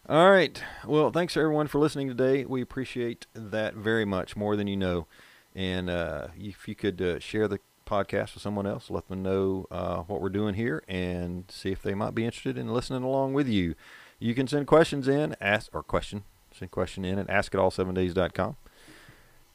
All 0.10 0.30
right. 0.30 0.62
Well, 0.86 1.10
thanks 1.12 1.38
everyone 1.38 1.68
for 1.68 1.80
listening 1.80 2.10
today. 2.10 2.44
We 2.44 2.62
appreciate 2.62 3.28
that 3.34 3.76
very 3.76 4.04
much, 4.04 4.36
more 4.36 4.58
than 4.58 4.68
you 4.68 4.76
know. 4.76 5.08
And 5.56 5.90
uh, 5.90 6.28
if 6.38 6.68
you 6.68 6.76
could 6.76 7.02
uh, 7.02 7.20
share 7.20 7.48
the 7.48 7.60
podcast 7.86 8.34
with 8.34 8.42
someone 8.44 8.66
else. 8.68 8.90
Let 8.90 9.08
them 9.08 9.22
know 9.24 9.68
uh, 9.72 9.98
what 10.02 10.20
we're 10.22 10.30
doing 10.30 10.56
here 10.56 10.84
and 10.88 11.46
see 11.50 11.72
if 11.72 11.82
they 11.82 11.94
might 11.94 12.16
be 12.16 12.26
interested 12.26 12.58
in 12.58 12.74
listening 12.74 13.04
along 13.04 13.34
with 13.34 13.48
you. 13.48 13.76
You 14.20 14.34
can 14.34 14.48
send 14.48 14.68
questions 14.68 15.08
in, 15.08 15.36
ask 15.42 15.70
or 15.74 15.84
question, 15.84 16.24
send 16.52 16.72
question 16.72 17.06
in 17.06 17.20
at 17.20 17.28
askitall7days.com. 17.28 18.56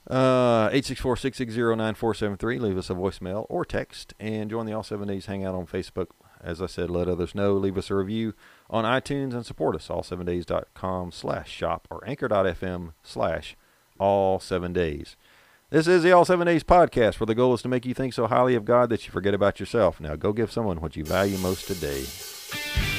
Uh, 0.09 0.71
864-660-9473. 0.71 2.61
Leave 2.61 2.79
us 2.79 2.91
a 2.91 2.95
voicemail 2.95 3.47
or 3.49 3.65
text 3.65 4.15
and 4.19 4.51
join 4.51 4.67
the 4.67 4.73
All 4.73 4.83
7 4.83 5.07
Days 5.07 5.27
Hangout 5.27 5.55
on 5.55 5.67
Facebook. 5.67 6.09
As 6.43 6.63
I 6.63 6.67
said, 6.67 6.89
let 6.91 7.07
others 7.07 7.35
know. 7.35 7.53
Leave 7.53 7.77
us 7.77 7.91
a 7.91 7.95
review 7.95 8.33
on 8.71 8.85
iTunes 8.85 9.35
and 9.35 9.45
support 9.45 9.77
us. 9.77 9.89
All7days.com 9.89 11.13
slash 11.13 11.51
shop 11.51 11.87
or 11.91 12.03
anchor.fm 12.07 12.95
slash 13.03 13.57
all 14.01 14.41
seven 14.41 14.73
days. 14.73 15.17
This 15.69 15.87
is 15.87 16.03
the 16.03 16.11
All 16.11 16.25
Seven 16.25 16.47
Days 16.47 16.65
podcast, 16.65 17.21
where 17.21 17.27
the 17.27 17.35
goal 17.35 17.55
is 17.55 17.63
to 17.63 17.69
make 17.69 17.87
you 17.87 17.95
think 17.95 18.13
so 18.13 18.27
highly 18.27 18.57
of 18.57 18.65
God 18.65 18.91
that 18.91 19.07
you 19.07 19.13
forget 19.13 19.35
about 19.35 19.61
yourself. 19.61 20.01
Now 20.01 20.17
go 20.17 20.33
give 20.33 20.51
someone 20.51 20.81
what 20.81 20.97
you 20.97 21.05
value 21.05 21.39
most 21.39 21.69
today. 21.69 22.90